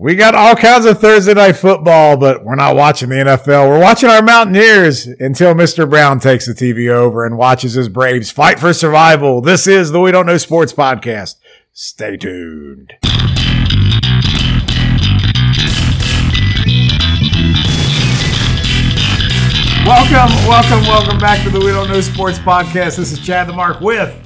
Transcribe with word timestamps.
We 0.00 0.14
got 0.14 0.34
all 0.34 0.56
kinds 0.56 0.86
of 0.86 0.98
Thursday 0.98 1.34
night 1.34 1.56
football, 1.56 2.16
but 2.16 2.42
we're 2.42 2.54
not 2.54 2.74
watching 2.74 3.10
the 3.10 3.16
NFL. 3.16 3.68
We're 3.68 3.82
watching 3.82 4.08
our 4.08 4.22
Mountaineers 4.22 5.06
until 5.06 5.52
Mr. 5.52 5.88
Brown 5.88 6.20
takes 6.20 6.46
the 6.46 6.54
TV 6.54 6.88
over 6.88 7.26
and 7.26 7.36
watches 7.36 7.74
his 7.74 7.90
Braves 7.90 8.30
fight 8.30 8.58
for 8.58 8.72
survival. 8.72 9.42
This 9.42 9.66
is 9.66 9.90
the 9.90 10.00
We 10.00 10.10
Don't 10.10 10.24
Know 10.24 10.38
Sports 10.38 10.72
podcast. 10.72 11.34
Stay 11.74 12.16
tuned. 12.16 12.94
Welcome, 19.84 20.34
welcome, 20.48 20.80
welcome 20.84 21.18
back 21.18 21.44
to 21.44 21.50
the 21.50 21.60
We 21.60 21.72
Don't 21.72 21.88
Know 21.88 22.00
Sports 22.00 22.38
podcast. 22.38 22.96
This 22.96 23.12
is 23.12 23.18
Chad 23.18 23.48
the 23.48 23.52
Mark 23.52 23.82
with 23.82 24.16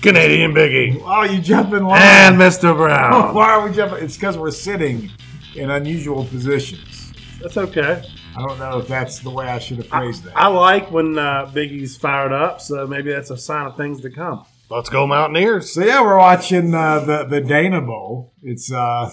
Canadian 0.00 0.52
Biggie 0.52 1.02
Oh, 1.04 1.24
you 1.24 1.40
jumping 1.40 1.80
and 1.90 2.36
Mr. 2.36 2.76
Brown. 2.76 3.34
Why 3.34 3.50
are 3.50 3.66
we 3.68 3.74
jumping? 3.74 4.04
It's 4.04 4.16
because 4.16 4.38
we're 4.38 4.52
sitting 4.52 5.10
in 5.56 5.70
unusual 5.70 6.24
positions. 6.24 7.12
That's 7.40 7.56
okay. 7.56 8.02
I 8.36 8.46
don't 8.46 8.58
know 8.58 8.78
if 8.78 8.88
that's 8.88 9.20
the 9.20 9.30
way 9.30 9.46
I 9.46 9.58
should 9.58 9.76
have 9.78 9.86
phrased 9.88 10.24
that. 10.24 10.36
I 10.36 10.48
like 10.48 10.90
when 10.90 11.18
uh, 11.18 11.50
Biggie's 11.52 11.96
fired 11.96 12.32
up, 12.32 12.60
so 12.60 12.86
maybe 12.86 13.12
that's 13.12 13.30
a 13.30 13.38
sign 13.38 13.66
of 13.66 13.76
things 13.76 14.00
to 14.02 14.10
come. 14.10 14.44
Let's 14.70 14.88
go 14.88 15.06
Mountaineers. 15.06 15.72
so 15.72 15.84
yeah, 15.84 16.02
we're 16.02 16.18
watching 16.18 16.74
uh, 16.74 17.00
the 17.00 17.24
the 17.24 17.40
Dana 17.40 17.80
Bowl. 17.80 18.32
It's 18.42 18.72
uh, 18.72 19.10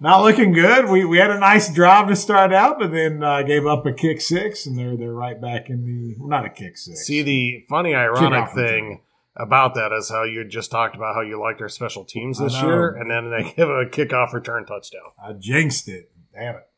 not 0.00 0.22
looking 0.22 0.52
good. 0.52 0.88
We 0.88 1.04
we 1.04 1.18
had 1.18 1.30
a 1.30 1.38
nice 1.38 1.72
drive 1.72 2.08
to 2.08 2.16
start 2.16 2.52
out, 2.52 2.78
but 2.78 2.90
then 2.90 3.22
uh, 3.22 3.42
gave 3.42 3.66
up 3.66 3.84
a 3.86 3.92
kick 3.92 4.20
six, 4.20 4.66
and 4.66 4.76
they're 4.78 4.96
they're 4.96 5.12
right 5.12 5.40
back 5.40 5.68
in 5.68 5.84
the 5.84 6.16
well, 6.18 6.28
not 6.28 6.46
a 6.46 6.50
kick 6.50 6.78
six. 6.78 7.04
See, 7.06 7.22
the 7.22 7.64
funny, 7.68 7.94
ironic 7.94 8.48
return. 8.48 8.54
thing 8.54 9.00
about 9.36 9.74
that 9.74 9.92
is 9.92 10.10
how 10.10 10.24
you 10.24 10.44
just 10.44 10.70
talked 10.70 10.94
about 10.94 11.14
how 11.14 11.20
you 11.22 11.40
liked 11.40 11.60
our 11.60 11.68
special 11.68 12.04
teams 12.04 12.38
this 12.38 12.60
year, 12.62 12.90
and 12.90 13.10
then 13.10 13.30
they 13.30 13.52
give 13.56 13.68
a 13.68 13.84
kickoff 13.86 14.32
return 14.32 14.66
touchdown. 14.66 15.02
I 15.22 15.32
jinxed 15.32 15.88
it. 15.88 16.10
Damn 16.34 16.56
it. 16.56 16.68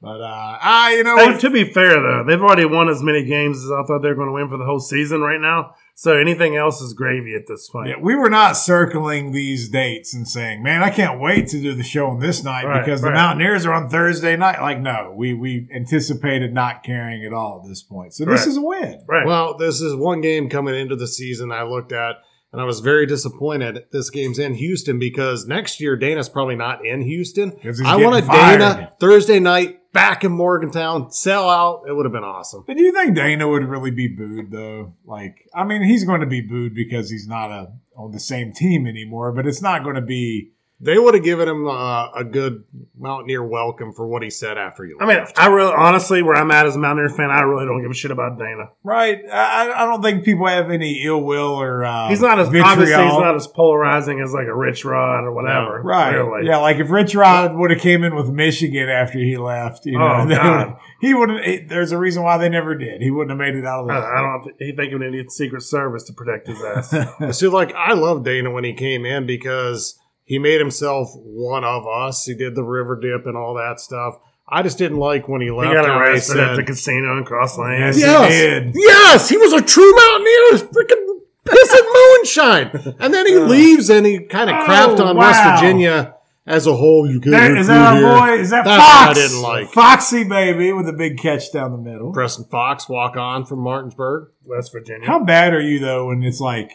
But 0.00 0.20
uh, 0.20 0.58
ah, 0.60 0.90
you 0.90 1.02
know 1.02 1.16
Hey, 1.16 1.30
what? 1.32 1.40
to 1.40 1.50
be 1.50 1.64
fair, 1.64 2.00
though, 2.00 2.24
they've 2.26 2.40
already 2.42 2.66
won 2.66 2.88
as 2.90 3.02
many 3.02 3.24
games 3.24 3.64
as 3.64 3.70
I 3.70 3.84
thought 3.84 4.00
they 4.00 4.08
were 4.08 4.14
going 4.14 4.28
to 4.28 4.32
win 4.34 4.48
for 4.50 4.58
the 4.58 4.64
whole 4.64 4.80
season 4.80 5.22
right 5.22 5.40
now. 5.40 5.74
So 5.96 6.16
anything 6.18 6.56
else 6.56 6.80
is 6.80 6.92
gravy 6.92 7.34
at 7.36 7.46
this 7.46 7.68
point. 7.68 7.88
Yeah, 7.88 7.94
we 8.00 8.16
were 8.16 8.28
not 8.28 8.56
circling 8.56 9.30
these 9.30 9.68
dates 9.68 10.12
and 10.12 10.26
saying, 10.26 10.60
"Man, 10.62 10.82
I 10.82 10.90
can't 10.90 11.20
wait 11.20 11.46
to 11.48 11.60
do 11.62 11.72
the 11.72 11.84
show 11.84 12.08
on 12.08 12.18
this 12.18 12.42
night 12.42 12.64
Right, 12.64 12.84
because 12.84 13.00
the. 13.00 13.12
Mountaineers 13.12 13.64
are 13.64 13.72
on 13.72 13.88
Thursday 13.88 14.36
night." 14.36 14.60
Like, 14.60 14.80
no, 14.80 15.14
we 15.16 15.34
we 15.34 15.68
anticipated 15.72 16.52
not 16.52 16.82
caring 16.82 17.24
at 17.24 17.32
all 17.32 17.60
at 17.62 17.68
this 17.68 17.82
point. 17.82 18.12
So 18.12 18.24
this 18.24 18.40
Right. 18.40 18.48
is 18.48 18.56
a 18.56 18.60
win. 18.60 19.00
Right. 19.08 19.24
Well, 19.24 19.56
this 19.56 19.80
is 19.80 19.94
one 19.94 20.20
game 20.20 20.48
coming 20.48 20.74
into 20.74 20.96
the 20.96 21.06
season 21.06 21.52
I 21.52 21.62
looked 21.62 21.92
at, 21.92 22.16
and 22.54 22.60
I 22.60 22.64
was 22.64 22.78
very 22.78 23.04
disappointed. 23.04 23.86
This 23.90 24.10
game's 24.10 24.38
in 24.38 24.54
Houston 24.54 25.00
because 25.00 25.44
next 25.44 25.80
year 25.80 25.96
Dana's 25.96 26.28
probably 26.28 26.54
not 26.54 26.86
in 26.86 27.00
Houston. 27.00 27.58
I 27.84 27.96
want 27.96 28.22
a 28.22 28.22
fired. 28.22 28.58
Dana 28.60 28.92
Thursday 29.00 29.40
night 29.40 29.92
back 29.92 30.22
in 30.22 30.30
Morgantown, 30.30 31.10
sell 31.10 31.50
out. 31.50 31.82
It 31.88 31.92
would 31.94 32.06
have 32.06 32.12
been 32.12 32.22
awesome. 32.22 32.62
But 32.64 32.76
do 32.76 32.84
you 32.84 32.92
think 32.92 33.16
Dana 33.16 33.48
would 33.48 33.64
really 33.64 33.90
be 33.90 34.06
booed 34.06 34.52
though? 34.52 34.94
Like, 35.04 35.48
I 35.52 35.64
mean, 35.64 35.82
he's 35.82 36.04
going 36.04 36.20
to 36.20 36.28
be 36.28 36.42
booed 36.42 36.76
because 36.76 37.10
he's 37.10 37.26
not 37.26 37.50
a 37.50 37.72
on 37.96 38.12
the 38.12 38.20
same 38.20 38.52
team 38.52 38.86
anymore. 38.86 39.32
But 39.32 39.48
it's 39.48 39.60
not 39.60 39.82
going 39.82 39.96
to 39.96 40.00
be. 40.00 40.52
They 40.84 40.98
would 40.98 41.14
have 41.14 41.24
given 41.24 41.48
him 41.48 41.66
uh, 41.66 42.10
a 42.12 42.24
good 42.24 42.64
Mountaineer 42.98 43.42
welcome 43.42 43.92
for 43.92 44.06
what 44.06 44.22
he 44.22 44.30
said 44.30 44.58
after 44.58 44.84
you 44.84 44.98
I 45.00 45.06
mean, 45.06 45.16
left. 45.16 45.38
I 45.38 45.46
really, 45.48 45.72
honestly, 45.74 46.22
where 46.22 46.36
I'm 46.36 46.50
at 46.50 46.66
as 46.66 46.76
a 46.76 46.78
Mountaineer 46.78 47.08
fan, 47.08 47.30
I 47.30 47.40
really 47.40 47.64
don't 47.66 47.80
give 47.82 47.90
a 47.90 47.94
shit 47.94 48.10
about 48.10 48.38
Dana. 48.38 48.70
Right, 48.82 49.18
I, 49.32 49.72
I 49.72 49.86
don't 49.86 50.02
think 50.02 50.24
people 50.24 50.46
have 50.46 50.70
any 50.70 51.02
ill 51.04 51.22
will 51.22 51.54
or 51.54 51.84
uh, 51.84 52.08
He's 52.08 52.20
not 52.20 52.38
as 52.38 52.48
vitriol. 52.48 52.66
obviously 52.68 53.02
he's 53.02 53.12
not 53.18 53.34
as 53.34 53.46
polarizing 53.46 54.20
as 54.20 54.32
like 54.34 54.46
a 54.46 54.54
Rich 54.54 54.84
Rod 54.84 55.24
or 55.24 55.32
whatever. 55.32 55.82
Right. 55.82 56.10
Clearly. 56.10 56.46
Yeah, 56.46 56.58
like 56.58 56.76
if 56.76 56.90
Rich 56.90 57.14
Rod 57.14 57.54
would 57.56 57.70
have 57.70 57.80
came 57.80 58.04
in 58.04 58.14
with 58.14 58.28
Michigan 58.28 58.88
after 58.90 59.18
he 59.18 59.36
left, 59.38 59.86
you 59.86 59.98
know, 59.98 60.04
Oh, 60.04 60.26
God. 60.28 60.66
would- 60.68 60.76
he 61.00 61.12
would. 61.14 61.68
There's 61.68 61.92
a 61.92 61.98
reason 61.98 62.22
why 62.22 62.38
they 62.38 62.48
never 62.48 62.74
did. 62.74 63.02
He 63.02 63.10
wouldn't 63.10 63.30
have 63.30 63.38
made 63.38 63.58
it 63.58 63.66
out 63.66 63.84
of 63.84 63.90
Uh, 63.90 64.00
the. 64.00 64.06
I 64.06 64.20
don't. 64.22 64.42
Th- 64.44 64.56
he 64.70 64.76
think 64.76 64.92
he 64.92 64.98
needed 64.98 65.30
Secret 65.30 65.62
Service 65.62 66.04
to 66.04 66.12
protect 66.14 66.46
his 66.46 66.62
ass. 66.62 66.94
See, 67.38 67.48
like 67.48 67.74
I 67.74 67.92
love 67.94 68.22
Dana 68.24 68.50
when 68.50 68.64
he 68.64 68.72
came 68.74 69.04
in 69.04 69.26
because 69.26 69.98
he 70.24 70.38
made 70.38 70.58
himself 70.60 71.10
one 71.14 71.64
of 71.64 71.86
us. 71.86 72.24
He 72.24 72.34
did 72.34 72.54
the 72.54 72.64
river 72.64 72.98
dip 73.00 73.26
and 73.26 73.36
all 73.36 73.54
that 73.54 73.80
stuff. 73.80 74.16
I 74.48 74.62
just 74.62 74.76
didn't 74.78 74.98
like 74.98 75.26
when 75.28 75.40
he 75.40 75.46
he 75.46 75.50
left. 75.52 75.72
got 75.72 75.86
how 75.86 75.94
he 76.04 76.10
arrested 76.10 76.38
at 76.38 76.48
said, 76.50 76.56
the 76.58 76.62
casino 76.64 77.16
in 77.18 77.24
Cross 77.24 77.58
Lane. 77.58 77.80
Yes, 77.80 77.98
Yes, 77.98 78.32
he 78.32 78.38
did. 78.40 78.72
yes, 78.76 79.28
he 79.28 79.36
was 79.38 79.52
a 79.54 79.62
true 79.62 79.92
Mountaineer, 79.94 80.68
freaking 80.68 81.20
pissing 81.46 81.94
moonshine. 81.94 82.94
And 83.00 83.14
then 83.14 83.26
he 83.26 83.36
leaves 83.38 83.88
and 83.90 84.04
he 84.04 84.20
kind 84.20 84.50
of 84.50 84.56
Oh, 84.56 84.64
crapped 84.66 85.00
on 85.00 85.16
wow. 85.16 85.22
West 85.28 85.42
Virginia 85.62 86.14
as 86.46 86.66
a 86.66 86.76
whole. 86.76 87.06
You 87.10 87.20
can't 87.20 87.32
That, 87.32 87.46
recruit 87.48 87.60
is 87.60 87.66
that 87.68 88.04
our 88.04 88.20
boy? 88.28 88.32
Is 88.34 88.50
that 88.50 88.64
That's 88.66 88.78
what 88.78 89.10
I 89.10 89.14
didn't 89.14 89.42
like. 89.42 89.68
Foxy 89.72 90.24
baby 90.24 90.72
with 90.72 90.88
a 90.90 90.92
big 90.92 91.16
catch 91.18 91.50
down 91.50 91.72
the 91.72 91.78
middle. 91.78 92.12
Preston 92.12 92.44
Fox 92.44 92.86
walk 92.86 93.16
on 93.16 93.46
from 93.46 93.60
Martinsburg. 93.60 94.28
West 94.44 94.72
Virginia. 94.72 95.06
How 95.06 95.24
bad 95.24 95.54
are 95.54 95.60
you 95.62 95.78
though 95.78 96.08
when 96.08 96.22
it's 96.22 96.40
like 96.40 96.70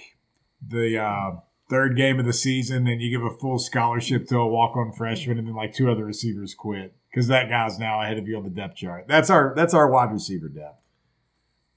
the 0.68 0.98
uh, 0.98 1.32
third 1.70 1.96
game 1.96 2.20
of 2.20 2.26
the 2.26 2.34
season 2.34 2.88
and 2.88 3.00
you 3.02 3.10
give 3.16 3.24
a 3.26 3.30
full 3.38 3.60
scholarship 3.60 4.28
to 4.28 4.38
a 4.38 4.48
walk-on 4.48 4.92
freshman 4.92 5.38
and 5.38 5.48
then 5.48 5.56
like 5.56 5.74
two 5.74 5.90
other 5.92 6.04
receivers 6.04 6.54
quit 6.56 6.94
because 7.12 7.28
that 7.28 7.48
guy's 7.50 7.78
now 7.78 8.02
ahead 8.02 8.18
of 8.18 8.28
you 8.28 8.36
on 8.38 8.44
the 8.44 8.50
depth 8.50 8.76
chart. 8.78 9.06
That's 9.08 9.30
our 9.30 9.54
that's 9.56 9.74
our 9.74 9.90
wide 9.90 10.12
receiver 10.12 10.48
depth. 10.50 10.78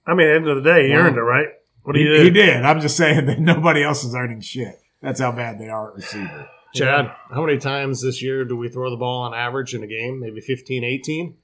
I 0.06 0.14
mean, 0.14 0.26
at 0.26 0.30
the 0.30 0.36
end 0.36 0.48
of 0.48 0.56
the 0.56 0.62
day, 0.62 0.88
he 0.88 0.92
Wow. 0.94 1.00
earned 1.00 1.16
it, 1.16 1.20
right? 1.22 1.48
What 1.82 1.92
do 1.94 1.98
He, 2.00 2.06
you 2.06 2.16
do? 2.16 2.22
he 2.24 2.30
did. 2.30 2.64
I'm 2.64 2.80
just 2.80 2.96
saying 2.96 3.26
that 3.26 3.38
nobody 3.52 3.82
else 3.82 4.02
is 4.04 4.14
earning 4.14 4.40
shit. 4.40 4.80
That's 5.00 5.20
how 5.20 5.32
bad 5.32 5.58
they 5.58 5.68
are 5.68 5.90
at 5.90 5.96
receiver. 5.96 6.48
Chad, 6.74 7.12
how 7.30 7.44
many 7.44 7.58
times 7.58 8.00
this 8.02 8.22
year 8.22 8.44
do 8.46 8.56
we 8.56 8.68
throw 8.70 8.88
the 8.88 8.96
ball 8.96 9.22
on 9.24 9.34
average 9.34 9.74
in 9.74 9.82
a 9.82 9.86
game? 9.86 10.20
Maybe 10.20 10.40
15, 10.40 10.84
18? 10.84 11.36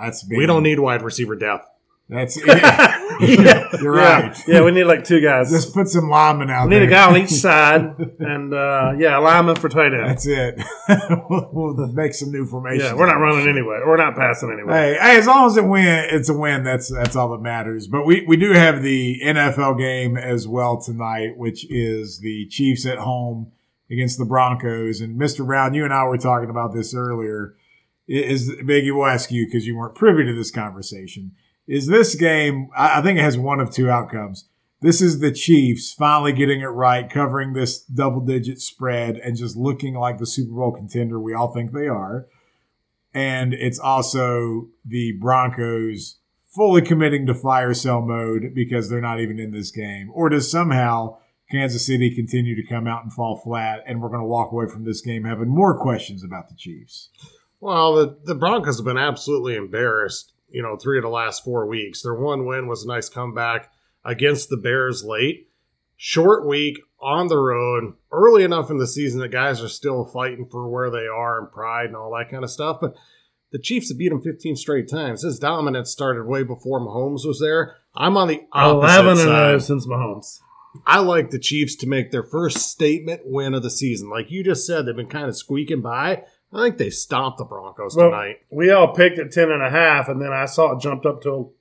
That's 0.00 0.22
big. 0.22 0.38
We 0.38 0.46
don't 0.46 0.62
need 0.62 0.78
wide 0.78 1.02
receiver 1.02 1.34
depth. 1.34 1.66
That's 2.10 2.36
it. 2.42 2.46
yeah, 2.46 3.68
You're 3.82 3.92
right. 3.92 4.34
Yeah, 4.46 4.62
we 4.62 4.70
need 4.70 4.84
like 4.84 5.04
two 5.04 5.20
guys. 5.20 5.50
Just 5.50 5.74
put 5.74 5.88
some 5.88 6.08
linemen 6.08 6.48
out 6.48 6.68
we 6.68 6.78
need 6.78 6.84
a 6.84 6.86
guy 6.86 7.06
on 7.06 7.16
each 7.18 7.30
side, 7.46 7.82
and 8.18 8.54
uh, 8.54 8.94
yeah, 8.98 9.18
a 9.18 9.20
lineman 9.20 9.56
for 9.56 9.68
tight 9.68 9.92
end. 9.92 10.06
That's 10.06 10.26
it. 10.26 10.58
we'll, 11.28 11.74
make 11.92 12.14
some 12.14 12.32
new 12.32 12.46
formations. 12.46 12.84
Yeah, 12.84 12.94
we're 12.94 13.06
not 13.06 13.18
running 13.18 13.46
anyway. 13.46 13.80
We're 13.84 13.98
not 13.98 14.16
passing 14.16 14.50
anyway. 14.52 14.72
Hey, 14.72 14.98
hey, 15.00 15.18
as 15.18 15.26
long 15.26 15.46
as 15.46 15.56
it 15.58 15.64
win, 15.64 16.06
it's 16.10 16.30
a 16.30 16.34
win. 16.34 16.64
That's 16.64 16.90
that's 16.90 17.14
all 17.14 17.30
that 17.32 17.42
matters. 17.42 17.88
But 17.88 18.06
we, 18.06 18.24
we 18.26 18.36
do 18.36 18.52
have 18.52 18.82
the 18.82 19.20
NFL 19.22 19.78
game 19.78 20.16
as 20.16 20.48
well 20.48 20.80
tonight, 20.80 21.36
which 21.36 21.70
is 21.70 22.20
the 22.20 22.46
Chiefs 22.48 22.86
at 22.86 22.98
home 22.98 23.52
against 23.90 24.18
the 24.18 24.24
Broncos. 24.24 25.00
And 25.00 25.20
Mr. 25.20 25.44
Brown, 25.44 25.74
you 25.74 25.84
and 25.84 25.92
I 25.92 26.04
were 26.04 26.18
talking 26.18 26.48
about 26.48 26.72
this 26.72 26.94
earlier. 26.94 27.54
Is 28.06 28.50
Biggie? 28.50 28.96
We'll 28.96 29.04
ask 29.04 29.30
you 29.30 29.44
because 29.44 29.66
you 29.66 29.76
weren't 29.76 29.94
privy 29.94 30.24
to 30.24 30.32
this 30.32 30.50
conversation. 30.50 31.32
Is 31.68 31.86
this 31.86 32.14
game? 32.14 32.70
I 32.76 33.00
think 33.02 33.18
it 33.18 33.22
has 33.22 33.38
one 33.38 33.60
of 33.60 33.70
two 33.70 33.90
outcomes. 33.90 34.46
This 34.80 35.02
is 35.02 35.18
the 35.18 35.32
Chiefs 35.32 35.92
finally 35.92 36.32
getting 36.32 36.60
it 36.60 36.66
right, 36.66 37.10
covering 37.10 37.52
this 37.52 37.80
double 37.80 38.20
digit 38.20 38.60
spread 38.60 39.16
and 39.16 39.36
just 39.36 39.56
looking 39.56 39.94
like 39.94 40.18
the 40.18 40.26
Super 40.26 40.54
Bowl 40.54 40.72
contender 40.72 41.20
we 41.20 41.34
all 41.34 41.52
think 41.52 41.72
they 41.72 41.88
are 41.88 42.26
and 43.14 43.54
it's 43.54 43.78
also 43.78 44.68
the 44.84 45.12
Broncos 45.20 46.18
fully 46.54 46.82
committing 46.82 47.26
to 47.26 47.34
fire 47.34 47.74
sale 47.74 48.00
mode 48.00 48.52
because 48.54 48.88
they're 48.88 49.00
not 49.00 49.20
even 49.20 49.38
in 49.38 49.50
this 49.50 49.70
game? 49.70 50.10
Or 50.12 50.28
does 50.28 50.50
somehow 50.50 51.18
Kansas 51.50 51.86
City 51.86 52.14
continue 52.14 52.54
to 52.54 52.66
come 52.66 52.86
out 52.86 53.02
and 53.02 53.12
fall 53.12 53.36
flat 53.36 53.82
and 53.86 54.00
we're 54.00 54.08
going 54.08 54.20
to 54.20 54.26
walk 54.26 54.52
away 54.52 54.66
from 54.66 54.84
this 54.84 55.00
game 55.00 55.24
having 55.24 55.48
more 55.48 55.78
questions 55.78 56.22
about 56.22 56.48
the 56.48 56.54
Chiefs? 56.56 57.10
Well, 57.60 57.96
the, 57.96 58.18
the 58.24 58.34
Broncos 58.34 58.76
have 58.76 58.86
been 58.86 58.98
absolutely 58.98 59.56
embarrassed, 59.56 60.34
you 60.50 60.62
know, 60.62 60.76
three 60.76 60.98
of 60.98 61.02
the 61.02 61.08
last 61.08 61.44
four 61.44 61.66
weeks. 61.66 62.02
Their 62.02 62.14
one 62.14 62.46
win 62.46 62.68
was 62.68 62.84
a 62.84 62.88
nice 62.88 63.08
comeback 63.08 63.70
against 64.04 64.48
the 64.48 64.56
Bears 64.56 65.04
late. 65.04 65.48
Short 65.96 66.46
week 66.46 66.78
on 67.00 67.26
the 67.26 67.38
road, 67.38 67.94
early 68.12 68.44
enough 68.44 68.70
in 68.70 68.78
the 68.78 68.86
season 68.86 69.20
that 69.20 69.28
guys 69.28 69.60
are 69.62 69.68
still 69.68 70.04
fighting 70.04 70.46
for 70.50 70.68
where 70.68 70.90
they 70.90 71.06
are 71.06 71.38
and 71.40 71.50
pride 71.50 71.86
and 71.86 71.96
all 71.96 72.16
that 72.16 72.30
kind 72.30 72.44
of 72.44 72.50
stuff. 72.50 72.78
But 72.80 72.94
the 73.50 73.58
Chiefs 73.58 73.88
have 73.88 73.98
beat 73.98 74.10
them 74.10 74.22
15 74.22 74.56
straight 74.56 74.88
times. 74.88 75.22
His 75.22 75.38
dominance 75.38 75.90
started 75.90 76.26
way 76.26 76.42
before 76.42 76.80
Mahomes 76.80 77.26
was 77.26 77.40
there. 77.40 77.76
I'm 77.96 78.16
on 78.16 78.28
the 78.28 78.42
opposite 78.52 79.00
Eleven 79.00 79.18
and 79.18 79.30
uh, 79.30 79.58
side. 79.58 79.62
since 79.66 79.86
Mahomes. 79.86 80.38
I 80.86 81.00
like 81.00 81.30
the 81.30 81.38
Chiefs 81.38 81.74
to 81.76 81.88
make 81.88 82.10
their 82.10 82.22
first 82.22 82.58
statement 82.58 83.22
win 83.24 83.54
of 83.54 83.62
the 83.62 83.70
season. 83.70 84.10
Like 84.10 84.30
you 84.30 84.44
just 84.44 84.66
said, 84.66 84.86
they've 84.86 84.94
been 84.94 85.06
kind 85.08 85.28
of 85.28 85.36
squeaking 85.36 85.80
by. 85.80 86.24
I 86.52 86.62
think 86.64 86.78
they 86.78 86.90
stomped 86.90 87.38
the 87.38 87.44
Broncos 87.44 87.94
Well, 87.96 88.10
tonight. 88.10 88.36
We 88.50 88.70
all 88.70 88.94
picked 88.94 89.18
at 89.18 89.32
ten 89.32 89.50
and 89.50 89.62
a 89.62 89.70
half, 89.70 90.08
and 90.08 90.20
then 90.20 90.32
I 90.32 90.46
saw 90.46 90.74
it 90.76 90.80
jumped 90.80 91.04
up 91.04 91.22
to 91.22 91.52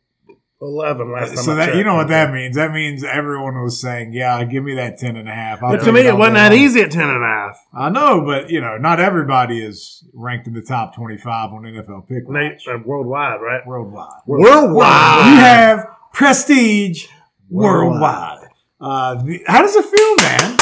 eleven 0.61 1.11
last 1.11 1.35
time. 1.35 1.43
So 1.43 1.51
I 1.51 1.55
that 1.55 1.75
you 1.75 1.83
know 1.83 1.95
what 1.95 2.07
that 2.07 2.31
means? 2.33 2.55
That 2.55 2.71
means 2.71 3.03
everyone 3.03 3.61
was 3.61 3.79
saying, 3.81 4.13
"Yeah, 4.13 4.43
give 4.45 4.63
me 4.63 4.75
that 4.75 4.97
ten 4.97 5.17
and 5.17 5.27
a 5.27 5.33
half." 5.33 5.61
I'll 5.61 5.75
But 5.75 5.83
to 5.83 5.91
me, 5.91 6.01
it 6.01 6.17
wasn't 6.17 6.35
that 6.35 6.51
long." 6.51 6.59
easy 6.61 6.81
at 6.81 6.91
ten 6.91 7.09
and 7.09 7.21
a 7.23 7.27
half. 7.27 7.59
I 7.73 7.89
know, 7.89 8.21
but 8.21 8.49
you 8.49 8.61
know, 8.61 8.77
not 8.77 8.99
everybody 9.01 9.61
is 9.61 10.07
ranked 10.13 10.47
in 10.47 10.53
the 10.53 10.61
top 10.61 10.95
twenty-five 10.95 11.51
on 11.51 11.63
NFL 11.63 12.07
Pick 12.07 12.29
Nate, 12.29 12.61
uh, 12.67 12.77
worldwide, 12.85 13.41
right? 13.41 13.67
worldwide. 13.67 14.21
Worldwide. 14.25 15.25
You 15.31 15.35
have 15.39 15.85
prestige 16.13 17.07
worldwide. 17.49 18.47
Uh, 18.79 19.15
the- 19.23 19.43
how 19.47 19.61
does 19.61 19.75
it 19.75 19.85
feel, 19.85 20.15
man? 20.17 20.57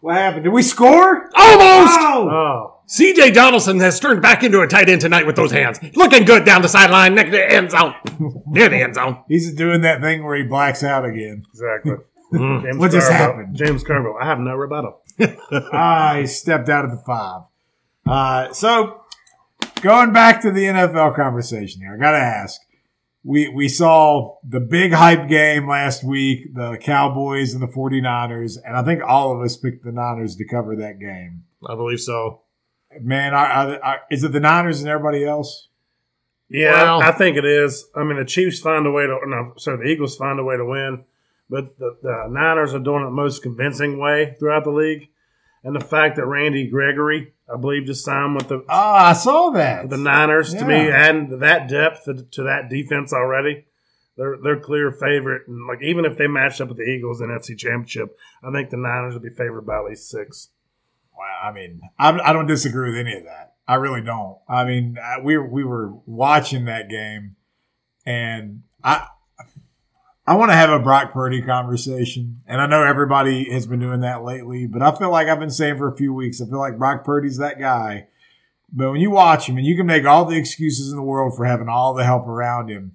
What 0.00 0.16
happened? 0.16 0.44
Did 0.44 0.52
we 0.52 0.62
score? 0.62 1.30
Almost. 1.36 1.98
Oh! 2.00 2.28
Oh, 2.30 2.71
CJ 2.92 3.32
Donaldson 3.32 3.80
has 3.80 3.98
turned 3.98 4.20
back 4.20 4.44
into 4.44 4.60
a 4.60 4.66
tight 4.66 4.90
end 4.90 5.00
tonight 5.00 5.26
with 5.26 5.34
those 5.34 5.50
hands. 5.50 5.78
Looking 5.94 6.26
good 6.26 6.44
down 6.44 6.60
the 6.60 6.68
sideline, 6.68 7.14
next 7.14 7.30
to 7.30 7.36
the 7.38 7.50
end 7.50 7.70
zone. 7.70 7.94
Near 8.46 8.68
the 8.68 8.82
end 8.82 8.96
zone. 8.96 9.24
He's 9.28 9.50
doing 9.54 9.80
that 9.80 10.02
thing 10.02 10.22
where 10.24 10.36
he 10.36 10.42
blacks 10.42 10.84
out 10.84 11.04
again. 11.04 11.44
Exactly. 11.52 11.96
Mm. 12.32 12.62
James 12.62 12.78
What 12.78 12.90
just 12.90 13.12
happened? 13.12 13.54
James 13.54 13.84
Carville. 13.84 14.16
I 14.18 14.24
have 14.24 14.38
no 14.38 14.54
rebuttal. 14.54 15.02
ah, 15.52 16.16
he 16.18 16.26
stepped 16.26 16.70
out 16.70 16.86
of 16.86 16.90
the 16.90 16.96
five. 16.96 17.42
Uh, 18.06 18.50
so 18.54 19.02
going 19.82 20.14
back 20.14 20.40
to 20.40 20.50
the 20.50 20.62
NFL 20.62 21.14
conversation 21.14 21.82
here, 21.82 21.92
I 21.92 21.98
got 21.98 22.12
to 22.12 22.16
ask. 22.16 22.58
We, 23.22 23.48
we 23.48 23.68
saw 23.68 24.38
the 24.48 24.60
big 24.60 24.94
hype 24.94 25.28
game 25.28 25.68
last 25.68 26.02
week, 26.02 26.54
the 26.54 26.78
Cowboys 26.80 27.52
and 27.52 27.62
the 27.62 27.66
49ers, 27.66 28.56
and 28.64 28.78
I 28.78 28.82
think 28.82 29.02
all 29.06 29.36
of 29.36 29.44
us 29.44 29.58
picked 29.58 29.84
the 29.84 29.92
Niners 29.92 30.34
to 30.36 30.46
cover 30.46 30.74
that 30.76 30.98
game. 30.98 31.44
I 31.68 31.74
believe 31.74 32.00
so. 32.00 32.40
Man, 33.00 33.34
are, 33.34 33.46
are, 33.46 33.82
are, 33.84 34.00
is 34.10 34.22
it 34.24 34.32
the 34.32 34.40
Niners 34.40 34.80
and 34.80 34.88
everybody 34.88 35.24
else? 35.24 35.68
Yeah, 36.48 36.72
Well- 36.72 37.02
I 37.02 37.12
think 37.12 37.36
it 37.36 37.44
is. 37.44 37.86
I 37.94 38.04
mean, 38.04 38.18
the 38.18 38.24
Chiefs 38.24 38.60
find 38.60 38.86
a 38.86 38.90
way 38.90 39.06
to, 39.06 39.18
no, 39.26 39.54
sorry, 39.56 39.78
the 39.78 39.90
Eagles 39.90 40.16
find 40.16 40.38
a 40.38 40.44
way 40.44 40.56
to 40.56 40.64
win, 40.64 41.04
but 41.48 41.78
the, 41.78 41.96
the 42.02 42.26
Niners 42.30 42.74
are 42.74 42.78
doing 42.78 43.02
it 43.02 43.06
the 43.06 43.10
most 43.10 43.42
convincing 43.42 43.98
way 43.98 44.36
throughout 44.38 44.64
the 44.64 44.70
league. 44.70 45.08
And 45.64 45.76
the 45.76 45.80
fact 45.80 46.16
that 46.16 46.26
Randy 46.26 46.68
Gregory, 46.68 47.34
I 47.52 47.56
believe, 47.56 47.84
just 47.86 48.04
signed 48.04 48.34
with 48.34 48.48
the 48.48 48.64
Oh, 48.68 48.92
I 48.92 49.12
saw 49.12 49.50
that. 49.50 49.88
the 49.90 49.96
Niners 49.96 50.52
to 50.54 50.64
me, 50.64 50.88
Yeah. 50.88 50.96
adding 50.96 51.38
that 51.38 51.68
depth 51.68 52.04
to, 52.06 52.14
to 52.32 52.42
that 52.44 52.68
defense 52.68 53.12
already. 53.12 53.64
They're 54.16 54.36
they're 54.42 54.58
clear 54.60 54.90
favorite, 54.90 55.48
and 55.48 55.66
like 55.66 55.80
even 55.80 56.04
if 56.04 56.18
they 56.18 56.26
match 56.26 56.60
up 56.60 56.68
with 56.68 56.76
the 56.76 56.82
Eagles 56.82 57.20
in 57.22 57.28
NFC 57.28 57.56
Championship, 57.56 58.18
I 58.42 58.50
think 58.50 58.68
the 58.68 58.76
Niners 58.76 59.14
would 59.14 59.22
be 59.22 59.30
favored 59.30 59.64
by 59.64 59.78
at 59.78 59.84
least 59.86 60.10
six. 60.10 60.48
I 61.42 61.52
mean, 61.52 61.80
I, 61.98 62.10
I 62.18 62.32
don't 62.32 62.46
disagree 62.46 62.90
with 62.90 62.98
any 62.98 63.16
of 63.16 63.24
that. 63.24 63.54
I 63.66 63.76
really 63.76 64.02
don't. 64.02 64.38
I 64.48 64.64
mean, 64.64 64.98
I, 65.02 65.20
we 65.20 65.38
we 65.38 65.64
were 65.64 65.92
watching 66.06 66.64
that 66.66 66.88
game, 66.88 67.36
and 68.04 68.62
I 68.82 69.06
I 70.26 70.36
want 70.36 70.50
to 70.50 70.56
have 70.56 70.70
a 70.70 70.78
Brock 70.78 71.12
Purdy 71.12 71.42
conversation, 71.42 72.42
and 72.46 72.60
I 72.60 72.66
know 72.66 72.82
everybody 72.82 73.50
has 73.52 73.66
been 73.66 73.80
doing 73.80 74.00
that 74.00 74.22
lately, 74.22 74.66
but 74.66 74.82
I 74.82 74.94
feel 74.96 75.10
like 75.10 75.28
I've 75.28 75.40
been 75.40 75.50
saying 75.50 75.78
for 75.78 75.92
a 75.92 75.96
few 75.96 76.14
weeks. 76.14 76.40
I 76.40 76.46
feel 76.46 76.58
like 76.60 76.78
Brock 76.78 77.04
Purdy's 77.04 77.38
that 77.38 77.58
guy. 77.58 78.06
But 78.72 78.92
when 78.92 79.00
you 79.00 79.10
watch 79.10 79.48
him, 79.48 79.56
and 79.58 79.66
you 79.66 79.76
can 79.76 79.86
make 79.86 80.06
all 80.06 80.24
the 80.24 80.38
excuses 80.38 80.90
in 80.90 80.96
the 80.96 81.02
world 81.02 81.36
for 81.36 81.44
having 81.44 81.68
all 81.68 81.92
the 81.92 82.04
help 82.04 82.26
around 82.26 82.68
him, 82.68 82.94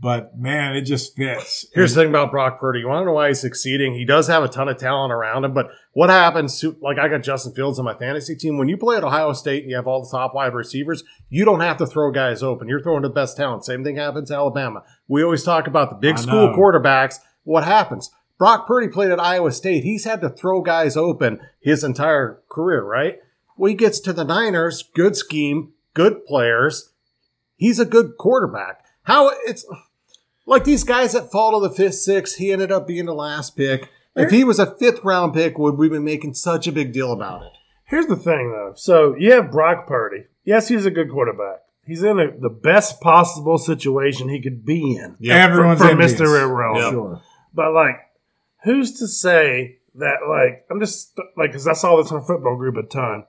but 0.00 0.38
man, 0.38 0.76
it 0.76 0.82
just 0.82 1.16
fits. 1.16 1.66
Here's 1.74 1.94
the 1.94 2.02
thing 2.02 2.10
about 2.10 2.30
Brock 2.30 2.60
Purdy. 2.60 2.80
You 2.80 2.88
want 2.88 3.02
to 3.02 3.06
know 3.06 3.12
why 3.12 3.28
he's 3.28 3.40
succeeding? 3.40 3.94
He 3.94 4.04
does 4.04 4.28
have 4.28 4.42
a 4.44 4.48
ton 4.48 4.68
of 4.68 4.76
talent 4.76 5.12
around 5.12 5.44
him, 5.44 5.54
but 5.54 5.70
what 5.92 6.10
happens 6.10 6.60
to, 6.60 6.76
like, 6.80 6.98
I 6.98 7.08
got 7.08 7.22
Justin 7.22 7.54
Fields 7.54 7.78
on 7.78 7.84
my 7.84 7.94
fantasy 7.94 8.36
team. 8.36 8.58
When 8.58 8.68
you 8.68 8.76
play 8.76 8.96
at 8.96 9.04
Ohio 9.04 9.32
State 9.32 9.62
and 9.62 9.70
you 9.70 9.76
have 9.76 9.88
all 9.88 10.02
the 10.02 10.10
top 10.10 10.34
wide 10.34 10.54
receivers, 10.54 11.02
you 11.28 11.44
don't 11.44 11.60
have 11.60 11.78
to 11.78 11.86
throw 11.86 12.12
guys 12.12 12.42
open. 12.42 12.68
You're 12.68 12.82
throwing 12.82 13.02
the 13.02 13.08
best 13.08 13.36
talent. 13.36 13.64
Same 13.64 13.82
thing 13.82 13.96
happens 13.96 14.28
to 14.28 14.36
Alabama. 14.36 14.84
We 15.08 15.24
always 15.24 15.42
talk 15.42 15.66
about 15.66 15.90
the 15.90 15.96
big 15.96 16.14
I 16.14 16.20
school 16.20 16.50
know. 16.50 16.56
quarterbacks. 16.56 17.16
What 17.42 17.64
happens? 17.64 18.10
Brock 18.38 18.68
Purdy 18.68 18.86
played 18.86 19.10
at 19.10 19.18
Iowa 19.18 19.50
State. 19.50 19.82
He's 19.82 20.04
had 20.04 20.20
to 20.20 20.30
throw 20.30 20.62
guys 20.62 20.96
open 20.96 21.40
his 21.60 21.82
entire 21.82 22.40
career, 22.48 22.84
right? 22.84 23.18
When 23.56 23.70
he 23.70 23.74
gets 23.74 23.98
to 24.00 24.12
the 24.12 24.24
Niners, 24.24 24.84
good 24.94 25.16
scheme, 25.16 25.72
good 25.92 26.24
players. 26.24 26.92
He's 27.56 27.80
a 27.80 27.84
good 27.84 28.12
quarterback. 28.16 28.84
How 29.02 29.32
it's 29.46 29.66
like 30.48 30.64
these 30.64 30.82
guys 30.82 31.12
that 31.12 31.30
fall 31.30 31.60
to 31.60 31.68
the 31.68 31.74
fifth, 31.74 31.96
sixth, 31.96 32.36
he 32.38 32.52
ended 32.52 32.72
up 32.72 32.86
being 32.86 33.06
the 33.06 33.14
last 33.14 33.56
pick. 33.56 33.90
If 34.16 34.30
he 34.30 34.42
was 34.42 34.58
a 34.58 34.74
fifth 34.76 35.04
round 35.04 35.34
pick, 35.34 35.58
would 35.58 35.76
we 35.76 35.88
be 35.88 36.00
making 36.00 36.34
such 36.34 36.66
a 36.66 36.72
big 36.72 36.92
deal 36.92 37.12
about 37.12 37.42
it? 37.42 37.52
Here's 37.84 38.06
the 38.06 38.16
thing, 38.16 38.50
though. 38.50 38.72
So 38.74 39.14
you 39.16 39.32
have 39.32 39.52
Brock 39.52 39.86
Purdy. 39.86 40.24
Yes, 40.44 40.68
he's 40.68 40.86
a 40.86 40.90
good 40.90 41.10
quarterback. 41.10 41.60
He's 41.86 42.02
in 42.02 42.18
a, 42.18 42.36
the 42.36 42.50
best 42.50 43.00
possible 43.00 43.58
situation 43.58 44.28
he 44.28 44.42
could 44.42 44.64
be 44.64 44.96
in. 44.96 45.16
Yeah, 45.20 45.44
Everyone's 45.44 45.80
for, 45.80 45.86
for 45.86 45.92
envious. 45.92 46.14
Mr. 46.14 46.42
Irrelevant. 46.42 46.92
Sure. 46.92 47.22
But 47.54 47.72
like, 47.72 47.96
who's 48.64 48.98
to 48.98 49.06
say 49.06 49.78
that? 49.94 50.16
Like, 50.28 50.66
I'm 50.70 50.80
just 50.80 51.18
like 51.36 51.50
because 51.50 51.68
I 51.68 51.74
saw 51.74 51.96
this 51.96 52.10
on 52.10 52.20
a 52.20 52.24
football 52.24 52.56
group 52.56 52.76
a 52.76 52.82
ton. 52.82 53.24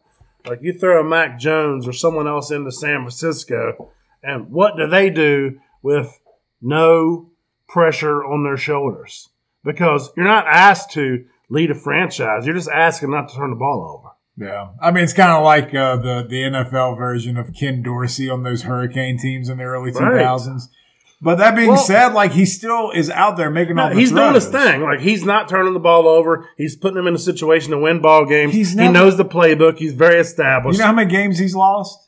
Like, 0.46 0.60
you 0.62 0.74
throw 0.74 1.00
a 1.00 1.04
Mac 1.04 1.38
Jones 1.38 1.88
or 1.88 1.94
someone 1.94 2.28
else 2.28 2.50
into 2.50 2.72
San 2.72 3.02
Francisco, 3.02 3.92
and 4.24 4.50
what 4.50 4.76
do 4.78 4.88
they 4.88 5.10
do 5.10 5.60
with 5.82 6.20
no 6.62 7.30
pressure 7.68 8.24
on 8.24 8.44
their 8.44 8.58
shoulders? 8.58 9.30
Because 9.64 10.12
you're 10.16 10.26
not 10.26 10.46
asked 10.48 10.92
to 10.92 11.26
lead 11.50 11.72
a 11.72 11.76
franchise; 11.76 12.46
you're 12.46 12.56
just 12.56 12.70
asking 12.70 13.12
not 13.12 13.30
to 13.30 13.36
turn 13.36 13.50
the 13.50 13.56
ball 13.56 13.98
over. 13.98 14.10
Yeah, 14.38 14.70
I 14.82 14.92
mean 14.92 15.04
it's 15.04 15.14
kind 15.14 15.32
of 15.32 15.44
like 15.44 15.76
uh, 15.76 15.98
the 15.98 16.26
the 16.30 16.44
NFL 16.44 16.98
version 16.98 17.36
of 17.38 17.54
Ken 17.54 17.82
Dorsey 17.84 18.30
on 18.30 18.44
those 18.44 18.62
Hurricane 18.64 19.18
teams 19.18 19.50
in 19.50 19.58
the 19.58 19.66
early 19.66 19.92
two 19.92 20.00
thousands. 20.00 20.70
Right. 20.70 20.76
But 21.22 21.38
that 21.40 21.54
being 21.54 21.68
Well- 21.68 21.78
said, 21.78 22.14
like 22.14 22.32
he 22.32 22.46
still 22.46 22.92
is 22.92 23.10
out 23.10 23.36
there 23.36 23.50
making 23.50 23.78
all 23.78 23.90
No, 23.90 23.94
the 23.94 24.00
he's 24.00 24.12
doing 24.12 24.34
his 24.34 24.48
thing. 24.48 24.82
Like 24.82 25.02
he's 25.02 25.26
not 25.26 25.50
turning 25.50 25.74
the 25.74 25.80
ball 25.82 26.08
over. 26.08 26.48
He's 26.56 26.78
putting 26.78 26.96
them 26.96 27.08
in 27.08 27.16
a 27.16 27.20
situation 27.20 27.72
to 27.72 27.78
win 27.78 28.00
ball 28.00 28.26
games. 28.26 28.54
He's 28.54 28.72
he 28.72 28.88
knows 28.88 29.18
the 29.18 29.26
playbook. 29.26 29.78
He's 29.78 29.92
very 29.94 30.22
established 30.22 30.78
You 30.78 30.84
know 30.84 30.88
how 30.88 30.94
many 30.94 31.12
games 31.12 31.38
he's 31.38 31.56
lost? 31.56 32.00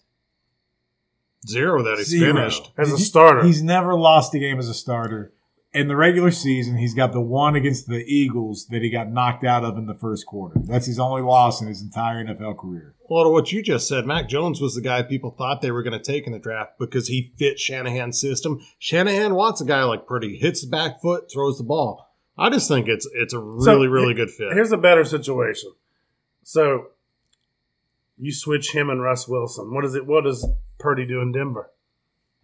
Zero 1.48 1.82
that 1.84 1.98
he's 1.98 2.08
Zero. 2.10 2.34
finished. 2.34 2.72
as 2.78 2.92
a 2.92 2.98
starter. 2.98 3.44
He's 3.44 3.64
never 3.64 3.96
lost 3.96 4.34
a 4.36 4.40
game 4.40 4.60
as 4.60 4.70
a 4.70 4.74
starter. 4.74 5.34
In 5.74 5.88
the 5.88 5.96
regular 5.96 6.32
season, 6.32 6.78
he's 6.78 6.94
got 6.94 7.14
the 7.14 7.22
one 7.22 7.56
against 7.56 7.88
the 7.88 8.04
Eagles 8.06 8.68
that 8.72 8.82
he 8.82 8.90
got 8.90 9.10
knocked 9.10 9.46
out 9.46 9.64
of 9.64 9.78
in 9.78 9.86
the 9.86 9.96
first 9.96 10.26
quarter. 10.26 10.60
That's 10.66 10.86
his 10.86 11.00
only 11.00 11.22
loss 11.22 11.62
in 11.62 11.68
his 11.68 11.82
entire 11.82 12.24
NFL 12.26 12.58
career. 12.60 12.94
Well, 13.10 13.24
to 13.24 13.30
what 13.30 13.54
you 13.54 13.62
just 13.64 13.88
said, 13.88 14.06
Mac 14.06 14.28
Jones 14.28 14.60
was 14.60 14.76
the 14.76 14.82
guy 14.82 15.02
people 15.02 15.32
thought 15.32 15.62
they 15.62 15.72
were 15.72 15.82
going 15.82 15.98
to 15.98 16.04
take 16.04 16.28
in 16.28 16.34
the 16.34 16.40
draft 16.40 16.78
because 16.78 17.08
he 17.08 17.32
fit 17.38 17.58
Shanahan's 17.58 18.20
system. 18.20 18.60
Shanahan 18.80 19.34
wants 19.34 19.62
a 19.62 19.66
guy 19.66 19.84
like 19.84 20.06
Purdy, 20.06 20.36
hits 20.38 20.62
the 20.62 20.70
back 20.70 21.02
foot, 21.02 21.32
throws 21.32 21.58
the 21.58 21.64
ball. 21.64 22.14
I 22.38 22.50
just 22.50 22.68
think 22.68 22.88
it's 22.90 23.08
it's 23.14 23.34
a 23.34 23.40
really 23.40 23.64
So, 23.88 23.92
really 23.92 24.14
good 24.14 24.30
fit. 24.30 24.52
Here's 24.54 24.72
a 24.74 24.78
better 24.78 25.06
situation. 25.06 25.72
So 26.44 26.88
you 28.22 28.32
switch 28.34 28.72
him 28.74 28.90
and 28.90 29.02
Russ 29.02 29.28
Wilson. 29.28 29.74
What 29.74 29.84
is 29.84 29.96
it? 29.96 30.06
What 30.06 30.24
does 30.24 30.48
Purdy 30.80 31.06
do 31.06 31.20
in 31.22 31.32
Denver? 31.32 31.72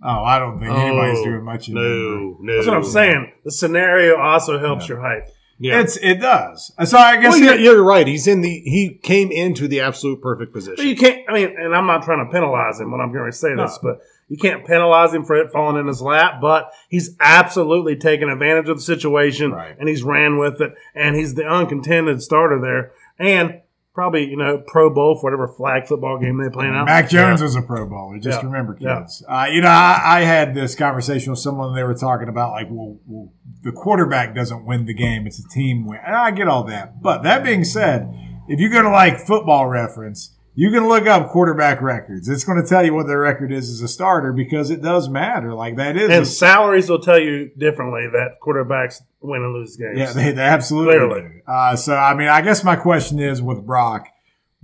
Oh, 0.04 0.24
I 0.24 0.38
don't 0.40 0.60
think 0.60 0.72
anybody's 0.72 1.20
Oh, 1.20 1.24
doing 1.26 1.44
much 1.44 1.70
in 1.70 1.78
oh, 1.78 1.82
Denver. 1.82 2.16
no, 2.16 2.38
no. 2.42 2.56
That's 2.56 2.68
what 2.68 2.78
I'm 2.78 2.84
saying. 2.84 3.32
The 3.46 3.52
scenario 3.52 4.18
also 4.18 4.60
helps 4.60 4.84
Yeah. 4.90 4.96
your 4.96 5.02
hype. 5.02 5.30
Yeah. 5.60 5.80
It's 5.80 5.98
it 5.98 6.22
does. 6.22 6.72
So 6.86 7.00
I 7.00 7.20
guess 7.20 7.32
well, 7.32 7.40
here- 7.42 7.56
you're, 7.56 7.76
you're 7.78 7.84
right. 7.84 8.06
He's 8.06 8.28
in 8.28 8.42
the 8.42 8.50
he 8.66 9.00
came 9.02 9.32
into 9.32 9.68
the 9.68 9.82
absolute 9.82 10.22
perfect 10.22 10.54
But 10.54 10.60
position. 10.60 10.86
you 10.88 10.96
can't. 10.96 11.22
I 11.28 11.34
mean, 11.34 11.56
and 11.60 11.76
I'm 11.76 11.88
not 11.88 12.04
trying 12.04 12.24
to 12.24 12.32
penalize 12.32 12.80
him 12.80 12.92
when 12.92 13.02
I'm 13.02 13.12
going 13.12 13.32
to 13.32 13.36
say 13.36 13.56
this, 13.56 13.80
No. 13.82 13.90
but 13.92 14.02
you 14.30 14.38
can't 14.38 14.68
penalize 14.68 15.16
him 15.16 15.26
for 15.26 15.36
it 15.36 15.52
falling 15.52 15.78
in 15.78 15.88
his 15.88 16.00
lap. 16.00 16.42
But 16.42 16.70
he's 16.90 17.16
absolutely 17.20 17.96
taken 17.96 18.30
advantage 18.30 18.70
of 18.70 18.78
the 18.78 18.84
situation, 18.84 19.52
Right. 19.52 19.76
and 19.80 19.90
he's 19.90 20.04
ran 20.04 20.38
with 20.38 20.62
it, 20.62 20.74
and 20.94 21.16
he's 21.16 21.34
the 21.34 21.48
uncontended 21.48 22.22
starter 22.22 22.62
there, 22.62 22.92
and 23.18 23.62
probably 23.98 24.26
you 24.30 24.38
know 24.38 24.60
Pro 24.68 24.92
Bowl 24.94 25.16
for 25.16 25.24
whatever 25.24 25.48
flag 25.48 25.88
football 25.88 26.20
game 26.20 26.38
they 26.38 26.50
play 26.50 26.70
now. 26.70 26.86
Mac 26.86 27.10
Jones 27.10 27.42
was 27.42 27.56
a 27.56 27.64
Pro 27.64 27.88
Bowler. 27.88 28.20
Just 28.20 28.42
Yeah. 28.42 28.46
remember, 28.46 28.78
Yeah. 28.80 29.00
kids. 29.00 29.24
Uh, 29.28 29.48
you 29.52 29.60
know, 29.62 29.68
I, 29.70 30.00
I 30.06 30.20
had 30.22 30.54
this 30.54 30.76
conversation 30.76 31.32
with 31.32 31.40
someone. 31.40 31.74
They 31.76 31.82
were 31.84 31.96
talking 31.96 32.30
about 32.30 32.52
like, 32.52 32.68
well, 32.70 32.98
well, 33.08 33.34
the 33.64 33.72
quarterback 33.72 34.36
doesn't 34.36 34.66
win 34.66 34.86
the 34.86 34.94
game; 34.94 35.26
it's 35.26 35.44
a 35.44 35.50
team 35.50 35.88
win. 35.88 36.00
And 36.06 36.16
I 36.16 36.30
get 36.32 36.48
all 36.48 36.64
that, 36.66 37.02
but 37.02 37.24
that 37.24 37.44
being 37.44 37.64
said, 37.64 38.08
if 38.48 38.60
you 38.60 38.70
go 38.70 38.84
to 38.84 38.90
like 38.90 39.20
Football 39.20 39.68
Reference, 39.68 40.37
you 40.60 40.72
can 40.72 40.88
look 40.88 41.06
up 41.06 41.30
quarterback 41.30 41.84
records. 41.84 42.28
It's 42.28 42.44
going 42.44 42.60
to 42.60 42.68
tell 42.68 42.84
you 42.84 42.96
what 42.96 43.06
their 43.06 43.20
record 43.20 43.52
is 43.52 43.70
as 43.70 43.84
a 43.84 43.88
starter 43.88 44.34
because 44.34 44.72
it 44.72 44.82
does 44.82 45.08
matter. 45.08 45.54
Like 45.54 45.76
that 45.76 45.96
is, 45.96 46.10
and 46.10 46.24
a- 46.24 46.26
salaries 46.26 46.90
will 46.90 47.00
tell 47.00 47.20
you 47.20 47.52
differently 47.56 48.08
that 48.12 48.40
quarterbacks 48.42 49.04
win 49.22 49.44
and 49.44 49.54
lose 49.54 49.76
games. 49.76 50.00
yeah, 50.00 50.12
they, 50.14 50.32
they 50.32 50.42
absolutely. 50.42 51.44
Uh, 51.48 51.76
so, 51.76 51.96
I 51.96 52.16
mean, 52.16 52.28
I 52.28 52.42
guess 52.42 52.64
my 52.64 52.76
question 52.76 53.20
is 53.20 53.40
with 53.40 53.68
Brock, 53.68 54.08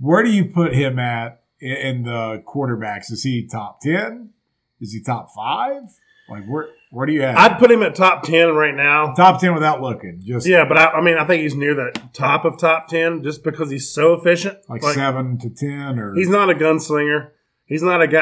where 0.00 0.24
do 0.24 0.30
you 0.32 0.46
put 0.46 0.74
him 0.74 0.98
at 0.98 1.42
in, 1.60 1.76
in 1.76 2.02
the 2.02 2.42
quarterbacks? 2.44 3.12
Is 3.12 3.22
he 3.22 3.46
top 3.46 3.80
ten? 3.80 4.30
Is 4.80 4.92
he 4.92 5.00
top 5.00 5.28
five? 5.32 5.84
Like 6.28 6.44
where 6.46 6.68
where 6.90 7.06
do 7.06 7.12
you 7.12 7.22
have? 7.22 7.36
I'd 7.36 7.58
put 7.58 7.70
him 7.70 7.82
at 7.82 7.94
top 7.94 8.22
ten 8.22 8.54
right 8.54 8.74
now. 8.74 9.12
top 9.14 9.40
ten 9.40 9.54
without 9.54 9.82
looking, 9.82 10.22
just 10.24 10.46
Yeah, 10.46 10.64
but 10.66 10.78
I, 10.78 10.86
I 10.86 11.00
mean, 11.00 11.18
I 11.18 11.26
think 11.26 11.42
he's 11.42 11.54
near 11.54 11.74
the 11.74 12.00
top 12.12 12.44
of 12.44 12.58
top 12.58 12.88
ten 12.88 13.22
just 13.22 13.44
because 13.44 13.70
he's 13.70 13.90
so 13.90 14.14
efficient. 14.14 14.58
like, 14.68 14.82
seven 14.82 15.38
to 15.38 15.50
ten, 15.50 15.98
or 15.98 16.14
He's 16.14 16.28
not 16.28 16.50
a 16.50 16.54
gunslinger. 16.54 17.30
He's 17.66 17.82
not 17.82 18.02
a 18.02 18.06
guy 18.06 18.20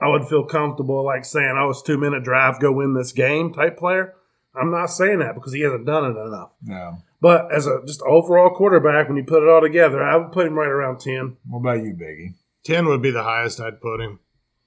I, 0.00 0.04
I 0.04 0.08
would 0.08 0.26
feel 0.26 0.44
comfortable 0.44 1.04
like 1.04 1.24
saying, 1.24 1.54
"Oh, 1.58 1.70
it's 1.70 1.82
two 1.82 1.98
minute 1.98 2.24
drive, 2.24 2.60
go 2.60 2.72
win 2.72 2.94
this 2.94 3.12
game" 3.12 3.52
type 3.52 3.78
player. 3.78 4.14
I'm 4.54 4.70
not 4.70 4.86
saying 4.86 5.18
that 5.18 5.34
because 5.34 5.52
he 5.52 5.60
hasn't 5.62 5.86
done 5.86 6.04
it 6.04 6.16
enough. 6.18 6.54
no. 6.62 6.98
But 7.20 7.50
as 7.54 7.66
a 7.66 7.80
just 7.86 8.02
overall 8.02 8.50
quarterback, 8.50 9.08
when 9.08 9.16
you 9.16 9.24
put 9.24 9.42
it 9.42 9.48
all 9.48 9.62
together, 9.62 10.02
I 10.02 10.16
would 10.16 10.32
put 10.32 10.46
him 10.46 10.58
right 10.58 10.68
around 10.68 11.00
ten. 11.00 11.38
What 11.48 11.60
about 11.60 11.82
you, 11.82 11.94
Biggie? 11.94 12.34
10 12.64 12.86
would 12.86 13.02
be 13.02 13.10
the 13.10 13.22
highest 13.22 13.60
I'd 13.60 13.80
put 13.80 14.00
him. 14.00 14.20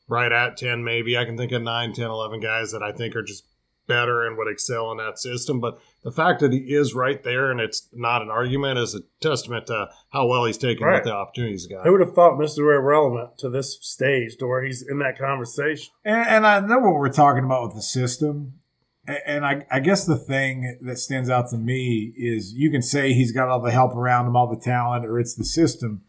Right 0.10 0.32
at 0.32 0.58
10, 0.58 0.84
maybe. 0.84 1.18
I 1.18 1.26
can 1.26 1.36
think 1.38 1.52
of 1.52 1.62
9, 1.62 1.94
10, 1.94 2.06
11 2.06 2.40
guys 2.40 2.72
that 2.72 2.82
I 2.82 2.92
think 2.92 3.16
are 3.16 3.24
just 3.24 3.46
better 3.88 4.26
and 4.26 4.38
would 4.38 4.50
excel 4.52 4.92
in 4.92 4.98
that 4.98 5.18
system. 5.18 5.60
But 5.60 5.80
the 6.04 6.12
fact 6.12 6.40
that 6.42 6.52
he 6.52 6.60
is 6.60 6.94
right 6.94 7.24
there 7.24 7.52
and 7.52 7.60
it's 7.60 7.88
not 7.94 8.22
an 8.22 8.30
argument 8.30 8.80
is 8.80 8.94
a 8.96 9.00
testament 9.22 9.68
to 9.68 9.90
how 10.10 10.28
well 10.28 10.46
he's 10.46 10.58
taken 10.58 10.86
Right. 10.86 10.96
with 10.96 11.06
the 11.06 11.14
opportunities 11.14 11.66
he 11.66 11.74
got. 11.74 11.86
Who 11.86 11.94
would 11.94 12.02
have 12.02 12.14
thought 12.14 12.38
Mr. 12.40 12.60
Irrelevant 12.76 13.38
to 13.40 13.50
this 13.50 13.78
stage 13.82 14.38
to 14.38 14.48
where 14.48 14.64
he's 14.64 14.86
in 14.88 15.00
that 15.00 15.18
conversation? 15.18 15.92
And, 16.04 16.28
and 16.28 16.48
I 16.48 16.60
know 16.60 16.80
what 16.80 16.96
we're 16.96 17.10
talking 17.10 17.44
about 17.46 17.64
with 17.68 17.76
the 17.76 17.82
system. 17.82 18.54
And 19.26 19.46
I, 19.46 19.66
I 19.72 19.80
guess 19.80 20.06
the 20.06 20.18
thing 20.18 20.80
that 20.82 20.98
stands 20.98 21.30
out 21.30 21.50
to 21.52 21.58
me 21.58 22.14
is 22.18 22.52
you 22.54 22.70
can 22.70 22.82
say 22.82 23.14
he's 23.14 23.32
got 23.32 23.48
all 23.48 23.62
the 23.62 23.72
help 23.72 23.96
around 23.96 24.28
him, 24.28 24.36
all 24.36 24.50
the 24.54 24.60
talent, 24.62 25.06
or 25.06 25.18
it's 25.18 25.34
the 25.34 25.46
system. 25.46 26.02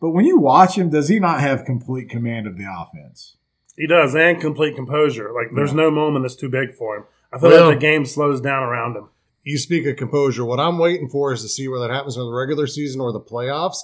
But 0.00 0.10
when 0.10 0.24
you 0.24 0.38
watch 0.38 0.76
him, 0.78 0.90
does 0.90 1.08
he 1.08 1.18
not 1.18 1.40
have 1.40 1.64
complete 1.64 2.08
command 2.08 2.46
of 2.46 2.56
the 2.56 2.64
offense? 2.70 3.36
He 3.76 3.86
does, 3.86 4.14
and 4.14 4.40
complete 4.40 4.74
composure. 4.76 5.32
Like 5.32 5.48
there's 5.54 5.72
no 5.74 5.90
moment 5.90 6.24
that's 6.24 6.36
too 6.36 6.48
big 6.48 6.74
for 6.74 6.96
him. 6.96 7.04
I 7.32 7.38
feel 7.38 7.50
Well- 7.50 7.66
like 7.68 7.76
the 7.76 7.80
game 7.86 8.04
slows 8.04 8.40
down 8.40 8.62
around 8.62 8.96
him. 8.96 9.08
you 9.44 9.56
speak 9.56 9.86
of 9.86 9.96
composure. 9.96 10.44
What 10.44 10.60
I'm 10.60 10.78
waiting 10.78 11.08
for 11.08 11.32
is 11.32 11.40
to 11.42 11.48
see 11.48 11.68
whether 11.68 11.86
that 11.88 11.94
happens 11.94 12.16
in 12.16 12.22
the 12.24 12.32
regular 12.32 12.66
season 12.66 13.00
or 13.00 13.12
the 13.12 13.20
playoffs. 13.20 13.78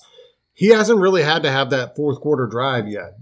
He 0.52 0.68
hasn't 0.68 0.98
really 1.00 1.22
had 1.22 1.42
to 1.44 1.50
have 1.50 1.70
that 1.70 1.96
fourth 1.96 2.20
quarter 2.20 2.46
drive 2.46 2.86
yet. 2.86 3.14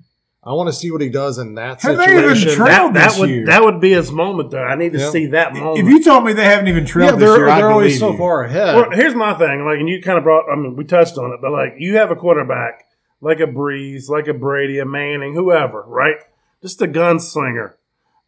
I 0.44 0.52
want 0.54 0.68
to 0.68 0.72
see 0.72 0.90
what 0.90 1.00
he 1.00 1.08
does 1.08 1.38
in 1.38 1.54
that 1.54 1.82
Have 1.82 1.98
they 1.98 2.04
even 2.18 2.34
situation. 2.34 2.52
tra- 2.56 2.64
That, 2.64 2.76
Trailed 2.78 2.94
that 2.94 3.08
this 3.10 3.18
would 3.20 3.30
year. 3.30 3.46
that 3.46 3.62
would 3.62 3.80
be 3.80 3.90
his 3.92 4.10
moment, 4.10 4.50
though. 4.50 4.64
I 4.64 4.74
need 4.74 4.92
to 4.92 4.98
Yeah. 4.98 5.10
see 5.10 5.26
that 5.26 5.54
moment. 5.54 5.78
If 5.86 5.92
you 5.92 6.02
told 6.02 6.24
me 6.24 6.32
they 6.32 6.44
haven't 6.44 6.66
even 6.66 6.84
yeah, 6.84 6.90
trailed 6.90 7.20
this 7.20 7.28
they're, 7.28 7.38
year, 7.38 7.48
I'd 7.48 7.58
they're 7.60 7.70
always 7.70 7.98
believe 7.98 8.00
so 8.00 8.12
you. 8.12 8.18
far 8.18 8.44
ahead. 8.44 8.74
Well, 8.74 8.90
here's 8.90 9.14
my 9.14 9.34
thing. 9.34 9.64
Like, 9.64 9.78
and 9.78 9.88
you 9.88 10.02
kind 10.02 10.18
of 10.18 10.24
brought. 10.24 10.46
I 10.52 10.56
mean, 10.56 10.74
we 10.74 10.84
touched 10.84 11.16
on 11.16 11.30
it, 11.32 11.38
but 11.40 11.52
like, 11.52 11.74
you 11.78 11.96
have 11.98 12.10
a 12.10 12.16
quarterback 12.16 12.84
like 13.20 13.38
a 13.38 13.46
Brees, 13.46 14.08
like 14.08 14.26
a 14.26 14.34
Brady, 14.34 14.80
a 14.80 14.84
Manning, 14.84 15.32
whoever, 15.34 15.84
right? 15.86 16.16
Just 16.60 16.82
a 16.82 16.88
gunslinger. 16.88 17.74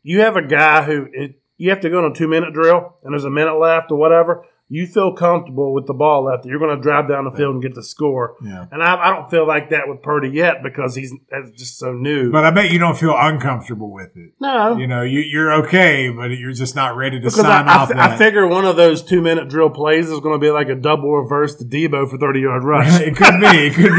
You 0.04 0.20
have 0.20 0.36
a 0.36 0.42
guy 0.42 0.82
who 0.84 1.08
it, 1.12 1.40
you 1.56 1.70
have 1.70 1.80
to 1.80 1.90
go 1.90 1.98
on 2.04 2.12
a 2.12 2.14
two 2.14 2.28
minute 2.28 2.52
drill, 2.54 2.94
and 3.02 3.12
there's 3.12 3.24
a 3.24 3.30
minute 3.30 3.58
left 3.58 3.90
or 3.90 3.96
whatever. 3.98 4.44
You 4.70 4.86
feel 4.86 5.12
comfortable 5.14 5.74
with 5.74 5.86
the 5.86 5.92
ball 5.92 6.24
left. 6.24 6.46
You're 6.46 6.58
going 6.58 6.74
to 6.74 6.82
drive 6.82 7.06
down 7.06 7.24
the 7.26 7.30
field 7.30 7.52
and 7.54 7.62
get 7.62 7.74
the 7.74 7.82
score. 7.82 8.34
Yeah. 8.42 8.64
And 8.72 8.82
I, 8.82 8.96
I 8.96 9.10
don't 9.14 9.30
feel 9.30 9.46
like 9.46 9.70
that 9.70 9.82
with 9.88 10.02
Purdy 10.02 10.30
yet 10.30 10.62
because 10.62 10.96
he's 10.96 11.12
that's 11.30 11.50
just 11.50 11.78
so 11.78 11.92
new. 11.92 12.32
But 12.32 12.44
I 12.44 12.50
bet 12.50 12.70
you 12.70 12.78
don't 12.78 12.96
feel 12.96 13.14
uncomfortable 13.16 13.92
with 13.92 14.16
it. 14.16 14.32
no, 14.40 14.76
You 14.78 14.86
know, 14.86 15.02
you, 15.02 15.20
you're 15.20 15.52
okay, 15.64 16.08
but 16.08 16.30
you're 16.30 16.52
just 16.54 16.74
not 16.74 16.96
ready 16.96 17.18
to 17.18 17.24
Because 17.26 17.36
sign 17.42 17.68
I, 17.68 17.74
off. 17.76 17.88
that. 17.90 17.98
I 17.98 18.16
figure 18.16 18.46
one 18.46 18.64
of 18.64 18.76
those 18.76 19.02
two 19.02 19.20
minute 19.20 19.48
drill 19.50 19.70
plays 19.70 20.10
is 20.10 20.20
going 20.20 20.34
to 20.34 20.44
be 20.44 20.50
like 20.50 20.68
a 20.70 20.74
double 20.74 21.14
reverse 21.14 21.54
to 21.56 21.64
Deebo 21.64 22.08
for 22.10 22.16
30 22.16 22.40
yard 22.40 22.64
rush. 22.64 22.88
it 23.00 23.16
could 23.16 23.40
be. 23.40 23.46
It 23.46 23.74
could 23.74 23.92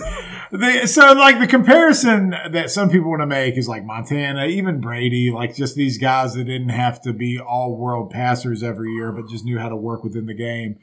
The- 0.54 0.86
so, 0.86 1.14
like 1.14 1.40
the 1.40 1.48
comparison 1.48 2.30
that 2.30 2.70
some 2.70 2.88
people 2.88 3.10
want 3.10 3.22
to 3.22 3.26
make 3.26 3.58
is 3.58 3.68
like 3.68 3.84
Montana, 3.84 4.46
even 4.46 4.80
Brady, 4.80 5.32
like 5.32 5.56
just 5.56 5.74
these 5.74 5.98
guys 5.98 6.34
that 6.34 6.44
didn't 6.44 6.68
have 6.68 7.02
to 7.02 7.12
be 7.12 7.40
all 7.40 7.76
world 7.76 8.10
passers 8.10 8.62
every 8.62 8.92
year, 8.92 9.10
but 9.10 9.28
just 9.28 9.44
knew 9.44 9.58
how 9.58 9.68
to 9.68 9.74
work 9.74 10.04
within 10.04 10.26
the 10.26 10.34
game. 10.34 10.76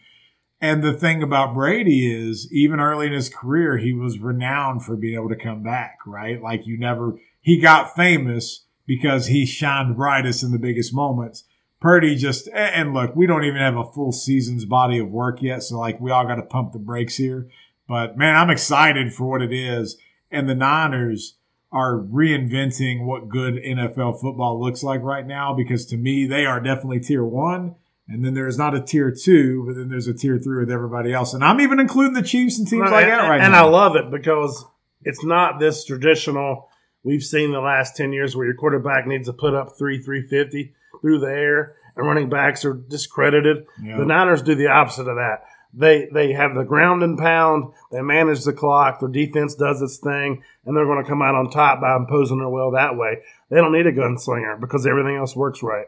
And 0.59 0.83
the 0.83 0.91
thing 0.91 1.23
about 1.23 1.53
Brady 1.53 2.13
is, 2.13 2.51
even 2.51 2.81
early 2.81 3.07
in 3.07 3.13
his 3.13 3.29
career, 3.29 3.77
he 3.77 3.93
was 3.93 4.19
renowned 4.19 4.83
for 4.83 4.97
being 4.97 5.15
able 5.15 5.29
to 5.29 5.37
come 5.37 5.63
back, 5.63 5.99
right? 6.05 6.41
Like 6.41 6.67
you 6.67 6.77
never, 6.77 7.17
he 7.39 7.57
got 7.57 7.95
famous 7.95 8.65
because 8.85 9.27
he 9.27 9.45
shined 9.45 9.95
brightest 9.95 10.43
in 10.43 10.51
the 10.51 10.59
biggest 10.59 10.93
moments. 10.93 11.45
Purdy 11.79 12.17
just, 12.17 12.49
and 12.49 12.93
look, 12.93 13.15
we 13.15 13.25
don't 13.25 13.45
even 13.45 13.61
have 13.61 13.77
a 13.77 13.89
full 13.93 14.11
season's 14.11 14.65
body 14.65 14.99
of 14.99 15.09
work 15.09 15.41
yet. 15.41 15.63
So 15.63 15.79
like 15.79 16.01
we 16.01 16.11
all 16.11 16.27
got 16.27 16.35
to 16.35 16.43
pump 16.43 16.73
the 16.73 16.79
brakes 16.79 17.15
here. 17.15 17.47
But 17.91 18.17
man, 18.17 18.37
I'm 18.37 18.49
excited 18.49 19.13
for 19.13 19.25
what 19.25 19.41
it 19.41 19.51
is. 19.51 19.97
And 20.31 20.47
the 20.47 20.55
Niners 20.55 21.35
are 21.73 21.97
reinventing 21.97 23.05
what 23.05 23.27
good 23.27 23.55
NFL 23.55 24.21
football 24.21 24.63
looks 24.63 24.81
like 24.81 25.01
right 25.01 25.27
now 25.27 25.53
because 25.53 25.85
to 25.87 25.97
me, 25.97 26.25
they 26.25 26.45
are 26.45 26.61
definitely 26.61 27.01
tier 27.01 27.25
one. 27.25 27.75
And 28.07 28.23
then 28.23 28.33
there's 28.33 28.57
not 28.57 28.73
a 28.73 28.79
tier 28.79 29.11
two, 29.11 29.65
but 29.67 29.75
then 29.75 29.89
there's 29.89 30.07
a 30.07 30.13
tier 30.13 30.39
three 30.39 30.61
with 30.61 30.71
everybody 30.71 31.11
else. 31.11 31.33
And 31.33 31.43
I'm 31.43 31.59
even 31.59 31.81
including 31.81 32.13
the 32.13 32.21
Chiefs 32.21 32.57
and 32.57 32.65
teams 32.65 32.89
like 32.89 33.03
and, 33.03 33.11
that 33.11 33.29
right 33.29 33.41
and 33.41 33.51
now. 33.51 33.67
I 33.67 33.69
love 33.69 33.97
it 33.97 34.09
because 34.09 34.63
it's 35.01 35.25
not 35.25 35.59
this 35.59 35.83
traditional. 35.83 36.69
We've 37.03 37.21
seen 37.21 37.51
the 37.51 37.59
last 37.59 37.97
10 37.97 38.13
years 38.13 38.37
where 38.37 38.45
your 38.45 38.55
quarterback 38.55 39.05
needs 39.05 39.27
to 39.27 39.33
put 39.33 39.53
up 39.53 39.77
three, 39.77 40.01
350 40.01 40.73
through 41.01 41.19
the 41.19 41.27
air, 41.27 41.75
and 41.97 42.07
running 42.07 42.29
backs 42.29 42.63
are 42.63 42.73
discredited. 42.73 43.65
Yeah. 43.83 43.97
The 43.97 44.05
Niners 44.05 44.41
do 44.41 44.55
the 44.55 44.67
opposite 44.67 45.09
of 45.09 45.17
that. 45.17 45.43
They 45.73 46.07
they 46.11 46.33
have 46.33 46.55
the 46.55 46.65
ground 46.65 47.01
and 47.03 47.17
pound. 47.17 47.73
They 47.91 48.01
manage 48.01 48.43
the 48.43 48.53
clock. 48.53 48.99
Their 48.99 49.09
defense 49.09 49.55
does 49.55 49.81
its 49.81 49.97
thing, 49.97 50.43
and 50.65 50.75
they're 50.75 50.85
going 50.85 51.03
to 51.03 51.09
come 51.09 51.21
out 51.21 51.35
on 51.35 51.49
top 51.49 51.79
by 51.79 51.95
imposing 51.95 52.39
their 52.39 52.49
will 52.49 52.71
that 52.71 52.97
way. 52.97 53.19
They 53.49 53.57
don't 53.57 53.71
need 53.71 53.87
a 53.87 53.93
gunslinger 53.93 54.59
because 54.59 54.85
everything 54.85 55.15
else 55.15 55.35
works 55.35 55.63
right. 55.63 55.87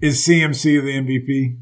Is 0.00 0.26
CMC 0.26 0.62
the 0.62 1.00
MVP? 1.00 1.56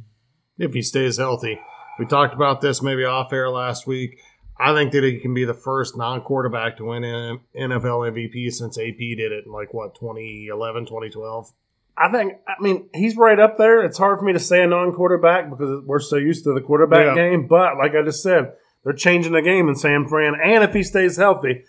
if 0.61 0.75
he 0.75 0.83
stays 0.83 1.17
healthy. 1.17 1.59
We 1.99 2.07
talked 2.07 2.35
about 2.35 2.61
this 2.61 2.83
maybe 2.83 3.05
off 3.05 3.33
air 3.33 3.51
last 3.51 3.87
week. 3.87 4.21
I 4.59 4.75
think 4.75 4.93
that 4.93 5.03
he 5.03 5.19
can 5.19 5.33
be 5.33 5.47
the 5.47 5.55
first 5.55 5.97
non 5.97 6.21
quarterback 6.21 6.77
to 6.77 6.85
win 6.85 7.03
an 7.03 7.41
NFL 7.57 8.13
MVP 8.13 8.53
since 8.53 8.79
AP 8.79 8.99
did 8.99 9.33
it 9.33 9.47
in 9.47 9.53
like 9.53 9.73
what, 9.73 9.95
2011, 9.95 10.85
2012? 10.85 11.53
I 12.01 12.11
think, 12.11 12.33
I 12.49 12.55
mean, 12.63 12.89
he's 12.95 13.17
right 13.17 13.39
up 13.39 13.59
there. 13.59 13.83
It's 13.85 13.99
hard 13.99 14.19
for 14.19 14.25
me 14.25 14.33
to 14.33 14.39
say 14.39 14.63
a 14.63 14.67
non 14.67 14.93
quarterback 14.93 15.51
because 15.51 15.83
we're 15.85 16.01
so 16.01 16.17
used 16.17 16.45
to 16.45 16.55
the 16.55 16.61
quarterback 16.61 17.05
Yeah. 17.07 17.15
game. 17.15 17.47
But 17.47 17.77
like 17.77 17.95
I 17.95 18.03
just 18.03 18.23
said, 18.23 18.53
they're 18.85 18.95
changing 18.95 19.33
the 19.33 19.43
game 19.43 19.69
in 19.69 19.75
San 19.75 20.09
Fran. 20.09 20.35
And 20.43 20.65
if 20.65 20.73
he 20.73 20.83
stays 20.83 21.17
healthy, 21.19 21.65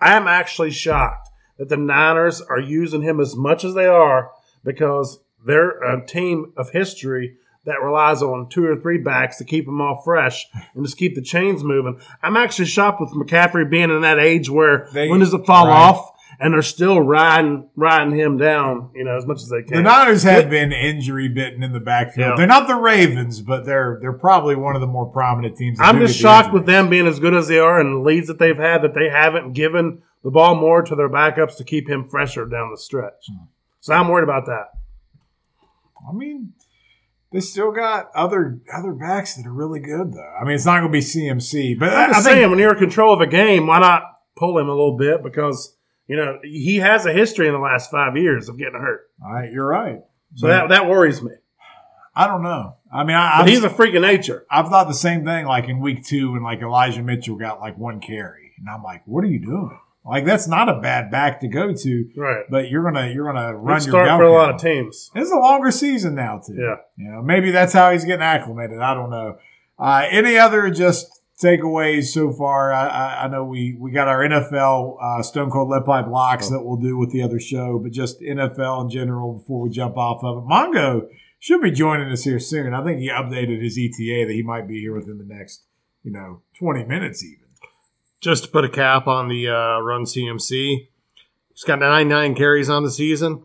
I'm 0.00 0.26
actually 0.26 0.70
shocked 0.72 1.28
that 1.58 1.68
the 1.68 1.76
Niners 1.76 2.40
are 2.40 2.58
using 2.60 3.02
him 3.02 3.20
as 3.20 3.36
much 3.36 3.62
as 3.64 3.74
they 3.74 3.86
are 3.86 4.30
because 4.64 5.20
they're 5.46 5.80
a 5.82 6.04
team 6.04 6.52
of 6.56 6.70
history 6.70 7.36
that 7.64 7.82
relies 7.82 8.22
on 8.22 8.48
two 8.48 8.64
or 8.64 8.76
three 8.76 8.98
backs 8.98 9.36
to 9.38 9.44
keep 9.44 9.66
them 9.66 9.80
all 9.80 10.00
fresh 10.04 10.46
and 10.74 10.84
just 10.84 10.96
keep 10.96 11.14
the 11.14 11.22
chains 11.22 11.62
moving. 11.62 12.00
I'm 12.22 12.36
actually 12.36 12.64
shocked 12.66 13.00
with 13.00 13.10
McCaffrey 13.10 13.68
being 13.68 13.90
in 13.90 14.00
that 14.02 14.18
age 14.18 14.48
where 14.50 14.88
They- 14.92 15.08
when 15.08 15.20
does 15.20 15.34
it 15.34 15.44
fall 15.46 15.66
right. 15.66 15.72
off? 15.74 16.10
And 16.40 16.54
they're 16.54 16.62
still 16.62 17.00
riding 17.00 17.68
riding 17.74 18.16
him 18.16 18.36
down, 18.36 18.90
you 18.94 19.04
know, 19.04 19.16
as 19.16 19.26
much 19.26 19.38
as 19.38 19.48
they 19.48 19.62
can. 19.62 19.78
The. 19.78 19.82
Niners 19.82 20.22
have 20.22 20.48
been 20.48 20.72
injury 20.72 21.28
bitten 21.28 21.64
in 21.64 21.72
the 21.72 21.80
backfield. 21.80 22.30
Yeah. 22.30 22.36
They're 22.36 22.46
not 22.46 22.68
the 22.68 22.76
Ravens, 22.76 23.40
but 23.40 23.64
they're 23.64 23.98
they're 24.00 24.12
probably 24.12 24.54
one 24.54 24.76
of 24.76 24.80
the 24.80 24.86
more 24.86 25.06
prominent 25.06 25.56
teams. 25.56 25.78
I'm 25.80 25.98
just 25.98 26.14
the 26.14 26.20
shocked 26.20 26.52
with 26.52 26.64
them 26.64 26.88
being 26.88 27.08
as 27.08 27.18
good 27.18 27.34
as 27.34 27.48
they 27.48 27.58
are 27.58 27.80
and 27.80 27.96
the 27.96 28.08
leads 28.08 28.28
that 28.28 28.38
they've 28.38 28.56
had 28.56 28.82
that 28.82 28.94
they 28.94 29.08
haven't 29.08 29.54
given 29.54 30.02
the 30.22 30.30
ball 30.30 30.54
more 30.54 30.82
to 30.82 30.94
their 30.94 31.08
backups 31.08 31.56
to 31.56 31.64
keep 31.64 31.88
him 31.88 32.08
fresher 32.08 32.46
down 32.46 32.70
the 32.70 32.78
stretch. 32.78 33.26
Hmm. 33.28 33.46
So 33.80 33.94
I'm 33.94 34.08
worried 34.08 34.24
about 34.24 34.46
that. 34.46 34.68
I 36.08 36.12
mean, 36.12 36.52
they 37.32 37.40
still 37.40 37.72
got 37.72 38.10
other 38.14 38.60
other 38.72 38.92
backs 38.92 39.34
that 39.34 39.46
are 39.46 39.52
really 39.52 39.80
good 39.80 40.12
though. 40.12 40.34
I 40.40 40.44
mean, 40.44 40.54
it's 40.54 40.64
not 40.64 40.80
going 40.80 40.92
to 40.92 40.98
be 40.98 41.04
CMC, 41.04 41.78
but 41.78 41.90
I, 41.90 42.04
I'm 42.04 42.10
I 42.10 42.12
just 42.14 42.26
think 42.26 42.36
saying, 42.36 42.50
when 42.50 42.58
you're 42.58 42.72
in 42.72 42.78
control 42.78 43.12
of 43.12 43.20
a 43.20 43.26
game, 43.26 43.66
why 43.66 43.80
not 43.80 44.02
pull 44.36 44.58
him 44.58 44.68
a 44.68 44.72
little 44.72 44.96
bit? 44.96 45.22
Because, 45.22 45.76
you 46.08 46.16
know, 46.16 46.38
he 46.42 46.76
has 46.78 47.06
a 47.06 47.12
history 47.12 47.46
in 47.46 47.52
the 47.52 47.60
last 47.60 47.90
five 47.90 48.16
years 48.16 48.48
of 48.48 48.58
getting 48.58 48.80
hurt. 48.80 49.08
all 49.24 49.32
right, 49.32 49.52
you're 49.52 49.66
right. 49.66 50.00
So 50.34 50.46
But 50.46 50.48
that, 50.48 50.68
that 50.70 50.86
worries 50.88 51.22
me. 51.22 51.32
I 52.16 52.26
don't 52.26 52.42
know. 52.42 52.76
I 52.92 53.04
mean, 53.04 53.14
I, 53.16 53.48
he's 53.48 53.62
a 53.62 53.70
freak 53.70 53.94
of 53.94 54.02
nature. 54.02 54.44
I've 54.50 54.68
thought 54.68 54.88
the 54.88 54.94
same 54.94 55.24
thing. 55.24 55.46
Like 55.46 55.68
in 55.68 55.78
week 55.80 56.04
two, 56.04 56.32
when 56.32 56.42
like 56.42 56.60
Elijah 56.60 57.02
Mitchell 57.02 57.36
got 57.36 57.60
like 57.60 57.78
one 57.78 58.00
carry, 58.00 58.52
and 58.58 58.68
I'm 58.68 58.82
like, 58.82 59.02
what 59.06 59.22
are 59.22 59.28
you 59.28 59.38
doing? 59.38 59.78
Like 60.04 60.24
that's 60.24 60.48
not 60.48 60.68
a 60.70 60.80
bad 60.80 61.10
back 61.10 61.40
to 61.40 61.48
go 61.48 61.72
to, 61.74 62.10
Right. 62.16 62.44
but 62.50 62.70
you're 62.70 62.82
gonna 62.82 63.08
you're 63.08 63.30
gonna 63.30 63.54
Run 63.54 63.62
run 63.64 63.82
your 63.82 63.90
start 63.90 64.08
for 64.18 64.24
a 64.24 64.32
lot 64.32 64.54
of 64.54 64.60
teams. 64.60 65.10
It's 65.14 65.30
a 65.30 65.36
longer 65.36 65.70
season 65.70 66.14
now 66.14 66.38
too. 66.44 66.54
Yeah. 66.58 66.76
You 66.96 67.10
know, 67.12 67.22
maybe 67.22 67.50
that's 67.50 67.72
how 67.74 67.92
he's 67.92 68.04
getting 68.06 68.22
acclimated. 68.22 68.78
I 68.80 68.94
don't 68.94 69.10
know. 69.10 69.36
Uh, 69.78 70.06
any 70.10 70.38
other 70.38 70.70
just 70.70 71.17
takeaways 71.40 72.04
so 72.06 72.32
far? 72.32 72.72
I, 72.72 72.86
I, 72.86 73.24
I 73.24 73.28
know 73.28 73.44
we, 73.44 73.76
we 73.78 73.90
got 73.90 74.08
our 74.08 74.20
NFL 74.20 74.96
uh, 75.00 75.22
Stone 75.22 75.50
Cold 75.50 75.68
Lead 75.68 75.84
Pipe 75.84 76.06
locks 76.08 76.48
that 76.48 76.62
we'll 76.62 76.76
do 76.76 76.96
with 76.96 77.10
the 77.10 77.22
other 77.22 77.40
show, 77.40 77.78
but 77.78 77.92
just 77.92 78.20
NFL 78.20 78.84
in 78.84 78.90
general 78.90 79.34
before 79.34 79.60
we 79.60 79.70
jump 79.70 79.96
off 79.96 80.22
of 80.24 80.38
it. 80.38 80.48
Mongo 80.48 81.08
should 81.38 81.62
be 81.62 81.70
joining 81.70 82.10
us 82.10 82.24
here 82.24 82.40
soon. 82.40 82.74
I 82.74 82.84
think 82.84 83.00
he 83.00 83.08
updated 83.08 83.62
his 83.62 83.78
ETA 83.78 84.26
that 84.26 84.34
he 84.34 84.42
might 84.42 84.66
be 84.66 84.80
here 84.80 84.94
within 84.94 85.18
the 85.18 85.24
next, 85.24 85.62
you 86.02 86.10
know, 86.10 86.42
20 86.58 86.84
minutes 86.84 87.24
even. 87.24 87.46
Just 88.20 88.44
to 88.44 88.50
put 88.50 88.64
a 88.64 88.68
cap 88.68 89.06
on 89.06 89.28
the 89.28 89.48
uh, 89.48 89.80
run 89.80 90.02
CMC, 90.02 90.88
he's 91.52 91.64
got 91.64 91.78
99 91.78 92.34
carries 92.34 92.68
on 92.68 92.82
the 92.82 92.90
season. 92.90 93.44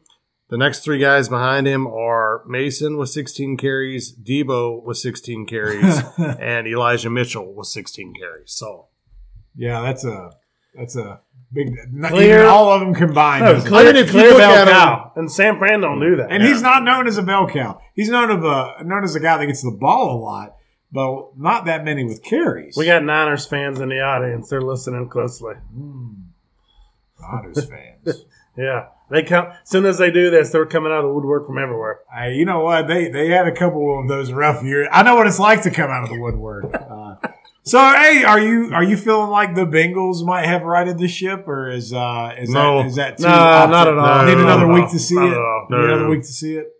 The 0.49 0.57
next 0.57 0.79
three 0.83 0.99
guys 0.99 1.29
behind 1.29 1.65
him 1.67 1.87
are 1.87 2.43
Mason 2.45 2.97
with 2.97 3.09
16 3.09 3.57
carries, 3.57 4.13
Deebo 4.13 4.83
with 4.83 4.97
16 4.97 5.45
carries, 5.47 6.01
and 6.17 6.67
Elijah 6.67 7.09
Mitchell 7.09 7.53
with 7.53 7.67
16 7.67 8.13
carries. 8.13 8.51
So 8.51 8.87
yeah, 9.55 9.81
that's 9.81 10.05
a 10.05 10.31
that's 10.75 10.95
a 10.95 11.21
big. 11.51 11.69
Not 11.91 12.11
Clear- 12.11 12.35
even 12.39 12.45
all 12.47 12.71
of 12.71 12.81
them 12.81 12.93
combined. 12.93 13.45
No, 13.45 13.59
clear, 13.61 13.89
I 13.89 13.93
mean, 13.93 13.95
if 14.03 14.13
you 14.13 14.19
look 14.21 14.37
bell 14.37 14.67
at 14.67 14.67
him- 14.67 15.11
And 15.15 15.31
Sam 15.31 15.57
Fran 15.57 15.81
don't 15.81 15.99
do 15.99 16.17
that. 16.17 16.31
And 16.31 16.43
he's 16.43 16.61
not 16.61 16.83
known 16.83 17.07
as 17.07 17.17
a 17.17 17.23
bell 17.23 17.47
cow. 17.47 17.79
He's 17.95 18.09
known 18.09 18.29
of 18.29 18.43
a 18.43 18.83
known 18.83 19.03
as 19.03 19.15
a 19.15 19.19
guy 19.19 19.37
that 19.37 19.45
gets 19.47 19.63
the 19.63 19.71
ball 19.71 20.17
a 20.17 20.19
lot, 20.19 20.55
but 20.91 21.37
not 21.37 21.65
that 21.65 21.83
many 21.85 22.03
with 22.03 22.21
carries. 22.23 22.75
We 22.77 22.85
got 22.85 23.03
Niners 23.03 23.45
fans 23.45 23.79
in 23.79 23.89
the 23.89 24.01
audience. 24.01 24.49
They're 24.49 24.61
listening 24.61 25.09
closely. 25.09 25.55
Hmm. 25.73 26.09
Niners 27.21 27.65
fans. 27.65 28.25
Yeah, 28.55 28.89
they 29.13 29.23
come. 29.23 29.45
As 29.47 29.69
soon 29.69 29.85
as 29.85 29.97
they 29.97 30.11
do 30.11 30.29
this, 30.29 30.49
they're 30.51 30.65
coming 30.65 30.91
out 30.91 30.99
of 30.99 31.03
the 31.05 31.13
woodwork 31.13 31.45
from 31.47 31.57
everywhere. 31.57 31.99
Hey, 32.13 32.33
you 32.33 32.45
know 32.45 32.61
what? 32.63 32.87
They 32.87 33.09
they 33.09 33.27
had 33.29 33.47
a 33.47 33.51
couple 33.55 33.99
of 34.01 34.07
those 34.09 34.31
rough 34.33 34.63
years. 34.63 34.87
I 34.91 35.03
know 35.03 35.15
what 35.15 35.27
it's 35.27 35.39
like 35.39 35.61
to 35.63 35.71
come 35.71 35.89
out 35.89 36.03
of 36.03 36.09
the 36.09 36.19
woodwork. 36.19 36.65
Uh, 36.93 37.15
so, 37.65 37.77
hey, 37.79 38.25
are 38.25 38.41
you 38.41 38.71
are 38.73 38.83
you 38.83 38.97
feeling 38.97 39.29
like 39.29 39.55
the 39.55 39.65
Bengals 39.65 40.25
might 40.25 40.45
have 40.45 40.63
righted 40.63 40.97
the 40.97 41.07
ship, 41.07 41.47
or 41.47 41.71
is 41.71 41.93
uh 41.93 42.35
is 42.37 42.49
No. 42.49 42.79
that 42.79 42.85
is 42.87 42.95
that 42.95 43.17
too 43.17 43.23
No, 43.23 43.29
not 43.29 43.87
at 43.87 43.97
all. 43.97 44.25
Need 44.25 44.35
No, 44.35 44.41
another 44.43 44.67
not 44.67 44.75
at 44.77 44.81
week 44.81 44.91
to 44.91 44.99
see 44.99 45.15
it. 45.15 45.19
Need 45.21 45.31
another 45.69 46.03
No. 46.03 46.09
week 46.09 46.21
to 46.23 46.27
see 46.27 46.55
it. 46.57 46.72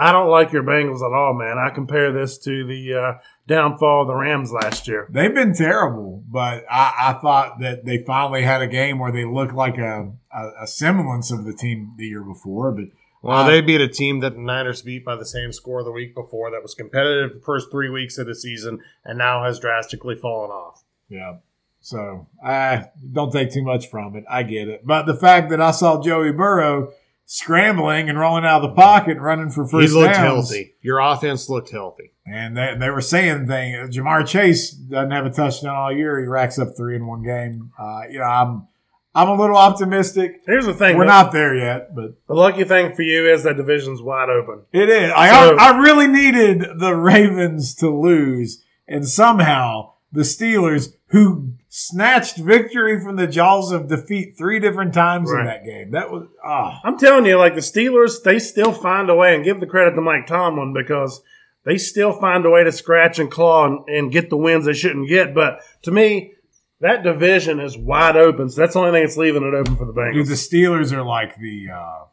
I 0.00 0.12
don't 0.12 0.30
like 0.30 0.52
your 0.52 0.62
Bengals 0.62 1.04
at 1.04 1.12
all, 1.12 1.34
man. 1.34 1.58
I 1.58 1.70
compare 1.70 2.12
this 2.12 2.38
to 2.38 2.64
the 2.64 2.94
uh, 2.94 3.12
downfall 3.48 4.02
of 4.02 4.06
the 4.06 4.14
Rams 4.14 4.52
last 4.52 4.86
year. 4.86 5.08
They've 5.10 5.34
been 5.34 5.52
terrible, 5.54 6.22
but 6.30 6.64
I, 6.70 6.94
I 6.98 7.12
thought 7.20 7.58
that 7.58 7.84
they 7.84 8.04
finally 8.06 8.42
had 8.42 8.62
a 8.62 8.68
game 8.68 9.00
where 9.00 9.10
they 9.10 9.24
looked 9.24 9.54
like 9.54 9.76
a, 9.76 10.12
a, 10.32 10.50
a 10.62 10.66
semblance 10.68 11.32
of 11.32 11.44
the 11.44 11.52
team 11.52 11.94
the 11.96 12.06
year 12.06 12.22
before. 12.22 12.70
But 12.70 12.84
Well, 13.22 13.38
Uh, 13.38 13.46
they 13.48 13.60
beat 13.60 13.80
a 13.80 13.88
team 13.88 14.20
that 14.20 14.34
the 14.34 14.40
Niners 14.40 14.82
beat 14.82 15.04
by 15.04 15.16
the 15.16 15.26
same 15.26 15.52
score 15.52 15.82
the 15.82 15.90
week 15.90 16.14
before 16.14 16.52
that 16.52 16.62
was 16.62 16.74
competitive 16.74 17.34
the 17.34 17.44
first 17.44 17.68
three 17.72 17.90
weeks 17.90 18.18
of 18.18 18.28
the 18.28 18.36
season 18.36 18.78
and 19.04 19.18
now 19.18 19.42
has 19.42 19.58
drastically 19.58 20.14
fallen 20.14 20.52
off. 20.52 20.84
yeah, 21.08 21.38
so 21.80 22.28
I 22.44 22.90
don't 23.12 23.32
take 23.32 23.50
too 23.52 23.64
much 23.64 23.88
from 23.90 24.14
it. 24.14 24.24
I 24.30 24.44
get 24.44 24.68
it, 24.68 24.86
but 24.86 25.06
the 25.06 25.16
fact 25.16 25.50
that 25.50 25.60
I 25.60 25.72
saw 25.72 26.00
Joey 26.00 26.30
Burrow 26.30 26.92
scrambling 27.32 28.08
and 28.08 28.18
rolling 28.18 28.44
out 28.46 28.64
of 28.64 28.70
the 28.70 28.74
pocket, 28.74 29.12
and 29.12 29.22
running 29.22 29.50
for 29.50 29.66
first. 29.66 29.92
He 29.92 29.94
looked 29.94 30.14
downs, 30.14 30.48
healthy. 30.50 30.74
Your 30.80 30.98
offense 30.98 31.48
looked 31.50 31.70
healthy. 31.70 32.12
and 32.26 32.56
they, 32.56 32.74
they 32.80 32.88
were 32.90 33.02
saying 33.02 33.46
thing. 33.46 33.74
Ja'Marr 33.90 34.26
Chase 34.26 34.70
doesn't 34.70 35.10
have 35.10 35.26
a 35.26 35.30
touchdown 35.30 35.76
all 35.76 35.92
year. 35.92 36.18
He 36.20 36.26
racks 36.26 36.58
up 36.58 36.68
three 36.76 36.96
in 36.96 37.06
one 37.06 37.22
game. 37.22 37.70
Uh, 37.78 38.02
you 38.10 38.18
know, 38.18 38.24
I'm 38.24 38.66
I'm 39.14 39.28
a 39.28 39.34
little 39.34 39.56
optimistic. 39.58 40.40
Here's 40.46 40.64
the 40.66 40.72
thing: 40.74 40.96
We're 40.96 41.04
though. 41.04 41.10
not 41.10 41.32
there 41.32 41.54
yet, 41.54 41.94
but 41.94 42.14
The 42.26 42.34
lucky 42.34 42.64
thing 42.64 42.94
for 42.94 43.02
you 43.02 43.30
is 43.30 43.42
that 43.42 43.56
division's 43.58 44.00
wide 44.00 44.30
open. 44.30 44.62
It 44.72 44.88
is. 44.88 45.12
I, 45.14 45.28
So- 45.30 45.56
I 45.58 45.78
really 45.78 46.06
needed 46.06 46.64
the 46.78 46.94
Ravens 46.94 47.74
to 47.76 47.90
lose, 47.90 48.64
and 48.86 49.06
somehow 49.06 49.92
the 50.10 50.22
Steelers, 50.22 50.94
who 51.08 51.52
snatched 51.68 52.38
victory 52.38 52.98
from 53.00 53.16
the 53.16 53.26
jaws 53.26 53.72
of 53.72 53.88
defeat 53.88 54.36
three 54.38 54.58
different 54.58 54.94
times 54.94 55.30
in 55.30 55.44
that 55.44 55.64
game, 55.64 55.90
that 55.92 56.10
was 56.10 56.26
ah. 56.44 56.80
I'm 56.84 56.98
telling 56.98 57.26
you, 57.26 57.36
like 57.38 57.54
the 57.54 57.60
Steelers, 57.60 58.22
they 58.22 58.38
still 58.38 58.72
find 58.72 59.10
a 59.10 59.14
way, 59.14 59.34
and 59.34 59.44
give 59.44 59.60
the 59.60 59.66
credit 59.66 59.94
to 59.94 60.00
Mike 60.00 60.26
Tomlin 60.26 60.72
because 60.72 61.20
they 61.64 61.76
still 61.76 62.12
find 62.12 62.46
a 62.46 62.50
way 62.50 62.64
to 62.64 62.72
scratch 62.72 63.18
and 63.18 63.30
claw 63.30 63.66
and, 63.66 63.86
and 63.88 64.12
get 64.12 64.30
the 64.30 64.36
wins 64.36 64.64
they 64.64 64.72
shouldn't 64.72 65.08
get. 65.08 65.34
But 65.34 65.60
to 65.82 65.90
me, 65.90 66.32
that 66.80 67.02
division 67.02 67.60
is 67.60 67.76
wide 67.76 68.16
open, 68.16 68.48
so 68.48 68.60
that's 68.62 68.72
the 68.74 68.80
only 68.80 68.92
thing 68.92 69.02
that's 69.04 69.16
leaving 69.18 69.42
it 69.42 69.52
open 69.54 69.76
for 69.76 69.84
the 69.84 69.92
Dude, 70.12 70.26
the 70.26 70.34
Steelers 70.34 70.92
are 70.92 71.02
like 71.02 71.36
the 71.38 71.68
uh, 71.74 72.04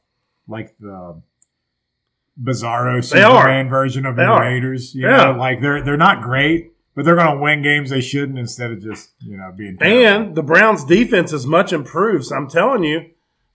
like 0.48 0.76
the 0.80 1.22
Bizarro. 2.42 3.02
Superman 3.04 3.70
version 3.70 4.06
of 4.06 4.16
They 4.18 4.24
the 4.24 4.30
are. 4.30 4.42
Raiders. 4.42 4.94
You 4.94 5.08
Yeah. 5.08 5.32
know, 5.32 5.38
like 5.40 5.62
they're 5.62 5.82
they're 5.82 5.96
not 5.98 6.22
great, 6.22 6.74
but 6.96 7.06
they're 7.06 7.16
going 7.16 7.36
to 7.36 7.42
win 7.42 7.62
games 7.62 7.90
they 7.90 8.02
shouldn't 8.02 8.40
instead 8.40 8.72
of 8.72 8.82
just 8.82 9.12
you 9.20 9.38
know 9.38 9.52
being. 9.56 9.78
terrible. 9.78 10.26
And 10.26 10.36
the 10.36 10.44
Browns' 10.44 10.86
defense 10.86 11.34
is 11.34 11.46
much 11.46 11.74
improved. 11.74 12.26
So 12.26 12.36
I'm 12.36 12.50
telling 12.50 12.84
you, 12.84 13.02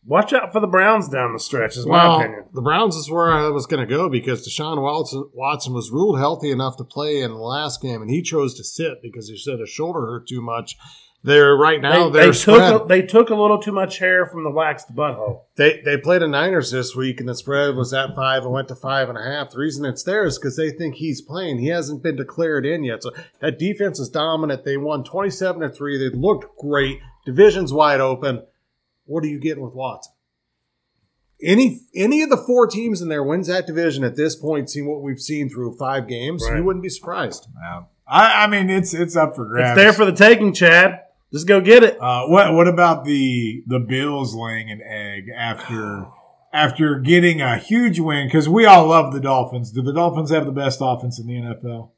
watch 0.04 0.32
out 0.32 0.52
for 0.52 0.60
the 0.60 0.66
Browns 0.66 1.08
down 1.08 1.32
the 1.32 1.38
stretch. 1.38 1.76
Is 1.76 1.86
my 1.86 2.16
opinion. 2.16 2.44
the 2.52 2.62
Browns 2.62 2.96
is 2.96 3.10
where 3.10 3.32
I 3.32 3.48
was 3.48 3.66
going 3.66 3.86
to 3.86 3.92
go 3.92 4.08
because 4.08 4.46
Deshaun 4.46 4.82
Watson, 4.82 5.30
Watson 5.34 5.72
was 5.72 5.90
ruled 5.90 6.18
healthy 6.18 6.50
enough 6.50 6.76
to 6.76 6.84
play 6.84 7.20
in 7.20 7.30
the 7.30 7.38
last 7.38 7.80
game, 7.80 8.02
and 8.02 8.10
he 8.10 8.22
chose 8.22 8.54
to 8.54 8.64
sit 8.64 9.02
because 9.02 9.28
he 9.28 9.36
said 9.36 9.58
his 9.58 9.70
shoulder 9.70 10.00
hurt 10.00 10.28
too 10.28 10.42
much. 10.42 10.76
They're 11.22 11.54
right 11.54 11.82
now 11.82 12.08
they, 12.08 12.18
they're 12.20 12.32
they 12.32 12.38
took 12.38 12.82
a, 12.82 12.86
they 12.86 13.02
took 13.02 13.28
a 13.28 13.34
little 13.34 13.58
too 13.58 13.72
much 13.72 13.98
hair 13.98 14.24
from 14.24 14.42
the 14.42 14.50
waxed 14.50 14.94
butthole. 14.94 15.42
They 15.56 15.82
they 15.84 15.98
played 15.98 16.22
the 16.22 16.28
Niners 16.28 16.70
this 16.70 16.96
week, 16.96 17.20
and 17.20 17.28
the 17.28 17.34
spread 17.34 17.76
was 17.76 17.92
at 17.92 18.14
five 18.16 18.42
and 18.44 18.52
went 18.52 18.68
to 18.68 18.74
five 18.74 19.10
and 19.10 19.18
a 19.18 19.22
half. 19.22 19.50
The 19.50 19.58
reason 19.58 19.84
it's 19.84 20.02
there 20.02 20.24
is 20.24 20.38
because 20.38 20.56
they 20.56 20.70
think 20.70 20.94
he's 20.94 21.20
playing. 21.20 21.58
He 21.58 21.66
hasn't 21.68 22.02
been 22.02 22.16
declared 22.16 22.64
in 22.64 22.84
yet, 22.84 23.02
so 23.02 23.10
that 23.40 23.58
defense 23.58 24.00
is 24.00 24.08
dominant. 24.08 24.64
They 24.64 24.78
won 24.78 25.04
twenty 25.04 25.28
seven 25.28 25.60
to 25.60 25.68
three. 25.68 25.98
They 25.98 26.08
looked 26.16 26.56
great. 26.58 27.00
Division's 27.26 27.70
wide 27.72 28.00
open. 28.00 28.44
What 29.04 29.22
are 29.22 29.28
you 29.28 29.38
getting 29.38 29.62
with 29.62 29.74
Watson? 29.74 30.14
Any 31.42 31.80
any 31.94 32.22
of 32.22 32.30
the 32.30 32.36
four 32.36 32.66
teams 32.66 33.02
in 33.02 33.08
there 33.10 33.22
wins 33.22 33.46
that 33.48 33.66
division 33.66 34.04
at 34.04 34.16
this 34.16 34.36
point, 34.36 34.70
seeing 34.70 34.86
what 34.90 35.02
we've 35.02 35.20
seen 35.20 35.50
through 35.50 35.76
five 35.76 36.08
games, 36.08 36.44
Right. 36.48 36.58
you 36.58 36.64
wouldn't 36.64 36.82
be 36.82 36.88
surprised. 36.90 37.46
Yeah. 37.60 37.82
I, 38.06 38.44
I 38.44 38.46
mean, 38.46 38.68
it's 38.70 38.92
it's 38.92 39.16
up 39.16 39.36
for 39.36 39.46
grabs. 39.46 39.78
It's 39.78 39.84
there 39.84 39.92
for 39.92 40.04
the 40.04 40.12
taking, 40.12 40.52
Chad. 40.52 40.99
Just 41.32 41.46
go 41.46 41.60
get 41.60 41.82
it. 41.84 41.96
Uh, 42.00 42.26
what 42.26 42.54
what 42.54 42.66
about 42.68 43.04
the 43.04 43.62
the 43.66 43.78
Bills 43.78 44.34
laying 44.34 44.70
an 44.70 44.80
egg 44.82 45.24
after 45.36 46.06
after 46.52 46.98
getting 46.98 47.40
a 47.40 47.56
huge 47.56 48.00
win? 48.00 48.26
Because 48.26 48.48
we 48.48 48.66
all 48.66 48.88
love 48.88 49.12
the 49.12 49.20
Dolphins. 49.20 49.70
Do 49.70 49.82
the 49.82 49.92
Dolphins 49.92 50.30
have 50.30 50.44
the 50.46 50.52
best 50.52 50.78
offense 50.82 51.20
in 51.20 51.26
the 51.26 51.34
NFL? 51.34 51.90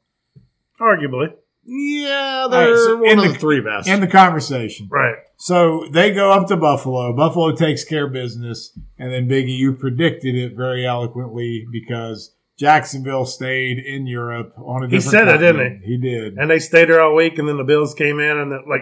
Arguably, 0.79 1.33
Yeah, 1.65 2.41
All 2.43 2.49
they're 2.49 2.71
right, 2.71 2.77
so 2.77 2.95
one 2.97 3.09
in 3.09 3.17
of 3.19 3.25
the- 3.25 3.31
the 3.33 3.39
three 3.39 3.61
best. 3.61 3.87
In 3.87 4.01
the 4.01 4.07
conversation, 4.07 4.87
right? 4.91 5.15
so 5.37 5.85
they 5.91 6.11
go 6.11 6.31
up 6.31 6.47
to 6.47 6.57
Buffalo. 6.57 7.15
Buffalo 7.15 7.55
takes 7.55 7.83
care 7.83 8.05
of 8.07 8.13
business, 8.13 8.77
and 8.99 9.11
then 9.13 9.27
Biggie, 9.29 9.57
you 9.57 9.73
predicted 9.73 10.35
it 10.35 10.55
very 10.55 10.85
eloquently 10.85 11.65
because 11.71 12.35
Jacksonville 12.59 13.25
stayed 13.25 13.79
in 13.79 14.07
Europe 14.07 14.53
on 14.57 14.83
a 14.83 14.87
He 14.87 14.97
different. 14.97 15.11
said 15.11 15.27
it, 15.27 15.37
didn't 15.37 15.55
continent. 15.57 15.83
He 15.85 15.97
did. 15.97 16.33
And 16.37 16.49
they 16.51 16.59
stayed 16.59 16.89
there 16.89 17.01
all 17.01 17.15
week, 17.15 17.37
and 17.37 17.47
then 17.47 17.57
the 17.57 17.63
Bills 17.63 17.93
came 17.93 18.19
in, 18.19 18.37
and 18.37 18.51
then, 18.51 18.63
like 18.69 18.81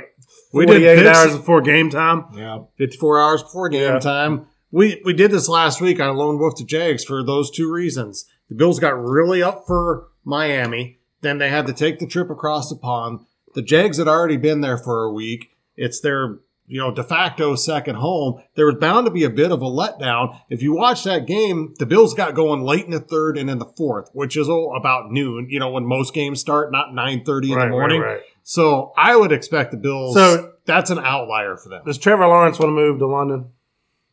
We 0.54 0.66
did 0.66 0.74
48 0.82 0.96
picks- 1.06 1.18
hours 1.18 1.38
before 1.38 1.62
game 1.62 1.90
time. 1.90 2.26
yeah. 2.36 2.60
54 2.78 3.22
hours 3.22 3.44
before 3.44 3.70
game 3.70 3.94
Yeah. 3.94 4.00
time. 4.00 4.46
We 4.72 5.02
we 5.06 5.14
did 5.14 5.32
this 5.32 5.50
last 5.50 5.82
week 5.82 6.00
on 6.00 6.16
Lone 6.16 6.38
Wolf 6.40 6.56
to 6.56 6.66
Jags 6.66 7.04
for 7.04 7.24
those 7.24 7.52
two 7.52 7.70
reasons. 7.72 8.26
The 8.50 8.56
Bills 8.56 8.80
got 8.80 9.02
really 9.02 9.42
up 9.44 9.64
for 9.68 10.08
Miami, 10.26 11.00
then 11.22 11.38
they 11.40 11.50
had 11.50 11.68
to 11.68 11.74
take 11.74 12.00
the 12.00 12.08
trip 12.08 12.30
across 12.30 12.70
the 12.70 12.76
pond. 12.76 13.20
The 13.54 13.62
Jags 13.62 13.98
had 13.98 14.08
already 14.08 14.38
been 14.38 14.62
there 14.62 14.78
for 14.78 15.04
a 15.04 15.12
week. 15.12 15.50
It's 15.76 16.00
their 16.00 16.40
you 16.72 16.80
know 16.80 16.90
de 16.92 17.04
facto 17.04 17.56
second 17.56 17.96
home. 17.96 18.42
There 18.56 18.66
was 18.66 18.76
bound 18.76 19.06
to 19.06 19.12
be 19.12 19.24
a 19.26 19.30
bit 19.30 19.52
of 19.52 19.62
a 19.62 19.66
letdown. 19.66 20.40
If 20.50 20.62
you 20.64 20.74
watch 20.74 21.04
that 21.04 21.28
game, 21.28 21.74
the 21.80 21.86
Bills 21.86 22.14
got 22.14 22.34
going 22.34 22.62
late 22.64 22.86
in 22.86 22.92
the 22.92 23.00
third 23.00 23.38
and 23.38 23.50
in 23.50 23.60
the 23.60 23.66
fourth, 23.78 24.10
which 24.14 24.38
is 24.38 24.48
about 24.48 25.12
noon. 25.12 25.48
You 25.50 25.60
know 25.60 25.70
when 25.70 25.86
most 25.86 26.14
games 26.14 26.40
start, 26.40 26.72
not 26.72 26.94
nine 26.94 27.24
thirty 27.26 27.52
in 27.52 27.58
Right, 27.58 27.66
the 27.66 27.72
morning. 27.72 28.02
right, 28.02 28.14
right. 28.14 28.22
So 28.44 28.94
I 28.98 29.16
would 29.16 29.32
expect 29.32 29.72
the 29.72 29.78
Bills. 29.78 30.16
So- 30.16 30.48
that's 30.66 30.92
an 30.92 31.00
outlier 31.00 31.58
for 31.58 31.70
them. 31.70 31.82
Does 31.86 31.98
Trevor 31.98 32.28
Lawrence 32.28 32.60
want 32.60 32.70
to 32.70 32.74
move 32.74 33.00
to 33.00 33.08
London? 33.08 33.50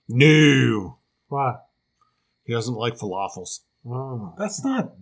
No. 0.08 0.96
Why? 1.28 1.56
He 2.44 2.54
doesn't 2.54 2.74
like 2.74 2.96
falafels. 2.96 3.60
Oh. 3.86 4.34
That's 4.38 4.64
not 4.64 4.94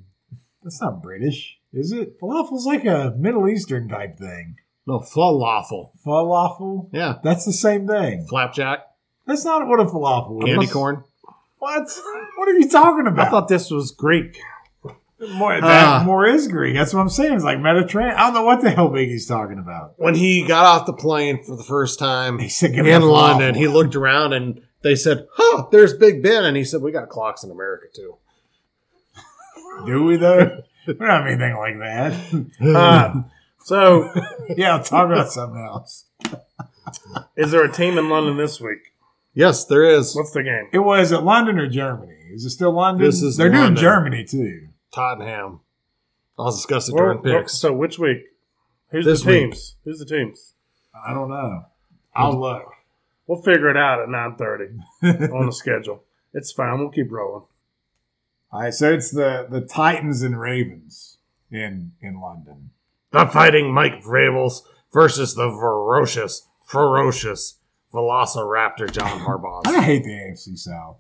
that's 0.63 0.81
not 0.83 1.03
British, 1.03 1.59
is 1.73 1.93
it? 1.93 2.21
Falafel's 2.21 2.67
like 2.67 2.85
a 2.85 3.15
Middle 3.17 3.49
Eastern 3.49 3.89
type 3.89 4.17
thing. 4.17 4.57
No, 4.87 5.01
falafel. 5.01 5.91
Falafel? 6.05 6.89
Yeah. 6.93 7.15
That's 7.25 7.45
the 7.45 7.53
same 7.53 7.87
thing. 7.89 8.27
Flapjack, 8.29 8.81
That's 9.27 9.45
not 9.45 9.67
what 9.67 9.81
a 9.81 9.85
falafel 9.85 10.43
is. 10.43 10.49
candy 10.51 10.67
corn. 10.69 11.03
What? 11.59 11.89
What 12.37 12.49
are 12.49 12.53
you 12.59 12.69
talking 12.69 13.07
about? 13.07 13.27
I 13.27 13.31
thought 13.31 13.49
this 13.49 13.71
was 13.71 13.91
Greek. 13.91 14.39
more, 15.35 15.59
that 15.61 15.65
Ah. 15.65 16.03
more 16.05 16.27
is 16.27 16.47
Greek. 16.47 16.75
That's 16.77 16.93
what 16.95 17.01
I'm 17.01 17.09
saying. 17.09 17.33
It's 17.35 17.45
like 17.45 17.59
Mediterranean. 17.59 18.15
I 18.17 18.25
don't 18.27 18.35
know 18.35 18.43
what 18.45 18.61
the 18.61 18.71
hell 18.71 18.91
Biggie's 18.91 19.27
talking 19.27 19.59
about. 19.59 19.95
When 19.97 20.15
he 20.15 20.47
got 20.47 20.65
off 20.67 20.87
the 20.87 20.93
plane 20.93 21.43
for 21.43 21.57
the 21.57 21.65
first 21.65 21.99
time 21.99 22.39
He 22.39 22.49
said, 22.49 22.73
"Give 22.75 22.85
me 22.85 22.93
a 22.93 22.97
in 22.97 23.03
London, 23.03 23.55
falafel." 23.55 23.59
he 23.59 23.69
looked 23.69 23.97
around 23.97 24.35
and 24.35 24.61
they 24.83 24.95
said, 24.95 25.27
Huh, 25.35 25.67
there's 25.73 25.95
Big 25.95 26.23
Ben. 26.23 26.45
And 26.45 26.57
he 26.57 26.63
said, 26.65 26.83
We 26.83 26.93
got 26.93 27.09
clocks 27.09 27.43
in 27.43 27.51
America 27.51 27.87
too. 27.93 28.17
Do 29.87 30.05
we 30.05 30.17
though? 30.17 30.63
we 30.87 30.95
don't 30.95 31.09
have 31.09 31.27
anything 31.27 31.57
like 31.57 31.79
that. 31.79 32.47
Uh, 32.77 33.23
so, 33.67 34.13
yeah, 34.57 34.77
I'll 34.77 34.83
talk 34.85 35.07
about 35.11 35.33
something 35.33 35.61
else. 35.61 36.05
is 37.37 37.51
there 37.51 37.65
a 37.65 37.73
team 37.73 37.99
in 37.99 38.09
London 38.09 38.37
this 38.37 38.61
week? 38.61 38.93
Yes, 39.35 39.65
there 39.65 39.83
is. 39.83 40.15
What's 40.15 40.31
the 40.31 40.45
game? 40.45 40.69
It 40.73 40.79
was 40.79 41.13
at 41.13 41.25
London 41.25 41.59
or 41.59 41.67
Germany? 41.69 42.15
Is 42.33 42.45
it 42.45 42.51
still 42.51 42.71
London? 42.71 43.05
This 43.05 43.23
is 43.23 43.37
They're 43.37 43.51
London. 43.51 43.75
doing 43.75 43.83
Germany 43.83 44.25
too. 44.25 44.69
Tottenham. 44.95 45.61
I'll 46.39 46.53
discuss 46.53 46.89
it 46.89 46.95
Where- 46.95 47.15
during 47.15 47.23
where- 47.23 47.41
picks. 47.41 47.55
so, 47.59 47.73
which 47.73 47.99
week? 47.99 48.19
Who's 48.91 49.05
This 49.05 49.23
the 49.23 49.29
week. 49.31 49.41
teams? 49.43 49.77
Who's 49.85 49.99
the 49.99 50.05
teams? 50.07 50.55
I 50.95 51.13
don't 51.13 51.29
know. 51.29 51.65
I'll 52.15 52.39
look. 52.41 52.73
We'll 53.27 53.43
figure 53.43 53.69
it 53.69 53.77
out 53.77 54.01
at 54.01 54.09
nine 54.09 54.37
thirty 54.37 54.69
on 55.03 55.47
the 55.47 55.53
schedule. 55.53 56.05
It's 56.33 56.53
fine. 56.53 56.79
We'll 56.79 56.91
keep 56.91 57.11
rolling. 57.11 57.43
All 58.53 58.61
right, 58.61 58.73
so 58.73 58.93
it's 58.93 59.11
the 59.11 59.47
the 59.51 59.61
Titans 59.61 60.23
and 60.23 60.39
Ravens 60.41 61.19
in 61.51 61.93
in 62.01 62.21
London. 62.21 62.71
The 63.17 63.27
fighting 63.27 63.73
Mike 63.73 64.03
Vrabels 64.03 64.61
versus 64.93 65.35
the 65.35 65.49
ferocious, 65.51 66.47
ferocious 66.67 67.59
Velociraptor 67.93 68.91
John 68.91 69.21
Harbaugh. 69.21 69.67
I 69.67 69.83
hate 69.83 70.05
the 70.05 70.11
AFC 70.11 70.59
South. 70.59 70.99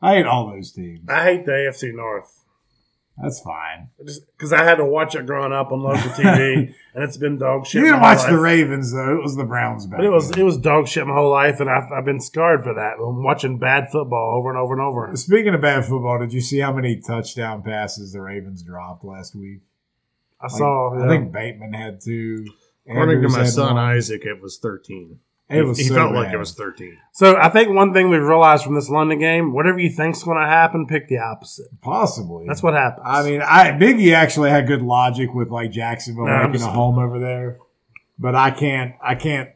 I 0.00 0.16
hate 0.16 0.26
all 0.26 0.50
those 0.50 0.72
teams. 0.72 1.08
I 1.08 1.24
hate 1.24 1.44
the 1.44 1.52
AFC 1.52 1.94
North. 1.94 2.42
That's 3.20 3.40
fine. 3.40 3.90
Because 3.98 4.52
I 4.52 4.64
had 4.64 4.76
to 4.76 4.84
watch 4.84 5.14
it 5.14 5.26
growing 5.26 5.52
up 5.52 5.70
on 5.70 5.82
local 5.82 6.10
TV, 6.10 6.74
and 6.94 7.04
it's 7.04 7.16
been 7.16 7.38
dog 7.38 7.66
shit. 7.66 7.80
You 7.80 7.86
didn't 7.88 8.00
watch 8.00 8.26
the. 8.26 8.38
Ravens 8.38 8.92
though. 8.92 9.16
It 9.18 9.22
was 9.22 9.36
the 9.36 9.44
Browns 9.44 9.86
back. 9.86 9.98
But 9.98 10.06
it 10.06 10.10
was 10.10 10.30
then. 10.30 10.40
it 10.40 10.44
was 10.44 10.56
dog 10.56 10.88
shit 10.88 11.06
my 11.06 11.14
whole 11.14 11.30
life, 11.30 11.60
and 11.60 11.68
I've, 11.68 11.92
I've 11.92 12.04
been 12.04 12.20
scarred 12.20 12.64
for 12.64 12.74
that. 12.74 12.94
I'm 12.98 13.22
watching 13.22 13.58
bad 13.58 13.90
football 13.92 14.38
over 14.38 14.48
and 14.48 14.58
over 14.58 14.72
and 14.72 14.82
over. 14.82 15.14
Speaking 15.16 15.54
of 15.54 15.60
bad 15.60 15.84
football, 15.84 16.18
did 16.18 16.32
you 16.32 16.40
see 16.40 16.60
how 16.60 16.72
many 16.72 16.96
touchdown 16.96 17.62
passes 17.62 18.12
the 18.12 18.20
Ravens 18.22 18.62
dropped 18.62 19.04
last 19.04 19.34
week? 19.34 19.60
I 20.42 20.48
saw. 20.48 20.94
I 20.94 21.00
yeah. 21.00 21.08
think 21.08 21.32
Bateman 21.32 21.72
had 21.72 22.00
two. 22.00 22.46
According 22.88 23.22
to 23.22 23.28
my 23.28 23.44
son 23.44 23.76
one. 23.76 23.84
Isaac, 23.84 24.24
it 24.24 24.42
was 24.42 24.58
13. 24.58 25.18
It 25.48 25.62
was 25.66 25.78
he 25.78 25.84
so 25.84 25.94
felt 25.94 26.14
like 26.14 26.32
it 26.32 26.38
was 26.38 26.54
13. 26.54 26.96
So 27.12 27.36
I 27.36 27.50
think 27.50 27.74
one 27.74 27.92
thing 27.92 28.08
we've 28.08 28.22
realized 28.22 28.64
from 28.64 28.74
this 28.74 28.88
London 28.88 29.18
game, 29.18 29.52
whatever 29.52 29.78
you 29.78 29.90
think's 29.90 30.22
going 30.22 30.40
to 30.40 30.46
happen, 30.46 30.86
pick 30.86 31.08
the 31.08 31.18
opposite. 31.18 31.66
possibly. 31.82 32.46
That's 32.46 32.62
what 32.62 32.74
happens. 32.74 33.06
I 33.06 33.22
mean. 33.22 33.42
I 33.42 33.72
Biggie 33.72 34.14
actually 34.14 34.50
had 34.50 34.66
good 34.66 34.82
logic 34.82 35.34
with 35.34 35.50
like 35.50 35.70
Jacksonville 35.70 36.26
No, 36.26 36.48
making 36.48 36.62
a 36.62 36.70
home 36.70 36.98
over 36.98 37.18
there, 37.18 37.58
but 38.18 38.34
I 38.34 38.50
can't. 38.50 38.94
I 39.02 39.14
can't. 39.14 39.50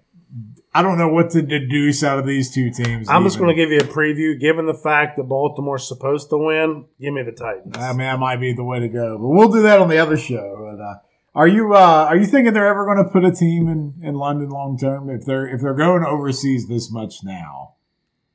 I 0.77 0.83
don't 0.83 0.99
know 0.99 1.09
what 1.09 1.31
to 1.31 1.41
deduce 1.41 2.05
out 2.05 2.19
of 2.19 2.27
these 2.27 2.53
two 2.53 2.71
teams. 2.71 3.09
I'm 3.09 3.25
just 3.25 3.39
going 3.39 3.49
to 3.49 3.55
give 3.55 3.71
you 3.71 3.79
a 3.79 3.85
preview. 3.85 4.39
Given 4.39 4.67
the 4.67 4.75
fact 4.75 5.17
that 5.17 5.23
Baltimore's 5.23 5.89
supposed 5.89 6.29
to 6.29 6.37
win, 6.37 6.85
give 7.01 7.15
me 7.15 7.23
the 7.23 7.33
Titans. 7.33 7.79
I 7.79 7.93
mean, 7.93 8.01
that 8.01 8.19
might 8.19 8.37
be 8.37 8.53
the 8.53 8.63
way 8.63 8.81
to 8.81 8.89
go, 8.91 9.17
but 9.17 9.27
we'll 9.27 9.49
do 9.51 9.63
that 9.63 9.81
on 9.81 9.89
the 9.89 9.97
other 9.97 10.19
show. 10.19 10.77
But, 10.77 10.85
uh, 10.85 10.97
are 11.35 11.49
you 11.49 11.75
uh, 11.75 12.07
are 12.11 12.17
you 12.19 12.27
thinking 12.27 12.53
they're 12.53 12.67
ever 12.67 12.85
going 12.85 13.03
to 13.03 13.11
put 13.11 13.25
a 13.25 13.33
team 13.33 13.69
in, 13.69 13.95
in 14.03 14.17
London 14.17 14.51
long 14.51 14.77
term? 14.77 15.09
If 15.09 15.25
they're 15.25 15.47
if 15.47 15.63
they're 15.63 15.73
going 15.73 16.05
overseas 16.05 16.69
this 16.69 16.91
much 16.91 17.25
now, 17.25 17.77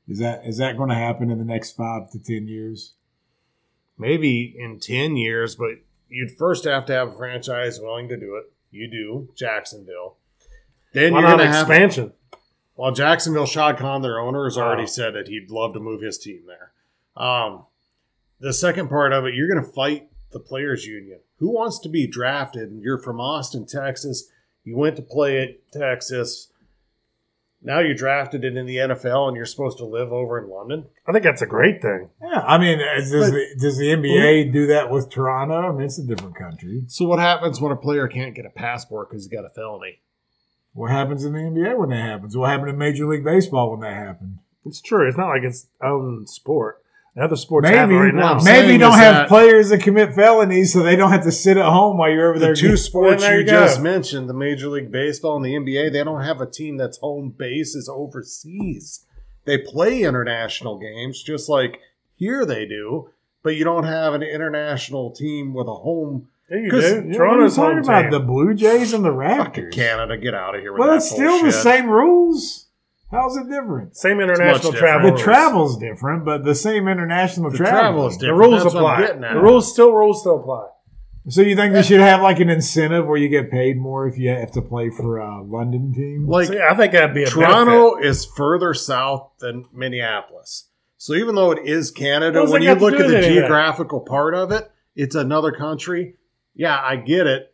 is 0.08 0.18
that 0.18 0.44
is 0.44 0.58
that 0.58 0.76
going 0.76 0.88
to 0.88 0.96
happen 0.96 1.30
in 1.30 1.38
the 1.38 1.44
next 1.44 1.72
five 1.76 2.10
to 2.10 2.18
ten 2.18 2.48
years? 2.48 2.94
Maybe 3.96 4.52
in 4.58 4.80
10 4.80 5.16
years, 5.16 5.54
but 5.54 5.74
you'd 6.08 6.32
first 6.32 6.64
have 6.64 6.86
to 6.86 6.92
have 6.92 7.08
a 7.08 7.16
franchise 7.16 7.78
willing 7.80 8.08
to 8.08 8.18
do 8.18 8.34
it. 8.34 8.52
You 8.72 8.90
do, 8.90 9.28
Jacksonville. 9.36 10.16
Then 10.92 11.12
Why 11.12 11.20
you're 11.20 11.28
not 11.28 11.38
going 11.38 11.50
to 11.50 11.56
have. 11.56 12.12
Expansion? 12.74 12.82
Well, 12.82 12.92
Jacksonville, 12.92 13.46
Shad 13.46 13.76
Khan, 13.78 14.02
their 14.02 14.18
owner, 14.20 14.44
has 14.44 14.56
already 14.58 14.84
Oh. 14.84 14.86
said 14.86 15.14
that 15.14 15.28
he'd 15.28 15.50
love 15.50 15.72
to 15.74 15.80
move 15.80 16.00
his 16.02 16.18
team 16.18 16.42
there. 16.46 16.72
Um, 17.16 17.66
the 18.40 18.52
second 18.52 18.88
part 18.88 19.12
of 19.12 19.24
it, 19.26 19.34
you're 19.34 19.48
going 19.52 19.64
to 19.64 19.70
fight 19.72 20.08
the 20.32 20.40
players' 20.40 20.86
union. 20.86 21.20
Who 21.38 21.50
wants 21.50 21.78
to 21.80 21.88
be 21.88 22.06
drafted? 22.06 22.70
And 22.70 22.82
you're 22.82 22.98
from 22.98 23.20
Austin, 23.20 23.66
Texas. 23.66 24.30
You 24.64 24.76
went 24.76 24.96
to 24.96 25.02
play 25.02 25.40
at 25.42 25.70
Texas. 25.72 26.48
Now 27.64 27.78
you're 27.78 27.94
drafted 27.94 28.44
in 28.44 28.54
the 28.66 28.76
NFL, 28.78 29.28
and 29.28 29.36
you're 29.36 29.46
supposed 29.46 29.78
to 29.78 29.84
live 29.84 30.12
over 30.12 30.42
in 30.42 30.48
London. 30.50 30.86
I 31.06 31.12
think 31.12 31.22
that's 31.22 31.42
a 31.42 31.46
great 31.46 31.80
thing. 31.80 32.10
Yeah, 32.20 32.40
I 32.40 32.58
mean, 32.58 32.78
does 32.78 33.12
But- 33.12 33.30
the, 33.30 33.46
does 33.60 33.78
the 33.78 33.92
NBA 33.92 34.50
do 34.52 34.66
that 34.68 34.90
with 34.90 35.10
Toronto? 35.10 35.54
I 35.54 35.70
mean, 35.72 35.82
it's 35.82 35.98
a 35.98 36.02
different 36.04 36.34
country. 36.34 36.82
So 36.88 37.04
what 37.04 37.20
happens 37.20 37.60
when 37.60 37.70
a 37.70 37.76
player 37.76 38.08
can't 38.08 38.34
get 38.34 38.46
a 38.46 38.50
passport 38.50 39.10
because 39.10 39.24
he's 39.24 39.32
got 39.32 39.44
a 39.44 39.50
felony? 39.50 40.00
What 40.74 40.90
happens 40.90 41.24
in 41.24 41.32
the 41.32 41.38
NBA 41.40 41.76
when 41.78 41.90
that 41.90 42.02
happens? 42.02 42.36
What 42.36 42.48
happened 42.50 42.70
in 42.70 42.78
Major 42.78 43.06
League 43.06 43.24
Baseball 43.24 43.70
when 43.70 43.80
that 43.80 43.94
happened? 43.94 44.38
It's 44.64 44.80
true. 44.80 45.06
It's 45.08 45.18
not 45.18 45.28
like 45.28 45.42
it's 45.42 45.66
own 45.82 46.26
sport. 46.26 46.78
Other 47.20 47.36
sports 47.36 47.68
have 47.68 47.90
it 47.90 47.92
Maybe, 47.92 48.04
right 48.06 48.14
now. 48.14 48.40
Maybe 48.42 48.72
you 48.72 48.78
don't 48.78 48.94
have 48.94 49.14
that- 49.14 49.28
players 49.28 49.68
that 49.68 49.82
commit 49.82 50.14
felonies, 50.14 50.72
so 50.72 50.82
they 50.82 50.96
don't 50.96 51.10
have 51.12 51.24
to 51.24 51.32
sit 51.32 51.58
at 51.58 51.66
home 51.66 51.98
while 51.98 52.08
you're 52.10 52.30
over 52.30 52.38
The 52.38 52.46
there. 52.46 52.54
two 52.54 52.62
getting- 52.68 52.76
sports 52.78 53.20
Well, 53.20 53.30
there 53.30 53.40
you 53.40 53.44
you 53.44 53.50
just 53.50 53.82
mentioned, 53.82 54.30
the 54.30 54.34
Major 54.34 54.68
League 54.68 54.90
Baseball 54.90 55.36
and 55.36 55.44
the 55.44 55.54
NBA, 55.54 55.90
they 55.92 56.02
don't 56.04 56.22
have 56.24 56.40
a 56.40 56.46
team 56.46 56.78
that's 56.78 56.96
home 56.98 57.34
base 57.36 57.74
is 57.74 57.86
overseas. 57.86 59.04
They 59.44 59.58
play 59.58 60.02
international 60.04 60.78
games 60.78 61.22
just 61.22 61.50
like 61.50 61.80
here 62.16 62.46
they 62.46 62.64
do, 62.64 63.10
but 63.42 63.56
you 63.56 63.64
don't 63.64 63.84
have 63.84 64.14
an 64.14 64.22
international 64.22 65.10
team 65.10 65.52
with 65.52 65.66
a 65.66 65.74
home. 65.74 66.28
Yeah, 66.52 66.58
you 66.58 66.70
'Cause, 66.70 66.80
do. 66.82 66.88
Yeah, 66.88 66.94
what 66.96 67.04
are 67.04 67.08
you 67.08 67.14
Toronto's 67.14 67.56
talking 67.56 67.70
home 67.76 67.84
about 67.84 68.02
team. 68.02 68.10
the 68.10 68.20
Blue 68.20 68.54
Jays 68.54 68.92
and 68.92 69.04
the 69.04 69.10
Fucking 69.10 69.64
Raptors. 69.64 69.72
Canada, 69.72 70.16
get 70.18 70.34
out 70.34 70.54
of 70.54 70.60
here 70.60 70.72
with 70.72 70.80
Well, 70.80 70.90
that 70.90 70.96
it's 70.96 71.10
still 71.10 71.42
the 71.42 71.52
same 71.52 71.88
rules. 71.88 72.68
How's 73.10 73.36
it 73.36 73.48
different? 73.48 73.96
Same 73.96 74.20
international 74.20 74.72
travel. 74.72 75.10
The 75.12 75.16
travel's 75.18 75.76
different, 75.78 76.24
but 76.24 76.44
the 76.44 76.54
same 76.54 76.88
international 76.88 77.50
The 77.50 77.58
travel. 77.58 77.78
travel 77.80 78.06
is 78.08 78.18
The 78.18 78.32
rules 78.34 78.62
That's 78.62 78.74
what 78.74 78.84
I'm 78.84 79.02
apply. 79.02 79.28
at. 79.28 79.34
The 79.34 79.40
rules 79.40 79.72
still 79.72 79.92
rules 79.92 80.20
still 80.20 80.40
apply. 80.40 80.66
So 81.28 81.40
you 81.42 81.54
think 81.54 81.72
they 81.72 81.82
should 81.82 82.00
have 82.00 82.20
like 82.20 82.40
an 82.40 82.50
incentive 82.50 83.06
where 83.06 83.16
you 83.16 83.28
get 83.28 83.50
paid 83.50 83.78
more 83.78 84.08
if 84.08 84.18
you 84.18 84.30
have 84.30 84.50
to 84.52 84.62
play 84.62 84.90
for 84.90 85.18
a 85.18 85.42
London 85.42 85.92
team? 85.94 86.26
Like 86.26 86.48
So, 86.48 86.54
yeah, 86.54 86.68
I 86.70 86.74
think 86.74 86.92
that'd 86.92 87.14
be 87.14 87.22
a 87.22 87.26
Toronto 87.26 87.96
is 87.96 88.24
further 88.26 88.74
south 88.74 89.30
than 89.38 89.64
Minneapolis. 89.72 90.68
So 90.96 91.14
even 91.14 91.34
though 91.34 91.52
it 91.52 91.58
is 91.64 91.90
Canada, 91.92 92.44
when 92.44 92.62
you 92.62 92.74
look 92.74 92.94
at 92.94 93.06
the 93.08 93.18
anything? 93.18 93.34
geographical 93.34 94.00
part 94.00 94.34
of 94.34 94.50
it, 94.52 94.70
it's 94.96 95.14
another 95.14 95.52
country. 95.52 96.16
Yeah, 96.54 96.80
I 96.82 96.96
get 96.96 97.26
it. 97.26 97.48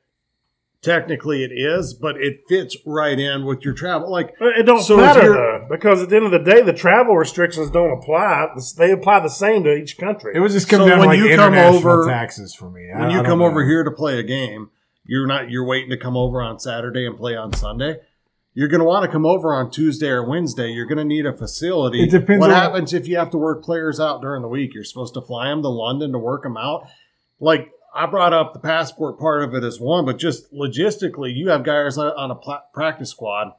Technically, 0.80 1.42
it 1.42 1.50
is, 1.50 1.92
but 1.92 2.16
it 2.20 2.42
fits 2.48 2.76
right 2.86 3.18
in 3.18 3.44
with 3.44 3.62
your 3.64 3.74
travel. 3.74 4.10
Like. 4.12 4.32
It 4.40 4.64
don't 4.64 4.80
So 4.80 4.96
matter 4.96 5.32
though, 5.32 5.66
because 5.68 6.00
at 6.02 6.08
the 6.08 6.16
end 6.16 6.26
of 6.26 6.30
the 6.30 6.38
day, 6.38 6.62
the 6.62 6.72
travel 6.72 7.16
restrictions 7.16 7.68
don't 7.72 7.90
apply. 7.90 8.46
They 8.76 8.92
apply 8.92 9.18
the 9.20 9.28
same 9.28 9.64
to 9.64 9.74
each 9.74 9.98
country. 9.98 10.34
It 10.36 10.40
would 10.40 10.52
just 10.52 10.68
come 10.68 10.82
So 10.82 10.88
down 10.88 11.00
when 11.00 11.08
like 11.08 11.18
you 11.18 11.24
come 11.34 11.52
international 11.52 11.92
over- 11.92 12.06
taxes 12.08 12.54
for 12.54 12.70
me. 12.70 12.92
I- 12.92 12.98
when 13.00 13.08
I 13.08 13.10
you 13.10 13.16
don't 13.16 13.26
come 13.26 13.38
know. 13.40 13.46
over 13.46 13.64
here 13.64 13.82
to 13.82 13.90
play 13.90 14.20
a 14.20 14.22
game, 14.22 14.70
you're 15.04 15.26
not 15.26 15.50
you're 15.50 15.66
waiting 15.66 15.90
to 15.90 15.96
come 15.96 16.16
over 16.16 16.40
on 16.40 16.60
Saturday 16.60 17.04
and 17.04 17.16
play 17.16 17.34
on 17.34 17.52
Sunday. 17.52 17.96
You're 18.54 18.68
going 18.68 18.80
to 18.80 18.84
want 18.86 19.04
to 19.04 19.10
come 19.10 19.26
over 19.26 19.52
on 19.54 19.70
Tuesday 19.72 20.08
or 20.10 20.24
Wednesday. 20.28 20.68
You're 20.70 20.86
going 20.86 20.98
to 20.98 21.04
need 21.04 21.26
a 21.26 21.32
facility. 21.32 22.04
It 22.04 22.10
depends 22.10 22.40
What 22.40 22.50
on- 22.50 22.56
happens 22.56 22.92
if 22.94 23.08
you 23.08 23.16
have 23.18 23.30
to 23.30 23.38
work 23.38 23.64
players 23.64 23.98
out 23.98 24.20
during 24.22 24.42
the 24.42 24.48
week? 24.48 24.74
You're 24.74 24.84
supposed 24.84 25.14
to 25.14 25.20
fly 25.22 25.48
them 25.48 25.62
to 25.62 25.68
London 25.68 26.12
to 26.12 26.18
work 26.18 26.44
them 26.44 26.56
out. 26.56 26.86
Like 27.40 27.70
I 27.94 28.06
brought 28.06 28.32
up 28.32 28.52
the 28.52 28.58
passport 28.58 29.18
part 29.18 29.42
of 29.42 29.54
it 29.54 29.64
as 29.64 29.80
one, 29.80 30.04
but 30.04 30.18
just 30.18 30.52
logistically, 30.52 31.34
you 31.34 31.48
have 31.48 31.64
guys 31.64 31.96
on 31.98 32.30
a 32.30 32.34
pla- 32.34 32.62
practice 32.72 33.10
squad. 33.10 33.52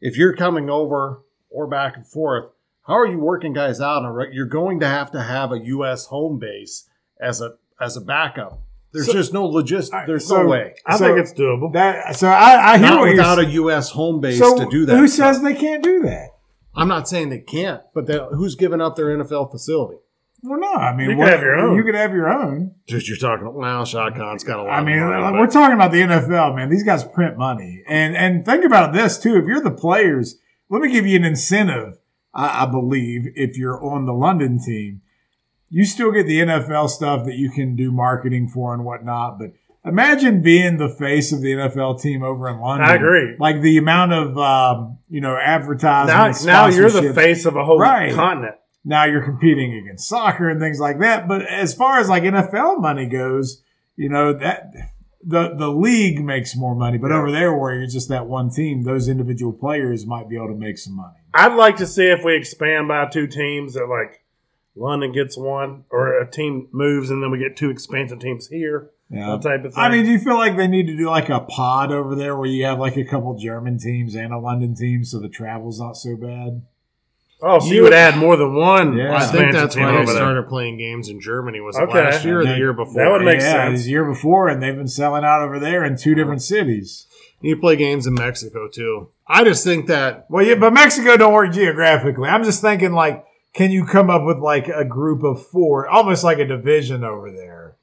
If 0.00 0.16
you're 0.16 0.34
coming 0.34 0.70
over 0.70 1.22
or 1.50 1.66
back 1.66 1.96
and 1.96 2.06
forth, 2.06 2.50
how 2.86 2.94
are 2.94 3.06
you 3.06 3.18
working 3.18 3.52
guys 3.52 3.80
out? 3.80 3.98
on 3.98 4.04
a 4.04 4.12
reg- 4.12 4.32
You're 4.32 4.46
going 4.46 4.80
to 4.80 4.86
have 4.86 5.10
to 5.12 5.20
have 5.22 5.52
a 5.52 5.58
U.S. 5.58 6.06
home 6.06 6.38
base 6.38 6.88
as 7.20 7.40
a 7.40 7.54
as 7.80 7.96
a 7.96 8.00
backup. 8.00 8.60
There's 8.92 9.06
So- 9.06 9.12
just 9.12 9.32
no 9.34 9.46
logist. 9.46 9.90
There's 10.06 10.26
so- 10.26 10.42
no 10.42 10.48
way. 10.48 10.74
I 10.86 10.96
So- 10.96 11.04
think 11.06 11.18
it's 11.18 11.32
doable. 11.34 11.72
That 11.72 12.16
so 12.16 12.28
I, 12.28 12.74
I 12.74 12.78
hear 12.78 12.88
Not 12.88 13.00
what 13.00 13.10
without 13.10 13.38
you're 13.38 13.46
a 13.48 13.52
U.S. 13.52 13.90
home 13.90 14.20
base 14.20 14.38
so 14.38 14.56
to 14.56 14.70
do 14.70 14.86
that. 14.86 14.96
Who 14.96 15.08
says 15.08 15.42
they 15.42 15.54
can't 15.54 15.82
do 15.82 16.00
that? 16.02 16.28
I'm 16.74 16.88
not 16.88 17.08
saying 17.08 17.30
they 17.30 17.40
can't, 17.40 17.82
but 17.92 18.08
who's 18.34 18.54
giving 18.54 18.80
up 18.80 18.94
their 18.94 19.06
NFL 19.06 19.50
facility? 19.50 19.98
Well, 20.42 20.60
no. 20.60 20.72
I 20.72 20.94
mean, 20.94 21.10
You 21.10 21.16
could 21.16 21.28
have 21.28 21.42
your 21.42 21.56
own. 21.56 21.76
You 21.76 21.82
could 21.84 21.94
have 21.96 22.12
your 22.12 22.28
own. 22.32 22.74
Just 22.86 23.08
you're 23.08 23.16
talking. 23.18 23.52
Well, 23.52 23.84
Shad 23.84 24.14
Khan's 24.14 24.44
got 24.44 24.60
a 24.60 24.62
lot. 24.62 24.70
I 24.72 24.84
mean, 24.84 24.98
of 24.98 25.08
money, 25.10 25.22
like, 25.22 25.32
we're 25.34 25.46
talking 25.50 25.74
about 25.74 25.90
the 25.90 26.00
NFL, 26.02 26.54
man. 26.54 26.70
These 26.70 26.84
guys 26.84 27.02
print 27.04 27.36
money, 27.36 27.82
and 27.88 28.16
and 28.16 28.44
think 28.44 28.64
about 28.64 28.92
this 28.92 29.18
too. 29.18 29.36
If 29.36 29.46
you're 29.46 29.60
the 29.60 29.70
players, 29.72 30.36
let 30.70 30.80
me 30.80 30.92
give 30.92 31.06
you 31.06 31.16
an 31.16 31.24
incentive. 31.24 31.98
I, 32.32 32.62
I 32.62 32.66
believe 32.66 33.32
if 33.34 33.56
you're 33.56 33.82
on 33.84 34.06
the 34.06 34.12
London 34.12 34.60
team, 34.64 35.00
you 35.70 35.84
still 35.84 36.12
get 36.12 36.26
the 36.26 36.38
NFL 36.40 36.88
stuff 36.90 37.24
that 37.26 37.34
you 37.34 37.50
can 37.50 37.74
do 37.74 37.90
marketing 37.90 38.48
for 38.48 38.72
and 38.74 38.84
whatnot. 38.84 39.38
But 39.40 39.52
imagine 39.84 40.40
being 40.42 40.76
the 40.76 40.88
face 40.88 41.32
of 41.32 41.40
the 41.40 41.52
NFL 41.52 42.00
team 42.00 42.22
over 42.22 42.48
in 42.48 42.60
London. 42.60 42.88
I 42.88 42.94
agree. 42.94 43.34
Like 43.40 43.60
the 43.60 43.76
amount 43.78 44.12
of 44.12 44.38
um, 44.38 44.98
you 45.08 45.20
know 45.20 45.36
advertising. 45.36 46.14
Now, 46.46 46.68
now 46.68 46.68
you're 46.68 46.90
the 46.90 47.12
face 47.12 47.44
of 47.44 47.56
a 47.56 47.64
whole 47.64 47.80
Right. 47.80 48.14
continent. 48.14 48.54
Now 48.88 49.04
you're 49.04 49.22
competing 49.22 49.74
against 49.74 50.08
soccer 50.08 50.48
and 50.48 50.58
things 50.58 50.80
like 50.80 50.98
that. 51.00 51.28
But 51.28 51.46
as 51.46 51.74
far 51.74 51.98
as 51.98 52.08
like 52.08 52.22
NFL 52.22 52.80
money 52.80 53.06
goes, 53.06 53.62
you 53.96 54.08
know 54.08 54.32
that 54.32 54.72
the 55.22 55.54
the 55.54 55.68
league 55.68 56.24
makes 56.24 56.56
more 56.56 56.74
money. 56.74 56.96
But 56.96 57.12
over 57.12 57.30
there, 57.30 57.54
where 57.54 57.74
you're 57.74 57.86
just 57.86 58.08
that 58.08 58.26
one 58.26 58.50
team, 58.50 58.84
those 58.84 59.06
individual 59.06 59.52
players 59.52 60.06
might 60.06 60.30
be 60.30 60.36
able 60.36 60.48
to 60.48 60.54
make 60.54 60.78
some 60.78 60.96
money. 60.96 61.18
I'd 61.34 61.54
like 61.54 61.76
to 61.76 61.86
see 61.86 62.06
if 62.06 62.24
we 62.24 62.34
expand 62.34 62.88
by 62.88 63.06
two 63.06 63.26
teams 63.26 63.74
that 63.74 63.86
like 63.88 64.24
London 64.74 65.12
gets 65.12 65.36
one, 65.36 65.84
or 65.90 66.18
a 66.18 66.28
team 66.28 66.68
moves 66.72 67.10
and 67.10 67.22
then 67.22 67.30
we 67.30 67.38
get 67.38 67.58
two 67.58 67.68
expansion 67.68 68.18
teams 68.18 68.48
here. 68.48 68.90
Yeah. 69.10 69.32
That 69.32 69.42
type 69.42 69.64
of 69.66 69.74
thing. 69.74 69.82
I 69.82 69.90
mean, 69.90 70.06
do 70.06 70.12
you 70.12 70.18
feel 70.18 70.36
like 70.36 70.56
they 70.56 70.66
need 70.66 70.86
to 70.86 70.96
do 70.96 71.10
like 71.10 71.28
a 71.28 71.40
pod 71.40 71.92
over 71.92 72.14
there 72.14 72.36
where 72.36 72.48
you 72.48 72.64
have 72.64 72.78
like 72.78 72.96
a 72.96 73.04
couple 73.04 73.34
German 73.38 73.78
teams 73.78 74.14
and 74.14 74.32
a 74.32 74.38
London 74.38 74.74
team, 74.74 75.04
so 75.04 75.18
the 75.18 75.28
travel's 75.28 75.78
not 75.78 75.96
so 75.96 76.16
bad? 76.16 76.62
Oh, 77.40 77.58
so 77.60 77.66
you, 77.66 77.74
you- 77.76 77.82
would 77.82 77.92
add 77.92 78.16
more 78.16 78.36
than 78.36 78.54
one. 78.54 78.96
Yeah. 78.96 79.14
I 79.16 79.26
think 79.26 79.52
that's 79.52 79.74
team 79.74 79.84
why 79.84 79.92
they 79.92 79.96
over 79.98 80.06
there. 80.06 80.16
started 80.16 80.48
playing 80.48 80.78
games 80.78 81.08
in 81.08 81.20
Germany. 81.20 81.60
Was 81.60 81.76
it 81.76 81.82
Okay. 81.82 81.98
last 82.04 82.24
year 82.24 82.40
or 82.40 82.44
the 82.46 82.56
year 82.56 82.72
before? 82.72 82.94
that 83.02 83.10
would 83.10 83.22
make 83.24 83.40
yeah, 83.40 83.68
sense. 83.68 83.84
the 83.84 83.90
year 83.90 84.04
before, 84.04 84.48
and 84.48 84.62
they've 84.62 84.76
been 84.76 84.88
selling 84.88 85.24
out 85.24 85.42
over 85.42 85.58
there 85.58 85.84
in 85.84 85.96
two 85.96 86.14
different 86.14 86.42
cities. 86.42 87.06
You 87.40 87.56
play 87.56 87.76
games 87.76 88.06
in 88.06 88.14
Mexico 88.14 88.68
too. 88.68 89.10
I 89.26 89.44
just 89.44 89.62
think 89.62 89.86
that 89.86 90.26
Well, 90.28 90.44
yeah, 90.44 90.56
but 90.56 90.72
Mexico 90.72 91.16
don't 91.16 91.32
work 91.32 91.52
geographically. 91.52 92.28
I'm 92.28 92.42
just 92.42 92.60
thinking 92.60 92.92
like, 92.92 93.24
can 93.54 93.70
you 93.70 93.84
come 93.86 94.10
up 94.10 94.24
with 94.24 94.38
like 94.38 94.66
a 94.68 94.84
group 94.84 95.22
of 95.22 95.44
four, 95.46 95.88
almost 95.88 96.24
like 96.24 96.38
a 96.38 96.44
division 96.46 97.04
over 97.04 97.30
there? 97.30 97.76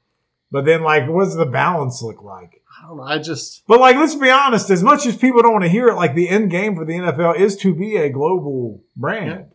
But 0.50 0.64
then, 0.64 0.82
like, 0.82 1.08
what's 1.08 1.34
the 1.34 1.44
balance 1.46 2.02
look 2.02 2.22
like? 2.22 2.62
I 2.78 2.88
don't 2.88 2.96
know. 2.98 3.02
I 3.04 3.18
just 3.18 3.66
But 3.66 3.80
like, 3.80 3.96
let's 3.96 4.14
be 4.14 4.30
honest. 4.30 4.70
As 4.70 4.82
much 4.82 5.06
as 5.06 5.16
people 5.16 5.42
don't 5.42 5.52
want 5.52 5.64
to 5.64 5.70
hear 5.70 5.88
it, 5.88 5.94
like 5.94 6.14
the 6.14 6.28
end 6.28 6.50
game 6.50 6.74
for 6.76 6.84
the 6.84 6.94
NFL 6.94 7.38
is 7.38 7.56
to 7.58 7.74
be 7.74 7.96
a 7.96 8.10
global 8.10 8.82
brand. 8.94 9.46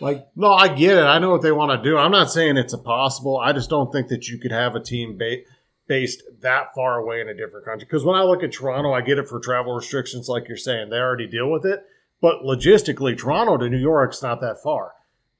Like 0.00 0.26
No, 0.34 0.52
I 0.52 0.68
get 0.68 0.98
it. 0.98 1.04
I 1.04 1.18
know 1.18 1.30
what 1.30 1.42
they 1.42 1.52
want 1.52 1.70
to 1.70 1.90
do. 1.90 1.96
I'm 1.96 2.10
not 2.10 2.30
saying 2.30 2.56
it's 2.56 2.72
impossible. 2.74 3.38
I 3.38 3.52
just 3.52 3.70
don't 3.70 3.92
think 3.92 4.08
that 4.08 4.28
you 4.28 4.38
could 4.38 4.52
have 4.52 4.74
a 4.74 4.80
team 4.80 5.16
ba- 5.18 5.42
based 5.86 6.22
that 6.40 6.74
far 6.74 6.98
away 6.98 7.20
in 7.20 7.28
a 7.28 7.34
different 7.34 7.64
country. 7.66 7.86
Because 7.86 8.04
when 8.04 8.16
I 8.16 8.22
look 8.22 8.42
at 8.42 8.52
Toronto, 8.52 8.92
I 8.92 9.00
get 9.00 9.18
it 9.18 9.28
for 9.28 9.40
travel 9.40 9.74
restrictions, 9.74 10.28
like 10.28 10.48
you're 10.48 10.56
saying. 10.56 10.90
They 10.90 10.96
already 10.96 11.26
deal 11.26 11.50
with 11.50 11.64
it. 11.64 11.84
But 12.20 12.42
logistically, 12.42 13.18
Toronto 13.18 13.56
to 13.56 13.68
New 13.68 13.78
York's 13.78 14.22
not 14.22 14.40
that 14.40 14.62
far. 14.62 14.92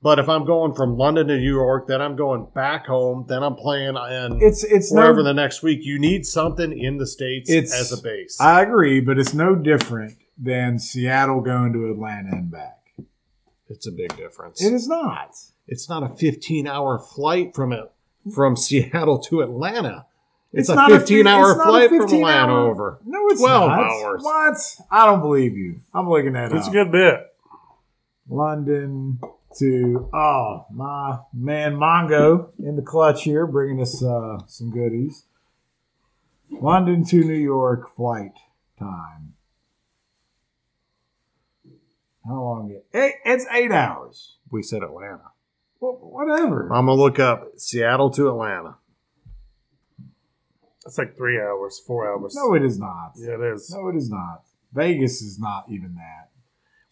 But 0.02 0.18
if 0.18 0.28
I'm 0.28 0.44
going 0.44 0.74
from 0.74 0.96
London 0.96 1.28
to 1.28 1.36
New 1.36 1.42
York, 1.54 1.86
then 1.86 2.02
I'm 2.02 2.16
going 2.16 2.48
back 2.54 2.86
home, 2.86 3.24
then 3.28 3.44
I'm 3.44 3.54
playing 3.54 3.96
in 3.96 4.38
it's 4.42 4.64
it's 4.64 4.92
wherever 4.92 5.18
no, 5.18 5.22
the 5.24 5.34
next 5.34 5.62
week. 5.62 5.80
You 5.84 5.98
need 5.98 6.26
something 6.26 6.76
in 6.76 6.98
the 6.98 7.06
States 7.06 7.48
It's- 7.48 7.72
as 7.72 7.92
a 7.96 8.02
base. 8.02 8.36
I 8.40 8.62
agree, 8.62 9.00
but 9.00 9.18
it's 9.18 9.32
no 9.32 9.54
different 9.54 10.16
than 10.36 10.78
Seattle 10.80 11.40
going 11.40 11.72
to 11.74 11.88
Atlanta 11.90 12.30
and 12.32 12.50
back. 12.50 12.80
it's 13.68 13.86
a 13.86 13.92
big 13.92 14.16
difference. 14.16 14.60
It 14.62 14.72
is 14.72 14.88
not. 14.88 15.36
it's 15.68 15.88
not 15.88 16.02
a 16.02 16.08
15 16.08 16.66
hour 16.66 16.98
flight 16.98 17.54
from 17.54 17.72
it 17.72 17.90
from 18.34 18.56
Seattle 18.66 19.18
to 19.20 19.40
Atlanta. 19.42 20.06
It's, 20.52 20.68
a 20.68 20.74
not 20.74 20.90
15 20.90 21.26
hour 21.28 21.50
it's 21.52 21.58
not 21.58 21.66
a 21.68 21.70
flight 21.70 21.88
from 21.90 22.02
Atlanta 22.12 22.52
hour- 22.52 22.70
over. 22.70 22.98
No, 23.06 23.28
it's 23.28 23.40
12 23.40 23.68
not. 23.70 23.78
hours. 23.80 24.22
What? 24.22 24.56
I 24.90 25.06
don't 25.06 25.20
believe 25.20 25.56
you. 25.56 25.80
I'm 25.94 26.08
looking 26.10 26.34
at 26.36 26.50
it. 26.52 26.56
It's 26.56 26.66
it. 26.66 26.70
a 26.70 26.72
good 26.72 26.90
bit. 26.92 27.20
London 28.28 29.18
to 29.58 30.08
oh 30.12 30.66
my 30.72 31.18
man 31.32 31.74
Mongo 31.76 32.50
in 32.58 32.76
the 32.76 32.82
clutch 32.82 33.24
here, 33.24 33.46
bringing 33.46 33.80
us 33.80 34.02
uh, 34.02 34.38
some 34.46 34.70
goodies. 34.70 35.24
London 36.50 37.04
to 37.06 37.16
New 37.16 37.32
York 37.32 37.94
flight 37.94 38.32
time. 38.78 39.34
How 42.26 42.40
long? 42.40 42.70
It? 42.70 42.96
Eight, 42.96 43.14
it's 43.24 43.46
eight 43.50 43.72
hours. 43.72 44.36
We 44.50 44.62
said 44.62 44.82
Atlanta. 44.82 45.32
Well, 45.80 45.98
whatever. 46.00 46.64
I'm 46.72 46.86
gonna 46.86 46.94
look 46.94 47.18
up 47.18 47.52
Seattle 47.56 48.10
to 48.10 48.28
Atlanta. 48.28 48.76
It's 50.86 50.98
like 50.98 51.16
three 51.16 51.40
hours, 51.40 51.80
four 51.84 52.08
hours. 52.08 52.34
no, 52.36 52.54
it 52.54 52.62
is 52.64 52.78
not. 52.78 53.12
yeah, 53.16 53.34
it 53.34 53.54
is. 53.54 53.70
No, 53.70 53.88
it 53.88 53.96
is 53.96 54.10
not. 54.10 54.42
Vegas 54.72 55.22
is 55.22 55.38
not 55.38 55.64
even 55.68 55.94
that. 55.94 56.30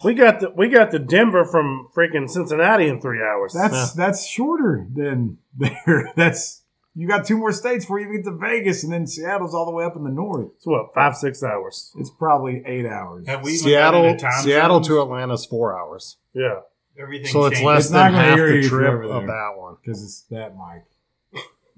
We 0.02 0.14
got 0.14 0.40
the 0.40 0.50
we 0.50 0.68
got 0.68 0.90
the 0.90 0.98
Denver 0.98 1.44
from 1.44 1.88
freaking 1.94 2.28
Cincinnati 2.28 2.88
in 2.88 3.00
three 3.00 3.20
hours. 3.22 3.52
That's 3.52 3.92
that's 3.92 4.26
shorter 4.26 4.86
than 4.92 5.38
there. 5.58 6.12
That's 6.16 6.62
you 6.94 7.06
got 7.06 7.24
two 7.26 7.36
more 7.36 7.52
states 7.52 7.84
before 7.84 8.00
you 8.00 8.12
get 8.12 8.24
to 8.24 8.36
Vegas, 8.36 8.82
and 8.82 8.92
then 8.92 9.06
Seattle's 9.06 9.54
all 9.54 9.66
the 9.66 9.72
way 9.72 9.84
up 9.84 9.96
in 9.96 10.04
the 10.04 10.10
north. 10.10 10.48
it's 10.56 10.66
what 10.66 10.94
five 10.94 11.16
six 11.16 11.42
hours. 11.42 11.92
It's 11.98 12.10
probably 12.10 12.62
eight 12.66 12.86
hours. 12.86 13.26
Have 13.28 13.44
we 13.44 13.52
Seattle, 13.56 14.00
gotten 14.00 14.10
into 14.12 14.24
time 14.24 14.42
Seattle 14.42 14.76
zones? 14.78 14.86
to 14.88 15.02
Atlanta's 15.02 15.44
four 15.46 15.78
hours. 15.78 16.16
Yeah, 16.34 16.60
everything. 16.98 17.26
So 17.28 17.44
it's 17.44 17.60
less 17.60 17.84
It's 17.84 17.90
than 17.90 18.12
half 18.14 18.38
the 18.38 18.44
you 18.44 18.54
if 18.58 18.70
you're 18.70 18.80
trip 18.80 18.88
over 18.88 19.02
of 19.04 19.26
that 19.26 19.50
one. 19.56 19.76
because 19.82 20.02
it's 20.02 20.22
that 20.30 20.54
Mike. 20.56 20.86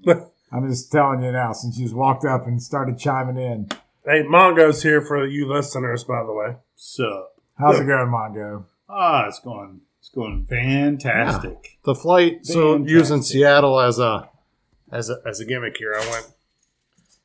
I'm 0.51 0.69
just 0.69 0.91
telling 0.91 1.23
you 1.23 1.31
now, 1.31 1.51
since 1.53 1.77
you 1.77 1.85
just 1.85 1.95
walked 1.95 2.25
up 2.25 2.47
and 2.47 2.61
started 2.61 2.97
chiming 2.97 3.37
in. 3.37 3.69
hey, 4.05 4.23
Mongo's 4.23 4.83
here 4.83 5.01
for 5.01 5.25
you 5.25 5.47
listeners, 5.51 6.03
by 6.03 6.23
the 6.23 6.31
way. 6.33 6.55
Sup? 6.75 7.32
How's 7.57 7.79
it 7.79 7.85
going, 7.85 8.09
Mongo? 8.09 8.65
Ah, 8.89 9.27
it's 9.27 9.39
going. 9.39 9.81
It's 9.99 10.09
going 10.09 10.45
fantastic. 10.49 11.77
The 11.85 11.95
flight. 11.95 12.45
So 12.45 12.73
Fantastic. 12.73 12.91
using 12.91 13.21
Seattle 13.21 13.79
as 13.79 13.99
a 13.99 14.29
as 14.91 15.09
a 15.09 15.17
as 15.25 15.39
a 15.39 15.45
gimmick 15.45 15.77
here, 15.77 15.93
I 15.95 16.09
went 16.09 16.27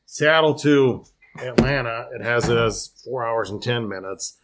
Seattle 0.07 0.55
to 0.57 1.05
Atlanta. 1.41 2.09
It 2.15 2.23
has 2.23 2.49
it 2.49 2.57
as 2.57 2.89
four 3.05 3.27
hours 3.27 3.51
and 3.51 3.61
ten 3.63 3.89
minutes. 3.89 4.37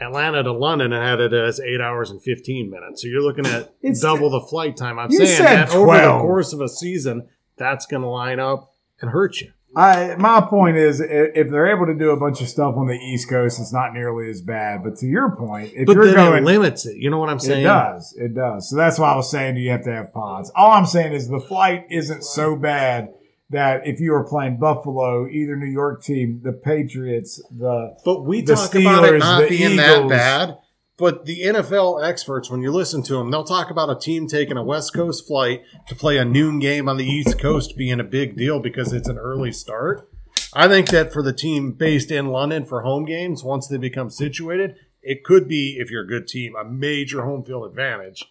Atlanta 0.00 0.42
to 0.42 0.52
London, 0.52 0.92
it 0.92 1.00
had 1.00 1.20
it 1.20 1.32
as 1.32 1.60
eight 1.60 1.80
hours 1.80 2.10
and 2.10 2.20
fifteen 2.22 2.70
minutes. 2.70 3.02
So 3.02 3.08
you're 3.08 3.22
looking 3.22 3.46
at 3.46 3.72
It's- 3.82 4.00
double 4.00 4.28
the 4.30 4.40
flight 4.40 4.76
time. 4.76 4.98
I'm 4.98 5.10
You 5.10 5.18
saying 5.24 5.36
said 5.38 5.46
that 5.46 5.70
over 5.74 5.86
the 5.96 6.02
12. 6.02 6.20
course 6.22 6.52
of 6.52 6.60
a 6.60 6.68
season, 6.68 7.28
that's 7.56 7.86
going 7.86 8.02
to 8.02 8.08
line 8.08 8.40
up 8.40 8.72
and 9.00 9.10
hurt 9.12 9.40
you. 9.40 9.52
I 9.76 10.16
my 10.16 10.40
point 10.40 10.76
is, 10.76 11.00
if 11.00 11.48
they're 11.50 11.68
able 11.68 11.86
to 11.86 11.94
do 11.94 12.10
a 12.10 12.16
bunch 12.16 12.40
of 12.40 12.48
stuff 12.48 12.76
on 12.76 12.88
the 12.88 12.94
East 12.94 13.28
Coast, 13.28 13.60
it's 13.60 13.72
not 13.72 13.94
nearly 13.94 14.28
as 14.28 14.42
bad. 14.42 14.82
But 14.82 14.96
to 14.96 15.06
your 15.06 15.36
point, 15.36 15.72
if 15.74 15.86
But 15.86 15.94
you're 15.94 16.06
then 16.06 16.14
going, 16.14 16.42
it 16.42 16.46
limits 16.46 16.86
it. 16.86 16.96
You 16.96 17.08
know 17.10 17.18
what 17.18 17.28
I'm 17.28 17.38
saying? 17.38 17.60
It 17.60 17.64
does. 17.64 18.14
It 18.18 18.34
does. 18.34 18.68
So 18.68 18.76
that's 18.76 18.98
why 18.98 19.12
I 19.12 19.16
was 19.16 19.30
saying 19.30 19.56
you 19.56 19.70
have 19.70 19.84
to 19.84 19.92
have 19.92 20.12
pods. 20.12 20.50
All 20.56 20.72
I'm 20.72 20.86
saying 20.86 21.12
is 21.12 21.28
the 21.28 21.40
flight 21.40 21.86
isn't 21.88 22.24
so 22.24 22.56
bad 22.56 23.10
that 23.50 23.86
if 23.86 24.00
you 24.00 24.12
were 24.12 24.24
playing 24.24 24.58
Buffalo, 24.58 25.28
either 25.28 25.56
New 25.56 25.70
York 25.70 26.02
team, 26.02 26.40
the 26.42 26.52
Patriots, 26.52 27.42
the 27.50 27.96
But 28.04 28.22
we 28.24 28.42
The 28.42 28.54
talk 28.54 28.74
about 28.74 29.04
it 29.04 29.14
Steelers, 29.14 29.18
not 29.20 29.48
being 29.48 29.76
that 29.76 30.08
bad. 30.08 30.58
But 31.00 31.24
the 31.24 31.40
NFL 31.40 32.06
experts, 32.06 32.50
when 32.50 32.60
you 32.60 32.70
listen 32.70 33.02
to 33.04 33.14
them, 33.14 33.30
they'll 33.30 33.42
talk 33.42 33.70
about 33.70 33.88
a 33.88 33.98
team 33.98 34.26
taking 34.26 34.58
a 34.58 34.62
West 34.62 34.92
Coast 34.92 35.26
flight 35.26 35.62
to 35.88 35.94
play 35.94 36.18
a 36.18 36.26
noon 36.26 36.58
game 36.58 36.90
on 36.90 36.98
the 36.98 37.06
East 37.06 37.38
Coast 37.38 37.74
being 37.74 37.98
a 37.98 38.04
big 38.04 38.36
deal 38.36 38.60
because 38.60 38.92
it's 38.92 39.08
an 39.08 39.16
early 39.16 39.50
start. 39.50 40.06
I 40.52 40.68
think 40.68 40.90
that 40.90 41.10
for 41.10 41.22
the 41.22 41.32
team 41.32 41.72
based 41.72 42.10
in 42.10 42.26
London 42.26 42.66
for 42.66 42.82
home 42.82 43.06
games, 43.06 43.42
once 43.42 43.66
they 43.66 43.78
become 43.78 44.10
situated, 44.10 44.76
it 45.00 45.24
could 45.24 45.48
be, 45.48 45.78
if 45.78 45.90
you're 45.90 46.04
a 46.04 46.06
good 46.06 46.28
team, 46.28 46.54
a 46.54 46.64
major 46.64 47.24
home 47.24 47.44
field 47.44 47.64
advantage. 47.64 48.26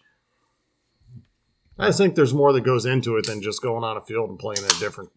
I 1.76 1.88
just 1.88 1.98
think 1.98 2.14
there's 2.14 2.34
more 2.34 2.52
that 2.52 2.60
goes 2.60 2.86
into 2.86 3.16
it 3.16 3.26
than 3.26 3.42
just 3.42 3.62
going 3.62 3.82
on 3.82 3.96
a 3.96 4.00
field 4.00 4.30
and 4.30 4.38
playing 4.38 4.62
in 4.62 4.66
a 4.66 4.78
different 4.78 5.10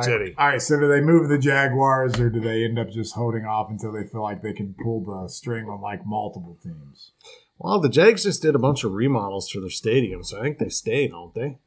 City. 0.00 0.34
all 0.38 0.48
right. 0.48 0.62
So 0.62 0.78
do 0.78 0.88
they 0.88 1.00
move 1.00 1.28
the 1.28 1.38
Jaguars, 1.38 2.18
or 2.20 2.30
do 2.30 2.40
they 2.40 2.64
end 2.64 2.78
up 2.78 2.90
just 2.90 3.14
holding 3.14 3.44
off 3.44 3.70
until 3.70 3.92
they 3.92 4.04
feel 4.04 4.22
like 4.22 4.42
they 4.42 4.52
can 4.52 4.74
pull 4.82 5.04
the 5.04 5.28
string 5.28 5.66
on 5.66 5.80
like 5.80 6.06
multiple 6.06 6.56
teams? 6.62 7.10
Well, 7.58 7.80
the 7.80 7.88
Jags 7.88 8.22
just 8.22 8.40
did 8.40 8.54
a 8.54 8.58
bunch 8.58 8.84
of 8.84 8.92
remodels 8.92 9.50
to 9.50 9.60
their 9.60 9.70
stadium, 9.70 10.22
so 10.22 10.38
I 10.38 10.42
think 10.42 10.58
they 10.58 10.68
stay, 10.68 11.08
don't 11.08 11.34
they? 11.34 11.58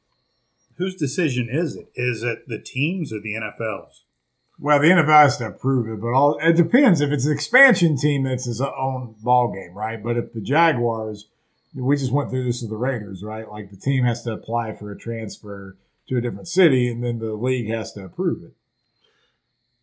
Whose 0.78 0.96
decision 0.96 1.50
is 1.52 1.76
it? 1.76 1.92
Is 1.96 2.24
it 2.24 2.48
the 2.48 2.60
teams 2.60 3.14
or 3.14 3.20
the 3.20 3.36
NFL's? 3.36 4.04
Well, 4.60 4.80
the 4.80 4.88
NFL 4.88 5.24
has 5.24 5.38
to 5.38 5.48
approve 5.48 5.88
it, 5.88 6.02
but 6.02 6.14
all 6.14 6.38
it 6.42 6.56
depends. 6.56 7.02
If 7.02 7.12
it's 7.12 7.26
an 7.26 7.34
expansion 7.34 7.98
team, 7.98 8.24
that's 8.24 8.46
his 8.46 8.62
own 8.62 9.16
ball 9.22 9.52
game, 9.52 9.76
right? 9.76 10.02
But 10.02 10.18
if 10.18 10.34
the 10.34 10.42
Jaguars, 10.42 11.28
we 11.76 11.98
just 11.98 12.12
went 12.12 12.30
through 12.30 12.46
this 12.46 12.62
with 12.62 12.72
the 12.72 12.78
Raiders, 12.78 13.24
right? 13.24 13.50
Like 13.50 13.70
the 13.70 13.78
team 13.78 14.04
has 14.06 14.24
to 14.24 14.32
apply 14.32 14.74
for 14.74 14.92
a 14.92 14.98
transfer 14.98 15.78
to 16.10 16.18
a 16.18 16.22
different 16.22 16.48
city, 16.48 16.90
and 16.90 17.04
then 17.04 17.20
the 17.20 17.34
league 17.34 17.70
has 17.70 17.94
to 17.94 18.04
approve 18.04 18.44
it. 18.44 18.54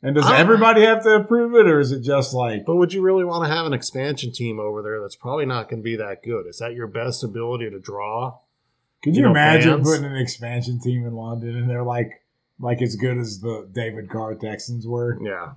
And 0.02 0.14
does 0.14 0.30
everybody 0.30 0.82
have 0.82 1.02
to 1.02 1.16
approve 1.16 1.54
it, 1.54 1.66
or 1.66 1.78
is 1.78 1.92
it 1.92 2.00
just 2.00 2.32
like 2.32 2.64
But 2.64 2.76
would 2.76 2.94
you 2.94 3.02
really 3.02 3.24
want 3.24 3.44
to 3.44 3.54
have 3.54 3.66
an 3.66 3.74
expansion 3.74 4.32
team 4.32 4.58
over 4.58 4.80
there 4.82 5.00
that's 5.00 5.16
probably 5.16 5.44
not 5.44 5.68
going 5.68 5.80
to 5.80 5.84
be 5.84 5.96
that 5.96 6.22
good? 6.22 6.46
Is 6.46 6.58
that 6.58 6.74
your 6.74 6.86
best 6.86 7.22
ability 7.22 7.68
to 7.68 7.78
draw? 7.78 8.38
Could 9.02 9.14
you 9.14 9.20
you, 9.20 9.24
know, 9.26 9.30
imagine 9.30 9.76
fans? 9.76 9.88
putting 9.88 10.06
an 10.06 10.16
expansion 10.16 10.80
team 10.80 11.06
in 11.06 11.14
London 11.14 11.56
and 11.56 11.68
they're 11.68 11.82
like 11.82 12.22
like 12.58 12.82
as 12.82 12.96
good 12.96 13.18
as 13.18 13.40
the 13.40 13.68
David 13.70 14.08
Carr 14.08 14.34
Texans 14.34 14.86
were? 14.86 15.18
Yeah. 15.22 15.52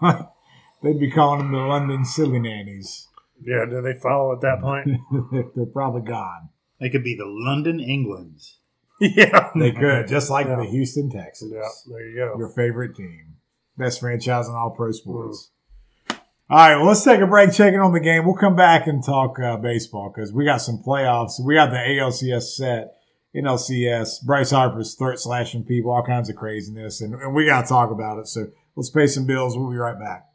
They'd 0.82 0.98
be 0.98 1.10
calling 1.10 1.38
them 1.38 1.52
the 1.52 1.58
London 1.58 2.04
Silly 2.04 2.40
Nannies. 2.40 3.08
Yeah, 3.40 3.64
do 3.68 3.80
they 3.82 3.94
follow 3.94 4.32
at 4.32 4.40
that 4.42 4.60
point? 4.60 4.88
they're 5.56 5.66
probably 5.66 6.02
gone. 6.02 6.50
They 6.80 6.90
could 6.90 7.04
be 7.04 7.16
the 7.16 7.26
London 7.26 7.80
Englands. 7.80 8.58
yeah. 9.00 9.41
They 9.58 9.72
could, 9.72 10.08
just 10.08 10.30
like 10.30 10.46
Yeah. 10.46 10.56
the 10.56 10.64
Houston 10.64 11.10
Texans. 11.10 11.52
Yeah, 11.54 11.68
there 11.90 12.06
you 12.06 12.16
go. 12.16 12.34
Your 12.38 12.48
favorite 12.50 12.94
team. 12.96 13.36
Best 13.76 14.00
franchise 14.00 14.48
in 14.48 14.54
all 14.54 14.70
pro 14.70 14.92
sports. 14.92 15.50
All 16.10 16.58
right, 16.58 16.76
well, 16.76 16.86
let's 16.88 17.02
take 17.02 17.20
a 17.20 17.26
break, 17.26 17.52
checking 17.52 17.80
on 17.80 17.92
the 17.92 18.00
game. 18.00 18.26
We'll 18.26 18.34
come 18.34 18.54
back 18.56 18.86
and 18.86 19.02
talk 19.02 19.38
uh, 19.40 19.56
baseball 19.56 20.12
because 20.14 20.32
we 20.34 20.44
got 20.44 20.58
some 20.58 20.82
playoffs. 20.86 21.42
We 21.42 21.54
got 21.54 21.70
the 21.70 21.76
ALCS 21.78 22.54
set, 22.56 22.94
NLCS. 23.34 24.22
Bryce 24.26 24.50
Harper's 24.50 24.94
throat 24.94 25.18
slashing 25.18 25.64
people, 25.64 25.90
all 25.90 26.04
kinds 26.04 26.28
of 26.28 26.36
craziness, 26.36 27.00
and, 27.00 27.14
and 27.14 27.34
we 27.34 27.46
got 27.46 27.62
to 27.62 27.68
talk 27.68 27.90
about 27.90 28.18
it. 28.18 28.28
So 28.28 28.48
let's 28.76 28.90
pay 28.90 29.06
some 29.06 29.24
bills. 29.26 29.56
We'll 29.56 29.70
be 29.70 29.76
right 29.76 29.98
back. 29.98 30.28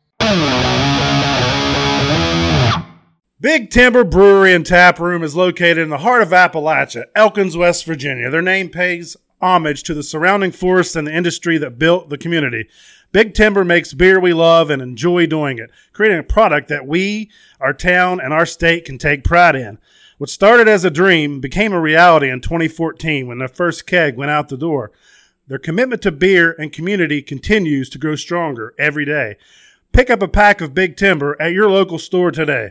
Big 3.40 3.70
Timber 3.70 4.04
Brewery 4.04 4.52
and 4.56 4.66
Tap 4.66 4.98
Room 4.98 5.22
is 5.22 5.36
located 5.36 5.78
in 5.78 5.90
the 5.90 6.00
heart 6.00 6.24
of 6.24 6.30
Appalachia, 6.30 7.04
Elkins, 7.16 7.56
West 7.56 7.86
Virginia. 7.86 8.32
Their 8.32 8.42
name 8.42 8.70
pays 8.70 9.16
homage 9.40 9.84
to 9.84 9.94
the 9.94 10.02
surrounding 10.02 10.52
forests 10.52 10.96
and 10.96 11.06
the 11.06 11.16
industry 11.16 11.60
that 11.60 11.78
built 11.78 12.10
the 12.10 12.18
community. 12.18 12.68
Big 13.12 13.36
Timber 13.36 13.64
makes 13.64 13.94
beer 13.94 14.20
we 14.20 14.34
love 14.34 14.72
and 14.72 14.82
enjoy 14.82 15.28
doing 15.28 15.60
it, 15.60 15.70
creating 15.94 16.18
a 16.18 16.24
product 16.24 16.68
that 16.70 16.88
we, 16.88 17.30
our 17.60 17.74
town, 17.74 18.20
and 18.20 18.34
our 18.34 18.48
state 18.48 18.86
can 18.86 18.98
take 18.98 19.24
pride 19.24 19.56
in. 19.56 19.78
What 20.18 20.32
started 20.32 20.68
as 20.68 20.84
a 20.84 20.90
dream 20.90 21.40
became 21.40 21.74
a 21.74 21.80
reality 21.80 22.32
in 22.32 22.42
2014 22.42 23.28
when 23.28 23.38
their 23.38 23.48
first 23.48 23.86
keg 23.86 24.18
went 24.18 24.32
out 24.32 24.50
the 24.50 24.58
door. 24.58 24.92
Their 25.46 25.60
commitment 25.60 26.02
to 26.02 26.12
beer 26.12 26.56
and 26.58 26.74
community 26.74 27.22
continues 27.22 27.88
to 27.92 28.00
grow 28.00 28.16
stronger 28.16 28.74
every 28.80 29.06
day. 29.06 29.38
Pick 29.98 30.12
up 30.12 30.22
a 30.22 30.28
pack 30.28 30.62
of 30.62 30.76
Big 30.76 30.96
Timber 30.96 31.36
at 31.42 31.54
your 31.54 31.72
local 31.72 31.98
store 31.98 32.30
today. 32.30 32.70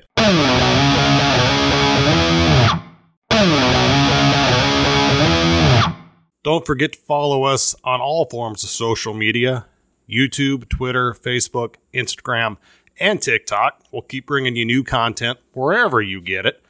Don't 6.45 6.65
forget 6.65 6.93
to 6.93 6.99
follow 7.01 7.43
us 7.43 7.75
on 7.83 8.01
all 8.01 8.27
forms 8.27 8.62
of 8.62 8.71
social 8.71 9.12
media 9.12 9.67
YouTube, 10.09 10.69
Twitter, 10.69 11.15
Facebook, 11.15 11.75
Instagram, 11.93 12.59
and 13.01 13.21
TikTok. 13.21 13.83
We'll 13.91 14.03
keep 14.03 14.27
bringing 14.27 14.55
you 14.55 14.65
new 14.65 14.85
content 14.85 15.41
wherever 15.53 16.01
you 16.01 16.21
get 16.21 16.47
it. 16.47 16.62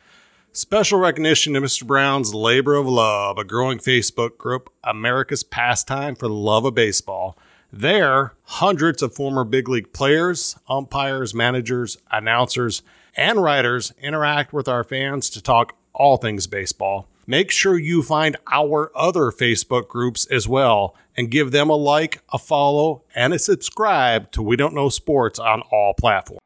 Special 0.53 0.99
recognition 0.99 1.53
to 1.53 1.61
Mr. 1.61 1.87
Brown's 1.87 2.33
Labor 2.33 2.77
of 2.77 2.87
Love, 2.87 3.37
a 3.37 3.45
growing 3.45 3.77
Facebook 3.77 4.39
group, 4.39 4.73
America's 4.83 5.43
Pastime 5.43 6.15
for 6.15 6.29
the 6.29 6.33
Love 6.33 6.65
of 6.65 6.75
Baseball. 6.75 7.37
There, 7.79 8.33
hundreds 8.45 9.03
of 9.03 9.15
former 9.15 9.45
big 9.45 9.69
league 9.69 9.93
players, 9.93 10.57
umpires, 10.67 11.35
managers, 11.35 11.99
announcers, 12.11 12.83
and 13.15 13.43
writers 13.43 13.93
interact 14.01 14.55
with 14.55 14.67
our 14.67 14.83
fans 14.83 15.29
to 15.31 15.43
talk 15.43 15.77
all 15.93 16.17
things 16.17 16.47
baseball. 16.47 17.07
Make 17.27 17.51
sure 17.51 17.77
you 17.77 18.03
find 18.03 18.39
our 18.51 18.91
other 18.97 19.31
Facebook 19.31 19.89
groups 19.89 20.25
as 20.27 20.49
well 20.49 20.97
and 21.19 21.31
give 21.31 21.51
them 21.51 21.69
a 21.69 21.77
like, 21.77 22.23
a 22.33 22.39
follow, 22.39 23.03
and 23.15 23.35
a 23.35 23.39
subscribe 23.39 24.33
to 24.33 24.43
We 24.43 24.57
Don't 24.57 24.75
Know 24.75 24.89
Sports 24.89 25.39
on 25.39 25.61
all 25.71 25.93
platforms. 25.93 26.46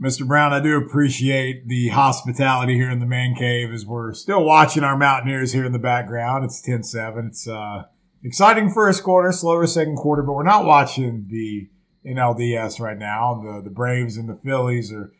Mr. 0.00 0.24
Brown, 0.24 0.52
I 0.52 0.60
do 0.60 0.76
appreciate 0.76 1.66
the 1.66 1.88
hospitality 1.88 2.74
here 2.74 2.90
in 2.90 3.00
the 3.00 3.06
man 3.06 3.34
cave 3.34 3.72
as 3.72 3.84
we're 3.84 4.14
still 4.14 4.44
watching 4.44 4.84
our 4.84 4.96
Mountaineers 4.96 5.52
here 5.52 5.64
in 5.64 5.72
the 5.72 5.78
background. 5.80 6.44
It's 6.44 6.62
10 6.62 6.84
7. 6.84 7.26
It's 7.26 7.48
uh, 7.48 7.84
exciting 8.22 8.70
first 8.70 9.02
quarter, 9.02 9.32
slower 9.32 9.66
second 9.66 9.96
quarter, 9.96 10.22
but 10.22 10.34
we're 10.34 10.44
not 10.44 10.64
watching 10.64 11.26
the 11.28 11.68
NLDS 12.08 12.78
right 12.78 12.96
now. 12.96 13.42
The, 13.42 13.62
the 13.64 13.70
Braves 13.70 14.16
and 14.16 14.28
the 14.28 14.36
Phillies 14.36 14.92
are 14.92 15.12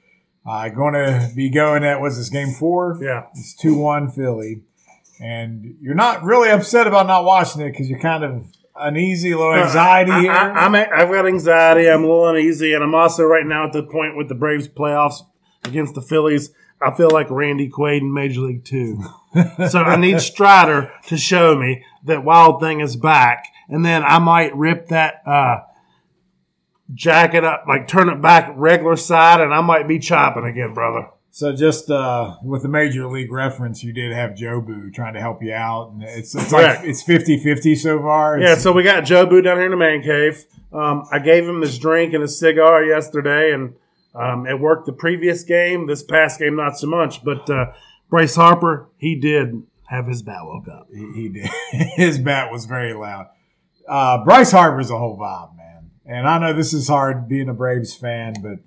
uh, 0.47 0.69
going 0.69 0.95
to 0.95 1.33
be 1.35 1.51
going 1.51 1.83
at, 1.83 2.01
what's 2.01 2.17
this, 2.17 2.29
game 2.29 2.53
four? 2.53 2.99
Yeah. 3.03 3.27
It's 3.35 3.57
2 3.57 3.75
1 3.75 4.12
Philly. 4.12 4.62
And 5.21 5.77
you're 5.81 5.97
not 5.97 6.23
really 6.23 6.51
upset 6.51 6.87
about 6.87 7.09
not 7.09 7.25
watching 7.25 7.62
it 7.62 7.73
because 7.73 7.91
you're 7.91 7.99
kind 7.99 8.23
of 8.23 8.47
uneasy, 8.79 9.33
a 9.33 9.38
little 9.38 9.55
anxiety 9.55 10.11
I, 10.11 10.21
here. 10.21 10.33
I, 10.33 10.67
I'm, 10.67 10.75
I've 10.75 11.11
got 11.11 11.27
anxiety. 11.27 11.88
I'm 11.88 12.05
a 12.05 12.07
little 12.07 12.29
uneasy, 12.29 12.75
and 12.75 12.83
I'm 12.83 12.95
also 12.95 13.25
right 13.25 13.47
now 13.47 13.67
at 13.67 13.73
the 13.73 13.83
point 13.83 14.17
with 14.17 14.29
the 14.29 14.35
Braves 14.35 14.69
playoffs 14.69 15.27
against 15.64 15.95
the 15.95 16.03
Phillies. 16.03 16.51
I 16.81 16.95
feel 16.95 17.11
like 17.11 17.29
Randy 17.31 17.69
Quaid 17.69 18.01
in 18.01 18.12
Major 18.12 18.41
League 18.43 18.64
Two. 18.64 19.03
so 19.69 19.81
I 19.81 19.97
need 19.97 20.21
Strider 20.21 20.93
to 21.07 21.17
show 21.17 21.57
me 21.57 21.85
that 22.05 22.25
Wild 22.25 22.61
Thing 22.61 22.81
is 22.81 22.97
back, 22.97 23.47
and 23.69 23.85
then 23.85 24.03
I 24.05 24.19
might 24.19 24.55
rip 24.57 24.88
that 24.88 25.23
uh, 25.27 25.59
jacket 26.95 27.45
up, 27.45 27.64
like 27.69 27.88
turn 27.88 28.09
it 28.09 28.23
back 28.23 28.53
regular 28.55 28.97
side, 28.97 29.41
and 29.41 29.53
I 29.53 29.61
might 29.61 29.88
be 29.88 29.99
chopping 29.99 30.45
again, 30.45 30.75
brother. 30.75 31.09
So 31.31 31.53
just 31.53 31.91
uh, 31.91 32.37
with 32.43 32.62
the 32.62 32.69
major 32.69 33.07
league 33.07 33.31
reference, 33.31 33.85
you 33.85 33.93
did 33.93 34.12
have 34.12 34.31
Jobu 34.33 34.93
trying 34.93 35.14
to 35.14 35.21
help 35.21 35.43
you 35.43 35.53
out, 35.53 35.93
and 35.93 36.03
it's 36.03 36.35
it's 36.35 36.51
Correct. 36.51 36.81
like 36.81 36.88
it's 36.88 37.05
50-50 37.05 37.77
so 37.77 38.01
far. 38.01 38.41
Yeah, 38.41 38.57
so 38.57 38.73
we 38.73 38.83
got 38.83 39.05
Jobu 39.05 39.45
down 39.45 39.57
here 39.59 39.67
in 39.67 39.71
the 39.71 39.77
man 39.77 40.03
cave. 40.03 40.45
Um, 40.73 41.05
I 41.12 41.19
gave 41.19 41.47
him 41.49 41.61
this 41.61 41.79
drink 41.79 42.12
and 42.14 42.25
a 42.25 42.29
cigar 42.29 42.83
yesterday, 42.85 43.53
and 43.53 43.75
um, 44.14 44.47
it 44.47 44.59
worked 44.59 44.87
the 44.87 44.93
previous 44.93 45.45
game. 45.45 45.87
This 45.87 46.03
past 46.03 46.41
game, 46.41 46.57
not 46.57 46.77
so 46.77 46.88
much. 46.88 47.23
But 47.23 47.49
uh, 47.49 47.73
Bryce 48.11 48.35
Harper, 48.35 48.88
he 48.97 49.14
did 49.14 49.62
have 49.88 50.07
his 50.07 50.23
bat 50.23 50.41
woke 50.43 50.67
up. 50.69 50.88
he, 50.93 51.12
he 51.14 51.29
did. 51.29 51.49
His 51.97 52.19
bat 52.19 52.51
was 52.51 52.67
very 52.67 52.93
loud. 52.95 53.27
Uh, 53.88 54.23
Bryce 54.25 54.51
Harper's 54.51 54.91
a 54.91 54.99
whole 54.99 55.17
vibe, 55.17 55.57
man, 55.57 55.91
and 56.05 56.29
I 56.29 56.38
know 56.38 56.53
this 56.53 56.75
is 56.75 56.88
hard 56.88 57.27
being 57.29 57.49
a 57.49 57.55
Braves 57.55 57.95
fan, 57.95 58.35
but 58.43 58.59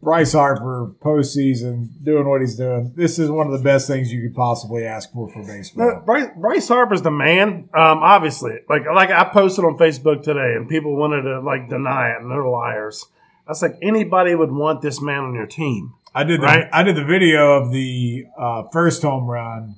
Bryce 0.00 0.32
Harper 0.32 0.94
postseason 1.00 1.88
doing 2.02 2.28
what 2.28 2.40
he's 2.40 2.54
doing. 2.56 2.92
This 2.94 3.18
is 3.18 3.30
one 3.30 3.46
of 3.46 3.52
the 3.52 3.62
best 3.62 3.88
things 3.88 4.12
you 4.12 4.22
could 4.22 4.34
possibly 4.34 4.84
ask 4.84 5.12
for 5.12 5.28
for 5.32 5.42
baseball. 5.44 6.02
Bryce, 6.06 6.28
Bryce 6.36 6.68
Harper's 6.68 7.02
the 7.02 7.10
man. 7.10 7.68
Um, 7.74 7.98
obviously, 8.02 8.58
like 8.68 8.82
like 8.94 9.10
I 9.10 9.24
posted 9.24 9.64
on 9.64 9.76
Facebook 9.76 10.22
today, 10.22 10.54
and 10.56 10.68
people 10.68 10.96
wanted 10.96 11.22
to 11.22 11.40
like 11.40 11.68
deny 11.68 12.10
it, 12.10 12.22
and 12.22 12.30
they're 12.30 12.46
liars. 12.46 13.06
I 13.46 13.50
was 13.50 13.62
like, 13.62 13.76
anybody 13.82 14.34
would 14.34 14.52
want 14.52 14.82
this 14.82 15.00
man 15.00 15.24
on 15.24 15.34
your 15.34 15.46
team. 15.46 15.94
I 16.14 16.22
did 16.22 16.40
the 16.40 16.46
Right. 16.46 16.68
I 16.72 16.82
did 16.82 16.96
the 16.96 17.04
video 17.04 17.54
of 17.54 17.72
the 17.72 18.26
uh, 18.38 18.62
first 18.72 19.02
home 19.02 19.26
run 19.26 19.76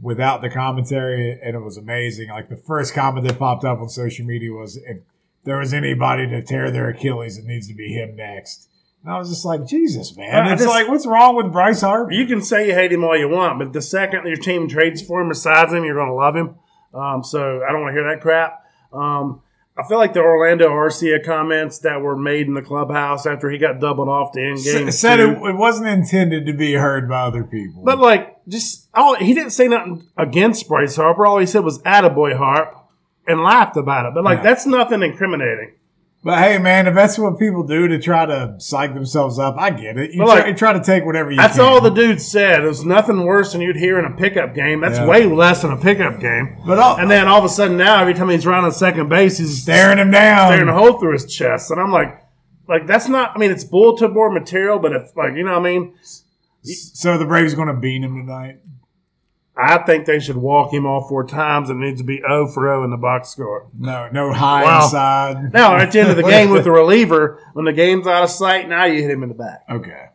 without 0.00 0.42
the 0.42 0.50
commentary, 0.50 1.40
and 1.42 1.56
it 1.56 1.60
was 1.60 1.76
amazing. 1.76 2.28
Like 2.28 2.48
the 2.48 2.56
first 2.56 2.94
comment 2.94 3.26
that 3.26 3.38
popped 3.38 3.64
up 3.64 3.80
on 3.80 3.88
social 3.88 4.24
media 4.24 4.52
was, 4.52 4.76
"If 4.76 4.98
there 5.44 5.58
was 5.58 5.74
anybody 5.74 6.28
to 6.28 6.40
tear 6.42 6.70
their 6.70 6.88
Achilles, 6.88 7.36
it 7.36 7.46
needs 7.46 7.66
to 7.66 7.74
be 7.74 7.92
him 7.92 8.14
next." 8.14 8.68
And 9.04 9.12
I 9.14 9.18
was 9.18 9.28
just 9.28 9.44
like, 9.44 9.66
"Jesus, 9.66 10.16
man!" 10.16 10.46
I 10.46 10.52
It's 10.52 10.62
just- 10.62 10.74
like, 10.74 10.88
what's 10.88 11.06
wrong 11.06 11.36
with 11.36 11.52
Bryce 11.52 11.80
Harper? 11.82 12.12
You 12.12 12.26
can 12.26 12.42
say 12.42 12.66
you 12.68 12.74
hate 12.74 12.92
him 12.92 13.04
all 13.04 13.16
you 13.16 13.28
want, 13.28 13.58
but 13.58 13.72
the 13.72 13.80
second 13.82 14.26
your 14.26 14.36
team 14.36 14.68
trades 14.68 15.00
for 15.00 15.20
him 15.20 15.30
or 15.30 15.34
signs 15.34 15.72
him, 15.72 15.84
you're 15.84 15.94
going 15.94 16.08
to 16.08 16.14
love 16.14 16.34
him. 16.34 16.56
Um, 16.92 17.22
so 17.22 17.62
I 17.68 17.70
don't 17.72 17.82
want 17.82 17.94
to 17.94 18.00
hear 18.00 18.10
that 18.10 18.20
crap. 18.20 18.64
Um, 18.92 19.42
I 19.78 19.86
feel 19.86 19.98
like 19.98 20.14
the 20.14 20.20
Orlando 20.20 20.70
Arcia 20.70 21.22
comments 21.22 21.80
that 21.80 22.00
were 22.00 22.16
made 22.16 22.46
in 22.46 22.54
the 22.54 22.62
clubhouse 22.62 23.26
after 23.26 23.50
he 23.50 23.58
got 23.58 23.78
doubled 23.78 24.08
off 24.08 24.32
the 24.32 24.42
end 24.42 24.64
game. 24.64 24.88
S- 24.88 24.98
said 24.98 25.20
it, 25.20 25.28
it 25.36 25.54
wasn't 25.56 25.86
intended 25.88 26.46
to 26.46 26.54
be 26.54 26.72
heard 26.72 27.08
by 27.10 27.20
other 27.24 27.44
people. 27.44 27.82
But 27.84 27.98
like, 27.98 28.34
just 28.48 28.88
all 28.94 29.14
he 29.16 29.34
didn't 29.34 29.50
say 29.50 29.68
nothing 29.68 30.06
against 30.16 30.66
Bryce 30.66 30.96
Harper. 30.96 31.26
All 31.26 31.36
he 31.38 31.44
said 31.44 31.62
was 31.62 31.78
"attaboy 31.82 32.34
Harp" 32.38 32.74
and 33.28 33.42
laughed 33.42 33.76
about 33.76 34.06
it. 34.06 34.14
But 34.14 34.24
like, 34.24 34.38
Yeah. 34.38 34.44
that's 34.44 34.64
nothing 34.66 35.02
incriminating. 35.02 35.72
But 36.24 36.38
hey, 36.38 36.58
man, 36.58 36.88
if 36.88 36.94
that's 36.94 37.18
what 37.18 37.38
people 37.38 37.62
do 37.62 37.86
to 37.86 38.00
try 38.00 38.26
to 38.26 38.56
psych 38.58 38.94
themselves 38.94 39.38
up, 39.38 39.54
I 39.58 39.70
get 39.70 39.96
it. 39.96 40.10
You 40.10 40.18
But, 40.20 40.26
try, 40.26 40.34
like, 40.38 40.46
you 40.48 40.54
try 40.54 40.72
to 40.72 40.80
take 40.82 41.04
whatever 41.04 41.30
you 41.30 41.36
That's 41.36 41.56
can. 41.56 41.64
all 41.64 41.80
the 41.80 41.90
dude 41.90 42.20
said. 42.20 42.64
It 42.64 42.66
was 42.66 42.84
nothing 42.84 43.24
worse 43.24 43.52
than 43.52 43.60
you'd 43.60 43.76
hear 43.76 43.96
in 44.00 44.04
a 44.06 44.10
pickup 44.16 44.52
game. 44.52 44.80
That's 44.80 44.98
Yeah. 44.98 45.06
way 45.06 45.24
less 45.26 45.62
than 45.62 45.70
a 45.70 45.76
pickup 45.76 46.18
game. 46.18 46.56
But 46.66 46.80
all, 46.80 46.96
And 46.96 47.08
then 47.08 47.28
all 47.28 47.38
of 47.38 47.44
a 47.44 47.48
sudden 47.48 47.76
now, 47.76 48.00
every 48.00 48.14
time 48.14 48.28
he's 48.28 48.44
rounding 48.44 48.72
second 48.72 49.08
base, 49.08 49.38
he's 49.38 49.62
staring 49.62 49.98
him 49.98 50.10
down. 50.10 50.48
staring 50.48 50.68
a 50.68 50.74
hole 50.74 50.94
through 50.98 51.12
his 51.12 51.26
chest. 51.26 51.70
And 51.70 51.80
I'm 51.80 51.92
like, 51.92 52.20
like 52.68 52.88
that's 52.88 53.08
not. 53.08 53.30
I 53.36 53.38
mean, 53.38 53.52
it's 53.52 53.62
bulletin 53.62 54.12
board 54.12 54.32
material, 54.32 54.80
but 54.80 54.92
if 54.92 55.16
like 55.16 55.36
you 55.36 55.44
know, 55.44 55.52
what 55.52 55.60
I 55.60 55.70
mean, 55.70 55.92
So 56.64 57.16
the 57.18 57.24
Braves 57.24 57.54
going 57.54 57.68
to 57.68 57.74
beat 57.74 58.02
him 58.02 58.16
tonight. 58.16 58.56
I 59.58 59.78
think 59.78 60.04
they 60.04 60.20
should 60.20 60.36
walk 60.36 60.72
him 60.72 60.84
all 60.84 61.08
four 61.08 61.24
times. 61.24 61.70
and 61.70 61.82
It 61.82 61.86
needs 61.86 62.00
to 62.00 62.06
be 62.06 62.18
0 62.18 62.48
for 62.48 62.64
0 62.66 62.84
in 62.84 62.90
the 62.90 62.96
box 62.96 63.30
score. 63.30 63.68
No, 63.78 64.08
no 64.12 64.32
high 64.32 64.64
Wow. 64.64 64.84
inside. 64.84 65.50
Now 65.54 65.76
at 65.76 65.92
the 65.92 66.00
end 66.00 66.10
of 66.10 66.16
the 66.16 66.22
game 66.30 66.50
with 66.50 66.64
the 66.64 66.70
reliever, 66.70 67.40
when 67.54 67.64
the 67.64 67.72
game's 67.72 68.06
out 68.06 68.22
of 68.22 68.30
sight, 68.30 68.68
now 68.68 68.84
you 68.84 69.00
hit 69.00 69.10
him 69.10 69.22
in 69.22 69.30
the 69.30 69.34
back. 69.34 69.64
Okay. 69.70 70.06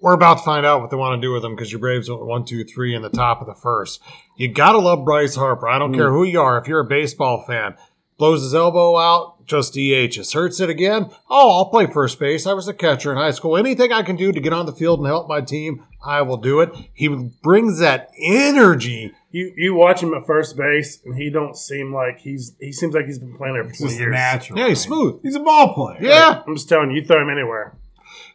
We're 0.00 0.12
about 0.12 0.38
to 0.38 0.44
find 0.44 0.64
out 0.64 0.80
what 0.80 0.90
they 0.90 0.96
want 0.96 1.20
to 1.20 1.26
do 1.26 1.32
with 1.32 1.44
him 1.44 1.56
because 1.56 1.72
your 1.72 1.80
Braves 1.80 2.08
went 2.08 2.24
one, 2.24 2.44
two, 2.44 2.62
three 2.62 2.94
in 2.94 3.02
the 3.02 3.08
top 3.08 3.40
of 3.40 3.48
the 3.48 3.54
first. 3.54 4.00
You 4.36 4.46
gotta 4.46 4.78
love 4.78 5.04
Bryce 5.04 5.34
Harper. 5.34 5.68
I 5.68 5.80
don't 5.80 5.92
mm. 5.92 5.96
care 5.96 6.12
who 6.12 6.22
you 6.22 6.40
are. 6.40 6.56
If 6.58 6.68
you're 6.68 6.78
a 6.80 6.84
baseball 6.84 7.42
fan, 7.44 7.74
blows 8.18 8.42
his 8.42 8.54
elbow 8.54 8.98
out, 8.98 9.46
just 9.46 9.74
DHs. 9.74 10.34
Hurts 10.34 10.60
it 10.60 10.68
again. 10.68 11.10
Oh, 11.30 11.56
I'll 11.58 11.70
play 11.70 11.86
first 11.86 12.18
base. 12.18 12.46
I 12.46 12.52
was 12.52 12.68
a 12.68 12.74
catcher 12.74 13.10
in 13.12 13.16
high 13.16 13.30
school. 13.30 13.56
Anything 13.56 13.92
I 13.92 14.02
can 14.02 14.16
do 14.16 14.32
to 14.32 14.40
get 14.40 14.52
on 14.52 14.66
the 14.66 14.72
field 14.72 14.98
and 14.98 15.06
help 15.08 15.28
my 15.28 15.40
team, 15.40 15.84
I 16.04 16.22
will 16.22 16.36
do 16.36 16.60
it. 16.60 16.70
He 16.92 17.08
brings 17.42 17.78
that 17.78 18.10
energy. 18.22 19.12
You 19.30 19.52
you 19.56 19.74
watch 19.74 20.02
him 20.02 20.14
at 20.14 20.26
first 20.26 20.56
base, 20.56 21.00
and 21.04 21.14
he 21.16 21.30
don't 21.30 21.56
seem 21.56 21.94
like 21.94 22.18
he's 22.18 22.54
he 22.60 22.72
seems 22.72 22.94
like 22.94 23.04
he's 23.06 23.18
been 23.18 23.36
playing 23.36 23.54
there 23.54 23.64
for 23.64 23.70
It's 23.70 23.78
20 23.80 23.96
years. 23.96 24.12
natural. 24.12 24.58
Yeah, 24.58 24.68
he's 24.68 24.80
smooth. 24.80 25.20
He's 25.22 25.34
a 25.36 25.40
ball 25.40 25.74
player. 25.74 25.98
Yeah. 26.00 26.42
I'm 26.46 26.54
just 26.56 26.68
telling 26.68 26.90
you, 26.90 27.00
you 27.00 27.06
throw 27.06 27.22
him 27.22 27.30
anywhere. 27.30 27.76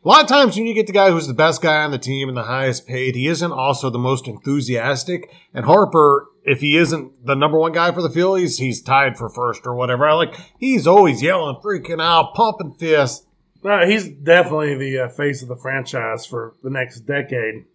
A 0.06 0.08
lot 0.08 0.22
of 0.22 0.28
times 0.28 0.56
when 0.56 0.68
you 0.68 0.74
get 0.76 0.86
the 0.86 0.94
guy 0.94 1.10
who's 1.12 1.28
the 1.28 1.34
best 1.34 1.62
guy 1.62 1.84
on 1.84 1.92
the 1.92 1.98
team 1.98 2.28
and 2.28 2.38
the 2.38 2.44
highest 2.44 2.86
paid, 2.86 3.16
he 3.16 3.28
isn't 3.28 3.52
also 3.52 3.90
the 3.90 3.98
most 3.98 4.28
enthusiastic. 4.28 5.32
And 5.54 5.66
Harper, 5.66 6.28
if 6.46 6.60
he 6.62 6.78
isn't 6.78 7.26
the 7.26 7.36
number 7.36 7.58
one 7.60 7.72
guy 7.72 7.92
for 7.92 8.02
the 8.02 8.10
Phillies, 8.10 8.58
he's 8.58 8.82
tied 8.82 9.18
for 9.18 9.30
first 9.30 9.62
or 9.66 9.76
whatever. 9.76 10.06
I 10.08 10.14
like 10.14 10.36
he's 10.60 10.86
always 10.88 11.22
yelling, 11.22 11.58
freaking 11.64 12.02
out, 12.02 12.34
pumping 12.34 12.74
fists. 12.74 13.26
No, 13.64 13.86
he's 13.86 14.10
definitely 14.10 14.76
the 14.76 15.00
uh, 15.06 15.10
face 15.10 15.42
of 15.42 15.48
the 15.48 15.56
franchise 15.56 16.26
for 16.26 16.56
the 16.64 16.70
next 16.70 17.02
decade. 17.02 17.66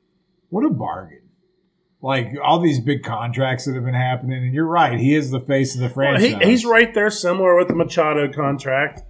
What 0.50 0.64
a 0.66 0.70
bargain. 0.70 1.22
Like 2.00 2.28
all 2.42 2.60
these 2.60 2.78
big 2.78 3.02
contracts 3.02 3.64
that 3.64 3.74
have 3.74 3.84
been 3.84 3.94
happening, 3.94 4.44
and 4.44 4.54
you're 4.54 4.66
right, 4.68 4.98
he 4.98 5.14
is 5.14 5.30
the 5.30 5.40
face 5.40 5.74
of 5.74 5.80
the 5.80 5.86
Well, 5.86 5.94
franchise. 5.94 6.42
he, 6.42 6.50
he's 6.50 6.64
right 6.64 6.92
there 6.94 7.10
somewhere 7.10 7.56
with 7.56 7.68
the 7.68 7.74
Machado 7.74 8.30
contract. 8.32 9.02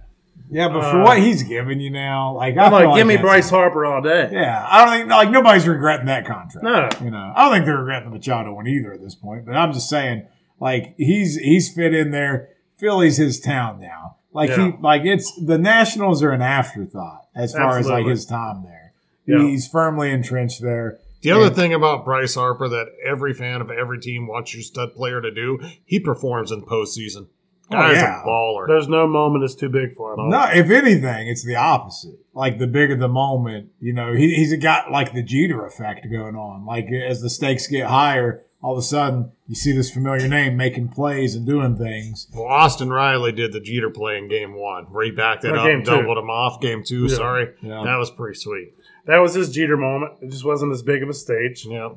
Yeah, 0.51 0.69
but 0.69 0.81
for 0.81 1.01
uh, 1.01 1.03
what 1.03 1.19
he's 1.19 1.43
giving 1.43 1.79
you 1.79 1.91
now, 1.91 2.33
like 2.35 2.57
I 2.57 2.65
I'm 2.65 2.71
feel 2.71 2.89
like, 2.89 2.97
give 2.97 3.07
me 3.07 3.15
that's- 3.15 3.25
Bryce 3.25 3.49
Harper 3.49 3.85
all 3.85 4.01
day. 4.01 4.29
Yeah, 4.31 4.65
I 4.67 4.83
don't 4.85 4.93
think 4.97 5.09
like 5.09 5.29
nobody's 5.29 5.67
regretting 5.67 6.07
that 6.07 6.25
contract. 6.25 6.63
No. 6.63 6.89
you 7.05 7.11
know, 7.11 7.33
I 7.35 7.43
don't 7.45 7.53
think 7.53 7.65
they're 7.65 7.77
regretting 7.77 8.09
the 8.09 8.15
Machado 8.17 8.53
one 8.53 8.67
either 8.67 8.93
at 8.93 9.01
this 9.01 9.15
point. 9.15 9.45
But 9.45 9.55
I'm 9.55 9.73
just 9.73 9.89
saying, 9.89 10.27
like 10.59 10.95
he's 10.97 11.35
he's 11.37 11.71
fit 11.73 11.93
in 11.93 12.11
there. 12.11 12.49
Philly's 12.77 13.17
his 13.17 13.39
town 13.39 13.79
now. 13.79 14.17
Like 14.33 14.49
Yeah. 14.49 14.71
he 14.71 14.77
like 14.81 15.01
it's 15.05 15.31
the 15.39 15.57
Nationals 15.57 16.23
are 16.23 16.31
an 16.31 16.41
afterthought 16.41 17.27
as 17.35 17.53
far 17.53 17.77
as 17.77 17.87
like 17.87 18.05
his 18.07 18.25
time 18.25 18.63
there. 18.63 18.93
Yeah. 19.25 19.43
He's 19.43 19.67
firmly 19.67 20.11
entrenched 20.11 20.61
there. 20.61 20.99
The 21.21 21.31
other 21.31 21.47
And- 21.47 21.55
thing 21.55 21.73
about 21.73 22.05
Bryce 22.05 22.35
Harper 22.35 22.67
that 22.69 22.87
every 23.05 23.33
fan 23.33 23.61
of 23.61 23.69
every 23.69 23.99
team 23.99 24.25
wants 24.27 24.53
your 24.53 24.63
stud 24.63 24.95
player 24.95 25.21
to 25.21 25.29
do, 25.29 25.59
he 25.85 25.99
performs 25.99 26.51
in 26.51 26.61
postseason. 26.63 27.27
Oh, 27.71 27.75
Guy's 27.75 27.97
yeah. 27.97 28.21
a 28.21 28.25
baller. 28.25 28.67
There's 28.67 28.87
no 28.87 29.07
moment 29.07 29.43
that's 29.43 29.55
too 29.55 29.69
big 29.69 29.95
for 29.95 30.13
him. 30.13 30.29
No, 30.29 30.45
if 30.53 30.69
anything, 30.69 31.27
it's 31.27 31.45
the 31.45 31.55
opposite. 31.55 32.15
Like 32.33 32.57
the 32.57 32.67
bigger 32.67 32.95
the 32.95 33.07
moment, 33.07 33.69
you 33.79 33.93
know, 33.93 34.13
he, 34.13 34.33
he's 34.35 34.55
got 34.57 34.91
like 34.91 35.13
the 35.13 35.23
Jeter 35.23 35.65
effect 35.65 36.07
going 36.11 36.35
on. 36.35 36.65
Like 36.65 36.87
as 36.91 37.21
the 37.21 37.29
stakes 37.29 37.67
get 37.67 37.87
higher, 37.87 38.43
all 38.61 38.73
of 38.73 38.79
a 38.79 38.81
sudden 38.81 39.31
you 39.47 39.55
see 39.55 39.71
this 39.71 39.91
familiar 39.91 40.27
name 40.27 40.57
making 40.57 40.89
plays 40.89 41.35
and 41.35 41.45
doing 41.45 41.77
things. 41.77 42.27
Well, 42.33 42.45
Austin 42.45 42.89
Riley 42.89 43.31
did 43.31 43.53
the 43.53 43.59
Jeter 43.59 43.89
play 43.89 44.17
in 44.17 44.27
game 44.29 44.55
one, 44.55 44.85
where 44.85 45.05
he 45.05 45.11
backed 45.11 45.45
it 45.45 45.51
Or 45.51 45.57
up 45.57 45.65
game 45.65 45.77
and 45.77 45.85
two. 45.85 45.91
doubled 45.97 46.17
him 46.17 46.29
off. 46.29 46.59
Game 46.61 46.83
two, 46.83 47.03
Yeah. 47.07 47.15
sorry. 47.15 47.49
Yeah. 47.61 47.83
That 47.83 47.97
was 47.97 48.09
pretty 48.09 48.39
sweet. 48.39 48.73
That 49.05 49.17
was 49.19 49.33
his 49.33 49.51
Jeter 49.51 49.77
moment. 49.77 50.13
It 50.21 50.29
just 50.31 50.45
wasn't 50.45 50.71
as 50.71 50.81
big 50.83 51.03
of 51.03 51.09
a 51.09 51.13
stage. 51.13 51.65
Yeah. 51.65 51.89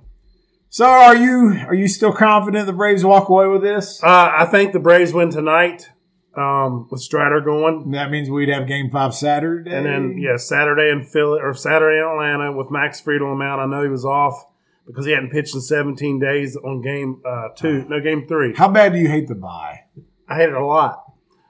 So 0.72 0.86
are 0.86 1.14
you 1.14 1.58
are 1.66 1.74
you 1.74 1.86
still 1.86 2.14
confident 2.14 2.64
the 2.64 2.72
Braves 2.72 3.04
walk 3.04 3.28
away 3.28 3.46
with 3.46 3.60
this? 3.60 4.02
Uh, 4.02 4.32
I 4.34 4.46
think 4.46 4.72
the 4.72 4.78
Braves 4.80 5.12
win 5.12 5.28
tonight 5.28 5.90
um, 6.34 6.88
with 6.90 7.02
Strider 7.02 7.42
going. 7.42 7.90
That 7.90 8.10
means 8.10 8.30
we'd 8.30 8.48
have 8.48 8.66
game 8.66 8.88
five 8.90 9.14
Saturday. 9.14 9.70
And 9.70 9.84
then, 9.84 10.16
yeah, 10.16 10.38
Saturday 10.38 10.88
in 10.88 11.04
Philly 11.04 11.40
or 11.42 11.52
Saturday 11.52 11.98
in 11.98 12.04
Atlanta 12.04 12.56
with 12.56 12.70
Max 12.70 13.02
Fried 13.02 13.20
on 13.20 13.28
the 13.28 13.44
mound. 13.44 13.60
I 13.60 13.66
know 13.66 13.82
he 13.82 13.90
was 13.90 14.06
off 14.06 14.46
because 14.86 15.04
he 15.04 15.12
hadn't 15.12 15.28
pitched 15.28 15.54
in 15.54 15.60
17 15.60 16.18
days 16.18 16.56
on 16.56 16.80
game 16.80 17.20
uh, 17.22 17.48
two, 17.54 17.84
no, 17.90 18.00
game 18.00 18.26
three. 18.26 18.54
How 18.54 18.68
bad 18.68 18.94
do 18.94 18.98
you 18.98 19.08
hate 19.08 19.28
the 19.28 19.34
bye? 19.34 19.80
I 20.26 20.36
hate 20.36 20.48
it 20.48 20.54
a 20.54 20.64
lot. 20.64 21.04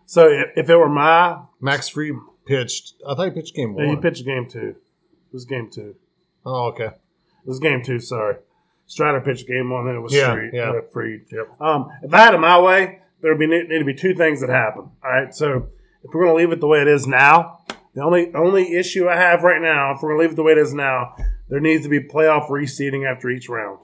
So 0.05 0.27
if, 0.27 0.49
if 0.57 0.69
it 0.69 0.77
were 0.77 0.89
my, 0.89 1.43
Max 1.61 1.89
Fried 1.89 2.15
pitched. 2.45 2.95
I 3.09 3.15
thought 3.15 3.27
he 3.27 3.31
pitched 3.31 3.55
game 3.55 3.77
yeah, 3.79 3.87
one. 3.87 3.97
he 3.99 4.03
pitched 4.03 4.25
game 4.25 4.49
two. 4.49 4.71
It 4.71 5.33
was 5.33 5.45
game 5.45 5.71
two. 5.73 5.95
oh, 6.45 6.71
okay. 6.71 6.87
It 6.87 7.49
was 7.49 7.61
game 7.61 7.85
two. 7.85 8.01
Sorry, 8.01 8.39
Strider 8.93 9.23
pitched 9.23 9.45
a 9.45 9.53
game 9.53 9.71
one, 9.71 9.87
then 9.87 9.97
it 9.97 10.01
was 10.01 10.13
Yeah, 10.13 10.35
Fried. 10.35 10.51
yeah. 10.53 10.71
uh, 10.71 10.81
Fried. 10.93 11.23
Um, 11.59 11.89
if 12.03 12.13
I 12.13 12.19
had 12.19 12.35
it 12.35 12.39
my 12.39 12.61
way, 12.61 12.99
there 13.23 13.33
would 13.33 13.39
be 13.39 13.47
need 13.47 13.79
to 13.79 13.85
be 13.87 13.95
two 13.95 14.15
things 14.15 14.43
that 14.43 14.51
happen. 14.51 14.83
All 15.03 15.11
right, 15.11 15.35
so 15.35 15.67
if 16.05 16.11
we're 16.13 16.25
going 16.27 16.37
to 16.37 16.43
leave 16.45 16.53
it 16.53 16.61
the 16.61 16.67
way 16.67 16.81
it 16.83 16.89
is 16.89 17.07
now, 17.07 17.61
the 17.95 18.03
only 18.03 18.31
only 18.35 18.75
issue 18.75 19.09
I 19.09 19.17
have 19.17 19.45
right 19.45 19.63
now, 19.63 19.95
if 19.95 20.03
we're 20.03 20.11
going 20.11 20.19
to 20.19 20.23
leave 20.25 20.33
it 20.33 20.37
the 20.37 20.43
way 20.43 20.53
it 20.53 20.59
is 20.59 20.75
now, 20.75 21.15
there 21.49 21.59
needs 21.61 21.85
to 21.85 21.89
be 21.89 22.01
playoff 22.01 22.49
reseeding 22.51 23.11
after 23.11 23.31
each 23.31 23.49
round. 23.49 23.79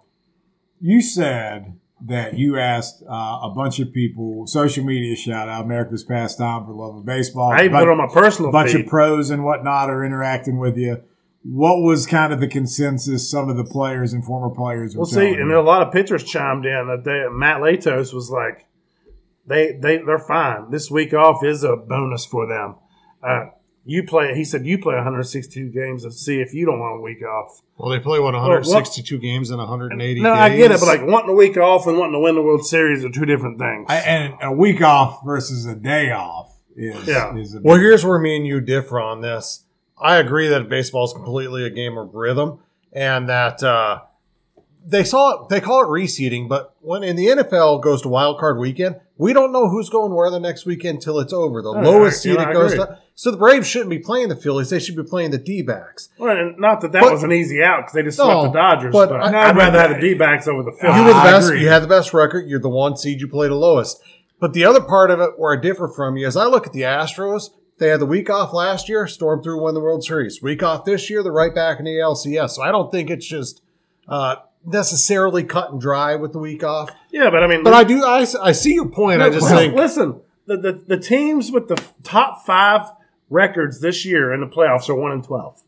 You 0.81 1.01
said 1.01 1.79
that 2.07 2.35
you 2.39 2.59
asked 2.59 3.03
uh, 3.09 3.39
a 3.43 3.53
bunch 3.57 3.81
of 3.81 3.93
people, 3.95 4.47
social 4.47 4.85
media 4.85 5.17
shout 5.17 5.49
out, 5.49 5.65
America's 5.65 6.05
pastime 6.05 6.67
for 6.67 6.73
love 6.75 6.97
of 6.97 7.07
baseball. 7.07 7.51
I 7.53 7.61
even 7.61 7.73
But- 7.73 7.79
put 7.81 7.89
it 7.89 7.93
on 7.93 7.97
my 7.99 8.07
personal 8.13 8.51
a 8.51 8.53
bunch 8.53 8.73
feed. 8.73 8.83
of 8.83 8.87
pros 8.89 9.31
and 9.31 9.43
whatnot 9.43 9.89
are 9.89 10.05
interacting 10.05 10.59
with 10.59 10.77
you. 10.77 10.99
What 11.45 11.83
was 11.83 12.07
kind 12.07 12.33
of 12.33 12.41
the 12.41 12.49
consensus 12.49 13.31
some 13.31 13.49
of 13.49 13.57
the 13.57 13.65
players 13.65 14.13
and 14.13 14.25
former 14.25 14.53
players 14.55 14.95
were 14.95 15.01
Well, 15.01 15.07
see, 15.07 15.15
telling 15.17 15.41
and 15.41 15.53
a 15.53 15.61
lot 15.63 15.83
of 15.87 15.93
pitchers 15.93 16.25
chimed 16.25 16.67
in 16.67 16.89
that 16.89 17.05
they, 17.05 17.25
Matt 17.31 17.61
Latos 17.61 18.13
was 18.13 18.29
like, 18.31 18.67
they 19.47 19.79
they 19.81 19.99
they're 19.99 20.19
fine. 20.19 20.71
This 20.71 20.91
week 20.91 21.15
off 21.15 21.43
is 21.45 21.63
a 21.65 21.77
bonus 21.77 22.27
for 22.27 22.47
them. 22.47 22.75
Uh, 23.23 23.47
you 23.87 24.03
play, 24.05 24.35
he 24.35 24.45
said, 24.45 24.67
you 24.67 24.77
play 24.79 24.97
162 24.97 25.71
games 25.71 26.05
and 26.05 26.13
see 26.13 26.41
if 26.41 26.53
you 26.53 26.67
don't 26.67 26.79
want 26.79 26.99
a 26.99 27.01
week 27.01 27.23
off. 27.25 27.63
Well, 27.79 27.89
they 27.91 27.99
play 28.01 28.19
what 28.19 28.35
162 28.35 29.17
games 29.17 29.51
in 29.51 29.57
180 29.57 30.21
No, 30.21 30.35
days. 30.35 30.39
I 30.39 30.49
get 30.55 30.71
it, 30.73 30.81
but 30.81 30.87
like 30.87 31.07
wanting 31.07 31.31
a 31.31 31.35
week 31.35 31.57
off 31.57 31.87
and 31.87 31.97
wanting 31.97 32.13
to 32.13 32.19
win 32.21 32.35
the 32.35 32.43
World 32.43 32.67
Series 32.67 33.03
are 33.03 33.09
two 33.09 33.25
different 33.25 33.59
things. 33.59 33.87
I- 33.89 33.97
and 34.01 34.35
a 34.43 34.53
week 34.53 34.83
off 34.83 35.25
versus 35.25 35.65
a 35.65 35.75
day 35.75 36.11
off 36.11 36.53
is, 36.77 37.07
Yeah. 37.09 37.35
is 37.37 37.55
a 37.55 37.61
Well, 37.63 37.79
here's 37.79 38.05
where 38.05 38.19
me 38.19 38.37
and 38.37 38.47
you 38.47 38.61
differ 38.61 39.01
on 39.01 39.23
this. 39.23 39.65
I 40.01 40.17
agree 40.17 40.49
that 40.49 40.69
baseball 40.69 41.05
is 41.05 41.13
completely 41.13 41.65
a 41.65 41.71
game 41.71 41.97
of 41.99 42.15
rhythm, 42.15 42.61
and 42.93 43.29
that 43.29 43.63
uh, 43.63 44.01
they 44.87 45.05
saw 45.05 45.43
it, 45.45 45.49
they 45.49 45.61
call 45.61 45.83
it 45.83 45.87
reseeding. 45.89 46.49
But 46.49 46.75
when 46.81 47.03
in 47.03 47.17
the 47.17 47.27
NFL 47.27 47.83
goes 47.83 48.03
to 48.03 48.09
wild 48.09 48.39
card 48.39 48.59
weekend, 48.59 48.97
we 49.17 49.33
don't 49.33 49.53
know 49.53 49.69
who's 49.69 49.89
going 49.91 50.13
where 50.15 50.31
the 50.31 50.39
next 50.41 50.65
weekend 50.67 51.03
till 51.03 51.19
it's 51.19 51.33
over. 51.33 51.61
The 51.63 51.71
Oh, 51.71 51.81
lowest 51.81 52.25
I- 52.27 52.31
you 52.31 52.35
know, 52.37 52.41
seeded 52.43 52.49
I 52.49 52.53
goes 52.53 52.75
to. 52.75 52.99
So 53.15 53.33
the 53.33 53.37
Braves 53.37 53.67
shouldn't 53.67 53.91
be 53.91 53.99
playing 53.99 54.29
the 54.29 54.37
Phillies; 54.37 54.71
they 54.71 54.79
should 54.79 54.95
be 54.95 55.03
playing 55.03 55.33
the 55.33 55.39
D-backs. 55.39 56.09
Well, 56.19 56.53
not 56.57 56.81
that 56.83 56.93
that 56.93 57.03
But- 57.03 57.11
was 57.13 57.25
an 57.25 57.33
easy 57.33 57.61
out 57.63 57.79
because 57.81 57.93
they 57.95 58.03
just 58.05 58.17
No, 58.19 58.25
swept 58.27 58.53
the 58.53 58.59
Dodgers, 58.61 58.93
but 58.93 59.09
but, 59.09 59.21
I- 59.21 59.27
I'd 59.49 59.57
I- 59.57 59.59
rather 59.59 59.79
have 59.81 59.91
the 59.91 60.01
D-backs 60.01 60.47
over 60.47 60.63
the 60.63 60.71
Phillies. 60.73 60.97
You 60.97 61.03
were 61.03 61.09
the 61.15 61.21
best. 61.23 61.53
You 61.55 61.69
had 61.69 61.83
the 61.83 61.89
best 61.89 62.15
record. 62.15 62.49
You're 62.49 62.61
the 62.61 62.69
one 62.69 62.97
seed. 62.97 63.21
You 63.21 63.27
play 63.27 63.49
the 63.49 63.57
lowest. 63.57 64.01
But 64.41 64.53
the 64.53 64.65
other 64.65 64.81
part 64.81 65.11
of 65.11 65.19
it 65.19 65.31
where 65.37 65.59
I 65.59 65.61
differ 65.61 65.89
from 65.89 66.17
you 66.17 66.25
is 66.29 66.37
I 66.37 66.45
look 66.47 66.65
at 66.69 66.73
the 66.73 66.83
Astros. 66.83 67.51
They 67.79 67.89
had 67.89 68.01
the 68.01 68.07
week 68.07 68.29
off 68.29 68.53
last 68.53 68.89
year, 68.89 69.07
stormed 69.07 69.45
through, 69.45 69.61
won 69.63 69.75
the 69.75 69.81
World 69.81 70.05
Series. 70.05 70.43
Week 70.43 70.63
off 70.63 70.85
this 70.85 71.09
year, 71.09 71.23
they're 71.23 71.33
right 71.33 71.55
back 71.55 71.79
in 71.79 71.85
the 71.85 71.93
LCS. 71.93 72.51
So 72.51 72.63
I 72.63 72.73
don't 72.73 72.91
think 72.91 73.09
it's 73.11 73.27
just 73.27 73.63
uh, 74.09 74.37
necessarily 74.67 75.45
cut 75.45 75.71
and 75.71 75.81
dry 75.81 76.17
with 76.17 76.33
the 76.33 76.39
week 76.39 76.65
off. 76.65 76.91
yeah, 77.11 77.31
but 77.31 77.43
I 77.43 77.47
mean, 77.47 77.63
But 77.63 77.75
I 77.75 77.85
do. 77.85 78.05
I, 78.05 78.27
I 78.43 78.53
see 78.53 78.75
your 78.75 78.89
point. 78.89 79.23
I 79.23 79.31
just 79.31 79.43
Well, 79.43 79.59
think 79.59 79.75
listen, 79.75 80.21
the, 80.47 80.57
the 80.57 80.73
the 80.87 80.99
teams 80.99 81.51
with 81.53 81.69
the 81.69 81.81
top 82.03 82.45
five 82.45 82.91
records 83.31 83.81
this 83.81 84.05
year 84.05 84.33
in 84.33 84.41
the 84.41 84.47
playoffs 84.47 84.89
are 84.89 84.95
one 84.95 85.13
and 85.13 85.23
twelve. 85.23 85.63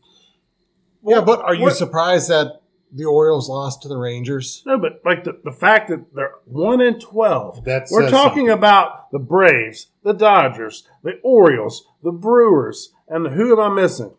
yeah. 1.05 1.21
But 1.21 1.41
are 1.41 1.53
you 1.55 1.63
what- 1.63 1.75
surprised 1.75 2.29
that 2.29 2.57
the 2.93 3.05
Orioles 3.05 3.47
lost 3.47 3.83
to 3.83 3.87
the 3.87 3.95
Rangers? 3.97 4.63
No, 4.65 4.77
but 4.77 4.99
like 5.05 5.23
the, 5.23 5.39
the 5.45 5.51
fact 5.53 5.87
that 5.89 6.13
they're 6.13 6.33
one 6.45 6.81
and 6.81 6.99
twelve. 6.99 7.63
That 7.63 7.87
we're 7.89 8.09
talking 8.09 8.47
something. 8.47 8.49
about 8.49 9.11
the 9.11 9.19
Braves, 9.19 9.87
the 10.03 10.13
Dodgers, 10.13 10.85
the 11.03 11.13
Orioles, 11.23 11.85
the 12.03 12.11
Brewers, 12.11 12.91
and 13.07 13.27
who 13.27 13.51
am 13.59 13.71
I 13.71 13.81
missing? 13.81 14.13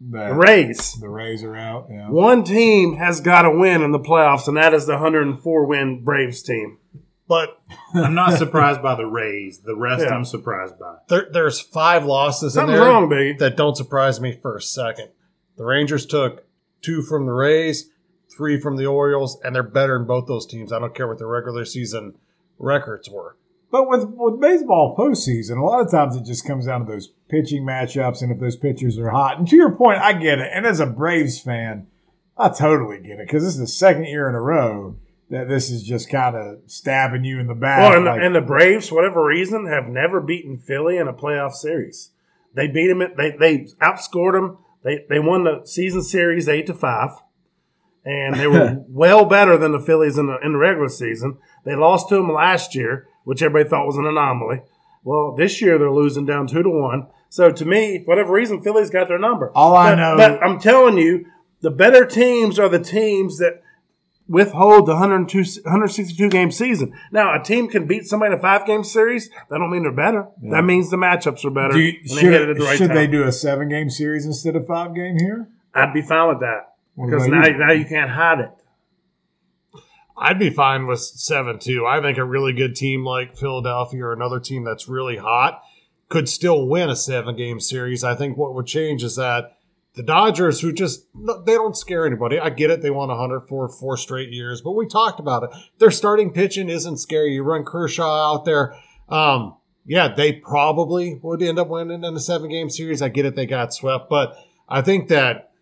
the, 0.00 0.18
The 0.28 0.34
Rays. 0.34 0.94
the 1.00 1.08
Rays 1.08 1.42
are 1.42 1.56
out. 1.56 1.86
Yeah. 1.90 2.08
One 2.10 2.44
team 2.44 2.96
has 2.96 3.20
got 3.20 3.42
to 3.42 3.50
win 3.50 3.82
in 3.82 3.92
the 3.92 3.98
playoffs, 4.00 4.48
and 4.48 4.56
that 4.56 4.74
is 4.74 4.86
the 4.86 4.94
104 4.94 5.66
win 5.66 6.02
Braves 6.04 6.42
team. 6.42 6.78
But 7.26 7.58
I'm 7.94 8.14
not 8.14 8.36
surprised 8.36 8.82
by 8.82 8.96
the 8.96 9.06
Rays. 9.06 9.60
The 9.64 9.74
rest 9.76 10.04
Yeah. 10.04 10.10
I'm 10.14 10.24
surprised 10.26 10.78
by. 10.78 10.96
there, 11.08 11.26
there's 11.32 11.58
five 11.60 12.04
losses 12.04 12.54
in 12.54 12.60
Something's 12.60 12.80
there. 12.80 12.88
wrong, 12.88 13.08
Biggie. 13.08 13.38
that 13.38 13.56
don't 13.56 13.76
surprise 13.76 14.20
me 14.20 14.38
for 14.42 14.56
a 14.56 14.60
second. 14.60 15.08
The 15.56 15.64
Rangers 15.64 16.04
took 16.04 16.44
two 16.82 17.00
from 17.00 17.24
the 17.24 17.32
Rays, 17.32 17.88
three 18.36 18.60
from 18.60 18.76
the 18.76 18.84
Orioles, 18.84 19.40
and 19.42 19.54
they're 19.54 19.62
better 19.62 19.96
than 19.96 20.06
both 20.06 20.26
those 20.26 20.44
teams. 20.46 20.70
I 20.72 20.78
don't 20.80 20.94
care 20.94 21.08
what 21.08 21.16
their 21.18 21.26
regular 21.28 21.64
season 21.64 22.14
records 22.58 23.08
were. 23.08 23.36
But 23.74 23.88
with 23.88 24.04
with 24.10 24.40
baseball 24.40 24.94
postseason, 24.96 25.58
a 25.58 25.64
lot 25.64 25.80
of 25.80 25.90
times 25.90 26.14
it 26.14 26.24
just 26.24 26.46
comes 26.46 26.66
down 26.66 26.86
to 26.86 26.92
those 26.92 27.08
pitching 27.28 27.64
matchups 27.64 28.22
and 28.22 28.30
if 28.30 28.38
those 28.38 28.54
pitchers 28.54 28.96
are 29.00 29.10
hot. 29.10 29.36
And 29.36 29.48
to 29.48 29.56
your 29.56 29.74
point, 29.74 29.98
I 29.98 30.12
get 30.12 30.38
it. 30.38 30.48
And 30.54 30.64
as 30.64 30.78
a 30.78 30.86
Braves 30.86 31.40
fan, 31.40 31.88
I 32.38 32.50
totally 32.50 33.00
get 33.00 33.18
it 33.18 33.26
because 33.26 33.42
this 33.42 33.54
is 33.54 33.58
the 33.58 33.66
second 33.66 34.04
year 34.04 34.28
in 34.28 34.36
a 34.36 34.40
row 34.40 34.94
that 35.30 35.48
this 35.48 35.72
is 35.72 35.82
just 35.82 36.08
kind 36.08 36.36
of 36.36 36.58
stabbing 36.66 37.24
you 37.24 37.40
in 37.40 37.48
the 37.48 37.54
back. 37.56 37.80
Well, 37.80 37.96
and, 37.96 38.04
like- 38.04 38.20
the, 38.20 38.26
and 38.26 38.34
the 38.36 38.42
Braves, 38.42 38.90
for 38.90 38.94
whatever 38.94 39.24
reason, 39.24 39.66
have 39.66 39.88
never 39.88 40.20
beaten 40.20 40.56
Philly 40.56 40.96
in 40.96 41.08
a 41.08 41.12
playoff 41.12 41.54
series. 41.54 42.12
They 42.54 42.68
beat 42.68 42.86
them. 42.86 43.02
They 43.16 43.32
they 43.32 43.66
outscored 43.82 44.34
them. 44.34 44.58
They 44.84 45.04
they 45.08 45.18
won 45.18 45.42
the 45.42 45.62
season 45.64 46.04
series 46.04 46.48
eight 46.48 46.68
to 46.68 46.74
five, 46.74 47.10
and 48.04 48.36
they 48.36 48.46
were 48.46 48.84
well 48.88 49.24
better 49.24 49.56
than 49.56 49.72
the 49.72 49.80
Phillies 49.80 50.16
in 50.16 50.28
the 50.28 50.38
in 50.44 50.52
the 50.52 50.58
regular 50.58 50.88
season. 50.88 51.38
They 51.64 51.74
lost 51.74 52.08
to 52.10 52.14
them 52.14 52.32
last 52.32 52.76
year, 52.76 53.08
which 53.24 53.42
everybody 53.42 53.68
thought 53.68 53.86
was 53.86 53.96
an 53.96 54.06
anomaly. 54.06 54.60
Well, 55.02 55.34
this 55.36 55.60
year 55.60 55.78
they're 55.78 55.90
losing 55.90 56.24
down 56.24 56.46
two 56.46 56.62
to 56.62 56.70
one. 56.70 57.08
So 57.28 57.50
to 57.50 57.64
me, 57.64 58.02
whatever 58.04 58.32
reason, 58.32 58.62
Philly's 58.62 58.90
got 58.90 59.08
their 59.08 59.18
number. 59.18 59.50
All 59.54 59.76
I 59.76 59.94
know, 59.94 60.16
but 60.16 60.42
I'm 60.42 60.58
telling 60.58 60.96
you, 60.98 61.26
the 61.60 61.70
better 61.70 62.06
teams 62.06 62.58
are 62.58 62.68
the 62.68 62.78
teams 62.78 63.38
that 63.38 63.62
withhold 64.26 64.86
the 64.86 64.94
162 64.94 66.28
game 66.30 66.50
season. 66.50 66.94
Now, 67.12 67.38
a 67.38 67.42
team 67.42 67.68
can 67.68 67.86
beat 67.86 68.06
somebody 68.06 68.32
in 68.32 68.38
a 68.38 68.42
five 68.42 68.66
game 68.66 68.84
series. 68.84 69.28
That 69.50 69.58
don't 69.58 69.70
mean 69.70 69.82
they're 69.82 69.92
better. 69.92 70.28
That 70.42 70.62
means 70.62 70.90
the 70.90 70.96
matchups 70.96 71.44
are 71.44 71.50
better. 71.50 71.78
you, 71.78 71.92
they 72.06 72.20
should 72.20 72.32
it 72.32 72.48
at 72.50 72.56
the 72.56 72.64
right 72.64 72.78
should 72.78 72.90
they 72.90 73.06
do 73.06 73.24
a 73.24 73.32
seven 73.32 73.68
game 73.68 73.90
series 73.90 74.24
instead 74.24 74.56
of 74.56 74.66
five 74.66 74.94
game 74.94 75.18
here? 75.18 75.48
I'd 75.74 75.92
be 75.92 76.02
fine 76.02 76.28
with 76.28 76.40
that 76.40 76.74
What 76.94 77.10
because 77.10 77.26
now, 77.26 77.46
you? 77.46 77.58
now 77.58 77.72
you 77.72 77.84
can't 77.84 78.10
hide 78.10 78.40
it. 78.40 78.50
I'd 80.16 80.38
be 80.38 80.50
fine 80.50 80.86
with 80.86 81.00
seven 81.00 81.58
two. 81.58 81.86
I 81.86 82.00
think 82.00 82.18
a 82.18 82.24
really 82.24 82.52
good 82.52 82.76
team 82.76 83.04
like 83.04 83.36
Philadelphia 83.36 84.04
or 84.04 84.12
another 84.12 84.40
team 84.40 84.64
that's 84.64 84.88
really 84.88 85.16
hot 85.16 85.62
could 86.08 86.28
still 86.28 86.68
win 86.68 86.90
a 86.90 86.96
seven 86.96 87.36
game 87.36 87.60
series. 87.60 88.04
I 88.04 88.14
think 88.14 88.36
what 88.36 88.54
would 88.54 88.66
change 88.66 89.02
is 89.02 89.16
that 89.16 89.56
the 89.94 90.02
Dodgers, 90.02 90.60
who 90.60 90.72
just 90.72 91.06
they 91.14 91.54
don't 91.54 91.76
scare 91.76 92.06
anybody. 92.06 92.38
I 92.38 92.50
get 92.50 92.70
it; 92.70 92.82
they 92.82 92.90
won 92.90 93.08
100 93.08 93.42
for 93.42 93.68
four 93.68 93.96
straight 93.96 94.30
years, 94.30 94.60
but 94.60 94.72
we 94.72 94.86
talked 94.86 95.20
about 95.20 95.44
it. 95.44 95.50
Their 95.78 95.90
starting 95.90 96.32
pitching 96.32 96.68
isn't 96.68 96.98
scary. 96.98 97.34
You 97.34 97.42
run 97.42 97.64
Kershaw 97.64 98.32
out 98.32 98.44
there. 98.44 98.76
Um, 99.08 99.56
yeah, 99.86 100.08
they 100.08 100.32
probably 100.32 101.20
would 101.22 101.42
end 101.42 101.58
up 101.58 101.68
winning 101.68 102.02
in 102.02 102.14
a 102.16 102.20
seven 102.20 102.50
game 102.50 102.70
series. 102.70 103.02
I 103.02 103.08
get 103.08 103.24
it; 103.24 103.36
they 103.36 103.46
got 103.46 103.72
swept, 103.72 104.10
but 104.10 104.36
I 104.68 104.82
think 104.82 105.08
that 105.08 105.52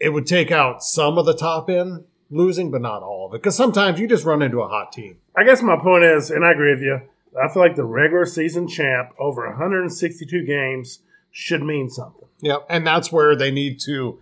it 0.00 0.08
would 0.10 0.26
take 0.26 0.50
out 0.50 0.82
some 0.82 1.16
of 1.16 1.26
the 1.26 1.34
top 1.34 1.70
end 1.70 2.04
losing, 2.30 2.70
but 2.70 2.80
not 2.80 3.02
all 3.02 3.26
of 3.26 3.34
it. 3.34 3.42
Because 3.42 3.56
sometimes 3.56 4.00
you 4.00 4.06
just 4.06 4.24
run 4.24 4.42
into 4.42 4.60
a 4.60 4.68
hot 4.68 4.92
team. 4.92 5.18
I 5.36 5.44
guess 5.44 5.62
my 5.62 5.76
point 5.76 6.04
is, 6.04 6.30
and 6.30 6.44
I 6.44 6.52
agree 6.52 6.72
with 6.72 6.82
you, 6.82 7.00
I 7.40 7.52
feel 7.52 7.62
like 7.62 7.76
the 7.76 7.84
regular 7.84 8.26
season 8.26 8.66
champ 8.66 9.10
over 9.18 9.46
162 9.48 10.44
games 10.44 11.00
should 11.30 11.62
mean 11.62 11.88
something. 11.88 12.28
Yeah, 12.40 12.58
and 12.68 12.86
that's 12.86 13.12
where 13.12 13.36
they 13.36 13.50
need 13.50 13.78
to 13.80 14.20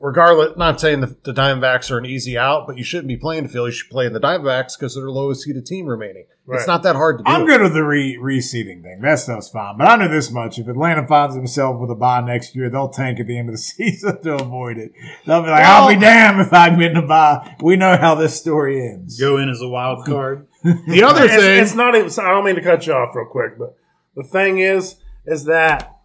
regardless, 0.00 0.56
not 0.56 0.80
saying 0.80 1.00
the, 1.00 1.16
the 1.24 1.32
Diamondbacks 1.32 1.90
are 1.90 1.98
an 1.98 2.06
easy 2.06 2.38
out, 2.38 2.66
but 2.66 2.76
you 2.76 2.84
shouldn't 2.84 3.08
be 3.08 3.16
playing 3.16 3.44
the 3.44 3.48
Phillies. 3.48 3.74
You 3.74 3.78
should 3.78 3.90
play 3.90 4.06
in 4.06 4.12
the 4.12 4.20
Diamondbacks 4.20 4.78
because 4.78 4.94
they're 4.94 5.04
the 5.04 5.10
lowest 5.10 5.42
seeded 5.42 5.66
team 5.66 5.86
remaining. 5.86 6.26
Right. 6.46 6.58
It's 6.60 6.66
not 6.66 6.82
that 6.84 6.96
hard 6.96 7.18
to 7.18 7.24
do. 7.24 7.30
I'm 7.30 7.44
good 7.44 7.60
with 7.60 7.74
the 7.74 7.84
re 7.84 8.16
reseeding 8.16 8.82
thing. 8.82 9.00
That 9.02 9.18
stuff's 9.18 9.50
fine. 9.50 9.76
But 9.76 9.86
I 9.86 9.96
know 9.96 10.08
this 10.08 10.30
much: 10.30 10.58
if 10.58 10.66
Atlanta 10.66 11.06
finds 11.06 11.36
himself 11.36 11.78
with 11.78 11.90
a 11.90 11.94
bye 11.94 12.22
next 12.22 12.56
year, 12.56 12.70
they'll 12.70 12.88
tank 12.88 13.20
at 13.20 13.26
the 13.26 13.38
end 13.38 13.50
of 13.50 13.54
the 13.54 13.58
season 13.58 14.22
to 14.22 14.34
avoid 14.36 14.78
it. 14.78 14.92
They'll 15.26 15.42
be 15.42 15.50
like, 15.50 15.64
"I'll 15.64 15.88
be 15.88 16.00
damned 16.00 16.40
if 16.40 16.52
I 16.52 16.70
get 16.70 16.92
in 16.92 16.96
a 16.96 17.06
bye." 17.06 17.56
We 17.60 17.76
know 17.76 17.98
how 17.98 18.14
this 18.14 18.38
story 18.40 18.80
ends. 18.80 19.20
Go 19.20 19.36
in 19.36 19.50
as 19.50 19.60
a 19.60 19.68
wild 19.68 20.04
card. 20.06 20.46
The 20.88 21.04
other 21.04 21.24
it's, 21.24 21.34
thing, 21.36 21.62
it's 21.62 21.74
not 21.74 21.94
even. 21.94 22.10
I 22.18 22.30
don't 22.30 22.44
mean 22.44 22.56
to 22.56 22.62
cut 22.62 22.84
you 22.86 22.92
off 22.92 23.14
real 23.14 23.26
quick, 23.26 23.56
but 23.56 23.76
the 24.16 24.24
thing 24.24 24.58
is, 24.58 24.96
is 25.24 25.44
that 25.44 26.00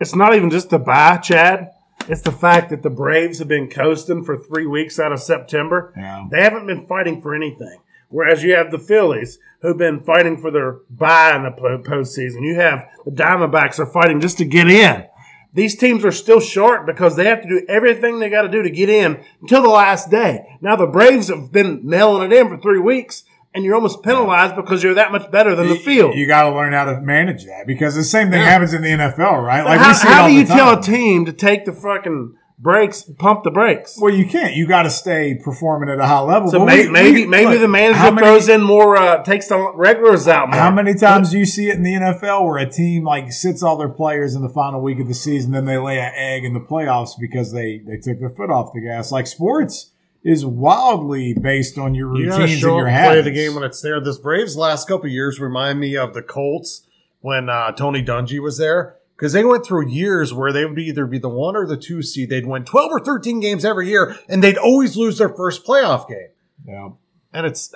it's 0.00 0.16
not 0.16 0.34
even 0.34 0.50
just 0.50 0.70
the 0.70 0.80
buy, 0.80 1.18
Chad. 1.18 1.70
It's 2.08 2.22
the 2.22 2.32
fact 2.32 2.70
that 2.70 2.82
the 2.82 2.90
Braves 2.90 3.38
have 3.38 3.48
been 3.48 3.68
coasting 3.68 4.24
for 4.24 4.36
three 4.36 4.66
weeks 4.66 4.98
out 4.98 5.12
of 5.12 5.20
September. 5.20 5.92
Yeah. 5.96 6.26
They 6.30 6.42
haven't 6.42 6.66
been 6.66 6.86
fighting 6.86 7.20
for 7.20 7.34
anything. 7.34 7.78
Whereas 8.08 8.42
you 8.42 8.56
have 8.56 8.72
the 8.72 8.78
Phillies 8.78 9.38
who've 9.62 9.78
been 9.78 10.00
fighting 10.00 10.36
for 10.36 10.50
their 10.50 10.80
buy 10.90 11.36
in 11.36 11.44
the 11.44 11.52
po- 11.52 11.78
postseason. 11.78 12.42
You 12.42 12.56
have 12.56 12.88
the 13.04 13.12
Diamondbacks 13.12 13.78
are 13.78 13.86
fighting 13.86 14.20
just 14.20 14.38
to 14.38 14.44
get 14.44 14.68
in. 14.68 15.06
These 15.52 15.76
teams 15.76 16.04
are 16.04 16.12
still 16.12 16.40
short 16.40 16.86
because 16.86 17.16
they 17.16 17.24
have 17.24 17.42
to 17.42 17.48
do 17.48 17.66
everything 17.68 18.18
they 18.18 18.28
got 18.28 18.42
to 18.42 18.48
do 18.48 18.62
to 18.62 18.70
get 18.70 18.88
in 18.88 19.22
until 19.40 19.62
the 19.62 19.68
last 19.68 20.10
day. 20.10 20.58
Now 20.60 20.76
the 20.76 20.86
Braves 20.86 21.28
have 21.28 21.52
been 21.52 21.80
mailing 21.84 22.30
it 22.30 22.36
in 22.36 22.48
for 22.48 22.56
three 22.56 22.78
weeks, 22.78 23.24
and 23.54 23.64
you're 23.64 23.74
almost 23.74 24.02
penalized 24.02 24.54
because 24.56 24.82
you're 24.82 24.94
that 24.94 25.10
much 25.12 25.30
better 25.30 25.54
than 25.56 25.68
the 25.68 25.76
field. 25.76 26.14
You 26.14 26.26
got 26.26 26.48
to 26.48 26.54
learn 26.54 26.72
how 26.72 26.84
to 26.84 27.00
manage 27.00 27.44
that 27.46 27.66
because 27.66 27.94
the 27.94 28.04
same 28.04 28.30
thing 28.30 28.40
happens 28.40 28.72
in 28.72 28.82
the 28.82 28.88
NFL, 28.90 29.42
right? 29.44 29.66
how 29.78 29.88
we 29.88 29.94
see 29.94 30.08
it 30.08 30.12
how 30.12 30.22
all 30.22 30.28
do 30.28 30.34
you 30.34 30.44
tell 30.44 30.78
a 30.78 30.82
team 30.82 31.24
to 31.26 31.32
take 31.32 31.64
the 31.64 31.72
fucking 31.72 32.36
brakes, 32.60 33.02
pump 33.18 33.42
the 33.42 33.50
brakes? 33.50 33.98
Well, 34.00 34.12
you 34.14 34.26
can't. 34.26 34.54
You 34.54 34.68
got 34.68 34.82
to 34.82 34.90
stay 34.90 35.34
performing 35.42 35.88
at 35.88 35.98
a 35.98 36.06
high 36.06 36.20
level. 36.20 36.50
So 36.50 36.64
may, 36.64 36.86
we- 36.86 36.92
maybe 36.92 37.20
we- 37.22 37.26
maybe 37.26 37.52
look, 37.52 37.60
the 37.60 37.68
manager 37.68 37.98
how 37.98 38.10
many- 38.10 38.26
throws 38.26 38.48
in 38.48 38.60
more, 38.62 38.96
uh, 38.96 39.22
takes 39.24 39.48
the 39.48 39.72
regulars 39.74 40.28
out 40.28 40.50
more. 40.50 40.60
How 40.60 40.70
many 40.70 40.94
times 40.94 41.30
do 41.30 41.38
you 41.38 41.46
see 41.46 41.70
it 41.70 41.76
in 41.76 41.82
the 41.82 41.94
NFL 41.94 42.44
where 42.46 42.58
a 42.58 42.70
team 42.70 43.02
like 43.04 43.32
sits 43.32 43.62
all 43.62 43.76
their 43.78 43.88
players 43.88 44.34
in 44.34 44.42
the 44.42 44.48
final 44.50 44.80
week 44.82 45.00
of 45.00 45.08
the 45.08 45.14
season, 45.14 45.52
then 45.52 45.64
they 45.64 45.78
lay 45.78 45.98
an 45.98 46.12
egg 46.14 46.44
in 46.44 46.52
the 46.52 46.60
playoffs 46.60 47.12
because 47.18 47.52
they 47.52 47.80
they 47.84 47.96
took 47.96 48.20
their 48.20 48.30
foot 48.30 48.50
off 48.50 48.72
the 48.74 48.80
gas? 48.82 49.10
Like 49.10 49.26
sports 49.26 49.89
is 50.22 50.44
wildly 50.44 51.32
based 51.34 51.78
on 51.78 51.94
your 51.94 52.16
you 52.16 52.28
gotta 52.28 52.44
and 52.44 52.52
show 52.52 52.76
your 52.76 52.88
habits. 52.88 53.22
play 53.22 53.30
the 53.30 53.34
game 53.34 53.54
when 53.54 53.64
it's 53.64 53.80
there. 53.80 54.00
This 54.00 54.18
Braves 54.18 54.56
last 54.56 54.86
couple 54.88 55.06
of 55.06 55.12
years 55.12 55.40
remind 55.40 55.80
me 55.80 55.96
of 55.96 56.12
the 56.14 56.22
Colts 56.22 56.82
when 57.20 57.48
uh, 57.48 57.72
Tony 57.72 58.02
Dungy 58.02 58.40
was 58.40 58.58
there 58.58 58.96
because 59.16 59.32
they 59.32 59.44
went 59.44 59.64
through 59.64 59.88
years 59.88 60.32
where 60.34 60.52
they 60.52 60.64
would 60.64 60.78
either 60.78 61.06
be 61.06 61.18
the 61.18 61.28
one 61.28 61.56
or 61.56 61.66
the 61.66 61.76
two 61.76 62.02
seed. 62.02 62.28
They'd 62.30 62.46
win 62.46 62.64
twelve 62.64 62.90
or 62.92 63.00
thirteen 63.00 63.40
games 63.40 63.64
every 63.64 63.88
year, 63.88 64.16
and 64.28 64.42
they'd 64.42 64.58
always 64.58 64.96
lose 64.96 65.18
their 65.18 65.28
first 65.30 65.64
playoff 65.66 66.08
game. 66.08 66.28
yeah. 66.66 66.90
And 67.32 67.46
it's 67.46 67.72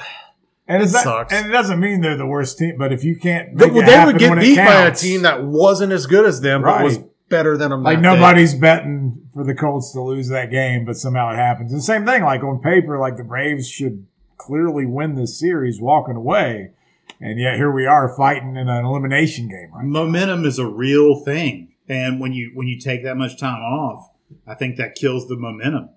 And 0.66 0.82
It 0.82 0.90
not, 0.92 1.04
sucks. 1.04 1.32
and 1.32 1.46
it 1.46 1.50
doesn't 1.52 1.78
mean 1.78 2.00
they're 2.00 2.16
the 2.16 2.26
worst 2.26 2.58
team, 2.58 2.76
but 2.78 2.92
if 2.92 3.04
you 3.04 3.16
can't, 3.16 3.56
they, 3.56 3.68
they 3.68 4.04
would 4.04 4.18
get 4.18 4.38
beat 4.40 4.56
by 4.56 4.86
a 4.86 4.94
team 4.94 5.22
that 5.22 5.44
wasn't 5.44 5.92
as 5.92 6.06
good 6.06 6.24
as 6.26 6.40
them, 6.40 6.62
but 6.62 6.82
was 6.82 6.96
Right. 6.98 7.06
Better 7.28 7.56
than 7.56 7.70
them. 7.70 7.82
like 7.82 7.96
that 7.98 8.02
day. 8.02 8.14
nobody's 8.14 8.54
betting 8.54 9.28
for 9.34 9.44
the 9.44 9.54
Colts 9.54 9.92
to 9.92 10.00
lose 10.00 10.28
that 10.28 10.50
game, 10.50 10.84
but 10.84 10.96
somehow 10.96 11.32
it 11.32 11.36
happens. 11.36 11.72
And 11.72 11.82
same 11.82 12.04
thing, 12.04 12.22
like 12.22 12.42
on 12.42 12.60
paper, 12.60 12.98
like 12.98 13.16
the 13.16 13.24
Braves 13.24 13.68
should 13.68 14.06
clearly 14.36 14.86
win 14.86 15.14
this 15.14 15.38
series 15.38 15.80
walking 15.80 16.16
away, 16.16 16.72
and 17.20 17.38
yet 17.38 17.56
here 17.56 17.70
we 17.70 17.86
are 17.86 18.14
fighting 18.16 18.56
in 18.56 18.68
an 18.68 18.84
elimination 18.84 19.48
game, 19.48 19.70
right? 19.74 19.84
Momentum 19.84 20.44
is 20.44 20.58
a 20.58 20.66
real 20.66 21.16
thing, 21.16 21.72
and 21.88 22.20
when 22.20 22.32
you 22.32 22.50
when 22.54 22.66
you 22.66 22.78
take 22.78 23.02
that 23.04 23.16
much 23.16 23.38
time 23.38 23.62
off, 23.62 24.10
I 24.46 24.54
think 24.54 24.76
that 24.76 24.94
kills 24.94 25.28
the 25.28 25.36
momentum. 25.36 25.90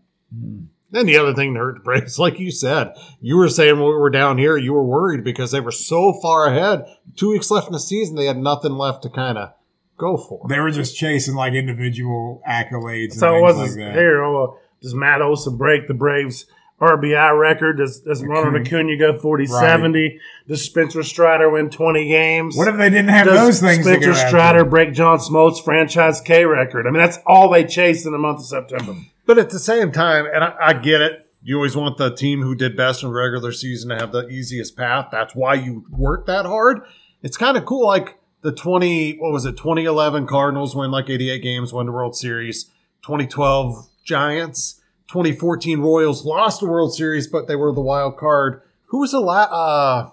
Then 0.90 1.06
the 1.06 1.18
other 1.18 1.34
thing 1.34 1.54
that 1.54 1.60
hurt 1.60 1.76
the 1.76 1.82
Braves, 1.82 2.18
like 2.20 2.40
you 2.40 2.52
said, 2.52 2.94
you 3.22 3.38
were 3.38 3.50
saying 3.50 3.76
when 3.76 3.90
we 3.90 3.96
were 3.96 4.10
down 4.10 4.38
here, 4.38 4.58
you 4.58 4.74
were 4.74 4.86
worried 4.86 5.24
because 5.24 5.52
they 5.52 5.60
were 5.60 5.72
so 5.72 6.14
far 6.22 6.48
ahead. 6.48 6.86
Two 7.16 7.32
weeks 7.32 7.52
left 7.52 7.68
in 7.68 7.74
the 7.74 7.80
season, 7.80 8.16
they 8.16 8.26
had 8.26 8.38
nothing 8.38 8.74
left 8.74 9.04
to 9.04 9.10
kind 9.10 9.38
of 9.38 9.54
go 9.98 10.18
for. 10.18 10.46
They 10.48 10.60
were 10.60 10.72
just 10.72 10.96
chasing 10.96 11.36
like 11.36 11.54
individual 11.54 12.42
accolades. 12.48 13.14
So 13.14 13.38
it 13.38 13.42
wasn't 13.42 13.70
like 13.70 13.78
that. 13.78 13.96
here. 13.96 14.24
Oh, 14.24 14.58
does 14.82 14.94
Matt 14.94 15.22
Olson 15.22 15.58
break 15.58 15.88
the 15.88 15.94
Braves 15.94 16.46
RBI 16.80 17.40
record? 17.40 17.78
Does, 17.78 18.02
does 18.02 18.24
Ronald 18.24 18.56
Acuna 18.56 18.98
go 18.98 19.18
40 19.18 19.48
70? 19.48 20.20
Does 20.48 20.64
Spencer 20.64 21.04
Strider 21.04 21.50
win 21.50 21.70
20 21.70 22.08
games? 22.08 22.56
What 22.56 22.68
if 22.68 22.78
they 22.78 22.90
didn't 22.90 23.10
have 23.10 23.26
does 23.26 23.40
those 23.40 23.60
things? 23.60 23.86
to 23.86 23.92
Spencer 23.92 24.12
go 24.12 24.16
after? 24.16 24.28
Strider 24.28 24.66
break 24.66 24.94
John 24.94 25.18
Smoltz 25.18 25.64
franchise 25.64 26.22
K 26.22 26.46
record? 26.46 26.86
I 26.86 26.92
mean, 26.92 27.02
that's 27.02 27.18
all 27.26 27.50
they 27.50 27.66
chased 27.66 28.06
in 28.06 28.12
the 28.12 28.20
month 28.20 28.40
of 28.40 28.46
September. 28.46 28.96
But 29.26 29.40
at 29.40 29.50
the 29.50 29.60
same 29.60 29.92
time, 29.92 30.26
and 30.32 30.44
I, 30.44 30.56
I 30.60 30.74
get 30.74 31.02
it, 31.02 31.28
you 31.42 31.56
always 31.56 31.76
want 31.76 31.98
the 31.98 32.14
team 32.14 32.42
who 32.42 32.56
did 32.56 32.78
best 32.78 33.04
in 33.04 33.10
regular 33.10 33.52
season 33.52 33.90
to 33.90 33.96
have 33.96 34.12
the 34.12 34.28
easiest 34.28 34.78
path. 34.78 35.08
That's 35.12 35.34
why 35.36 35.56
you 35.56 35.86
work 35.90 36.26
that 36.28 36.46
hard. 36.46 36.82
It's 37.24 37.38
kind 37.38 37.58
of 37.58 37.66
cool, 37.66 37.88
like 37.88 38.20
the 38.48 38.54
20, 38.54 39.18
what 39.18 39.34
was 39.34 39.44
it, 39.44 39.58
2011 39.58 40.26
Cardinals 40.26 40.74
win 40.74 40.90
like 40.90 41.10
88 41.10 41.40
games, 41.40 41.74
won 41.74 41.86
the 41.86 41.92
World 41.92 42.16
Series. 42.16 42.64
2012 43.02 43.90
Giants. 44.06 44.80
2014 45.10 45.82
Royals 45.82 46.24
lost 46.24 46.62
the 46.62 46.66
World 46.66 46.96
Series, 46.96 47.28
but 47.28 47.50
they 47.50 47.58
were 47.58 47.74
the 47.74 47.82
wild 47.82 48.16
card. 48.16 48.62
Who 48.86 49.00
was 49.00 49.12
the 49.12 49.20
la- 49.20 49.50
uh, 49.52 50.12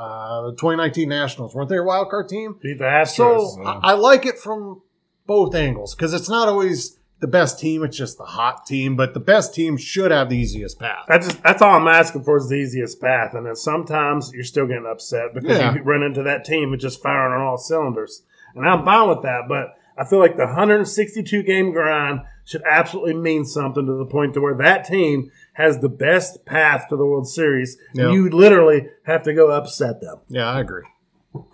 uh, 0.00 0.42
the 0.46 0.50
2019 0.50 1.08
Nationals? 1.08 1.54
Weren't 1.54 1.68
they 1.68 1.76
a 1.76 1.82
wild 1.84 2.10
card 2.10 2.28
team? 2.28 2.58
Beat 2.60 2.78
the 2.78 2.84
Astros. 2.86 3.54
So 3.54 3.62
I, 3.62 3.90
I 3.90 3.92
like 3.92 4.26
it 4.26 4.40
from 4.40 4.82
both 5.28 5.54
angles 5.54 5.94
because 5.94 6.12
it's 6.12 6.28
not 6.28 6.48
always 6.48 6.98
the 7.20 7.26
best 7.26 7.58
team; 7.58 7.82
it's 7.84 7.96
just 7.96 8.18
the 8.18 8.24
hot 8.24 8.66
team. 8.66 8.96
But 8.96 9.14
the 9.14 9.20
best 9.20 9.54
team 9.54 9.76
should 9.76 10.10
have 10.10 10.28
the 10.28 10.36
easiest 10.36 10.78
path. 10.78 11.04
That's 11.08 11.26
just, 11.28 11.42
that's 11.42 11.62
all 11.62 11.74
I'm 11.74 11.88
asking 11.88 12.24
for 12.24 12.36
is 12.36 12.48
the 12.48 12.56
easiest 12.56 13.00
path, 13.00 13.34
and 13.34 13.46
then 13.46 13.56
sometimes 13.56 14.30
you're 14.34 14.44
still 14.44 14.66
getting 14.66 14.86
upset 14.86 15.34
because 15.34 15.58
Yeah. 15.58 15.74
you 15.74 15.82
run 15.82 16.02
into 16.02 16.22
that 16.24 16.44
team 16.44 16.72
and 16.72 16.80
just 16.80 17.02
firing 17.02 17.32
on 17.40 17.46
all 17.46 17.56
cylinders, 17.58 18.22
and 18.54 18.68
I'm 18.68 18.84
fine 18.84 19.08
with 19.08 19.22
that. 19.22 19.42
But 19.48 19.74
I 19.96 20.04
feel 20.04 20.18
like 20.18 20.36
the 20.36 20.46
162 20.46 21.42
game 21.44 21.72
grind 21.72 22.20
should 22.44 22.62
absolutely 22.68 23.14
mean 23.14 23.44
something 23.44 23.86
to 23.86 23.94
the 23.94 24.04
point 24.06 24.34
to 24.34 24.40
where 24.40 24.56
that 24.56 24.84
team 24.84 25.30
has 25.54 25.78
the 25.78 25.88
best 25.88 26.44
path 26.44 26.86
to 26.90 26.96
the 26.96 27.06
World 27.06 27.26
Series. 27.28 27.78
Yeah. 27.94 28.10
You 28.10 28.28
literally 28.28 28.88
have 29.04 29.22
to 29.22 29.32
go 29.32 29.50
upset 29.50 30.00
them. 30.00 30.18
Yeah, 30.28 30.50
I 30.50 30.60
agree. 30.60 30.82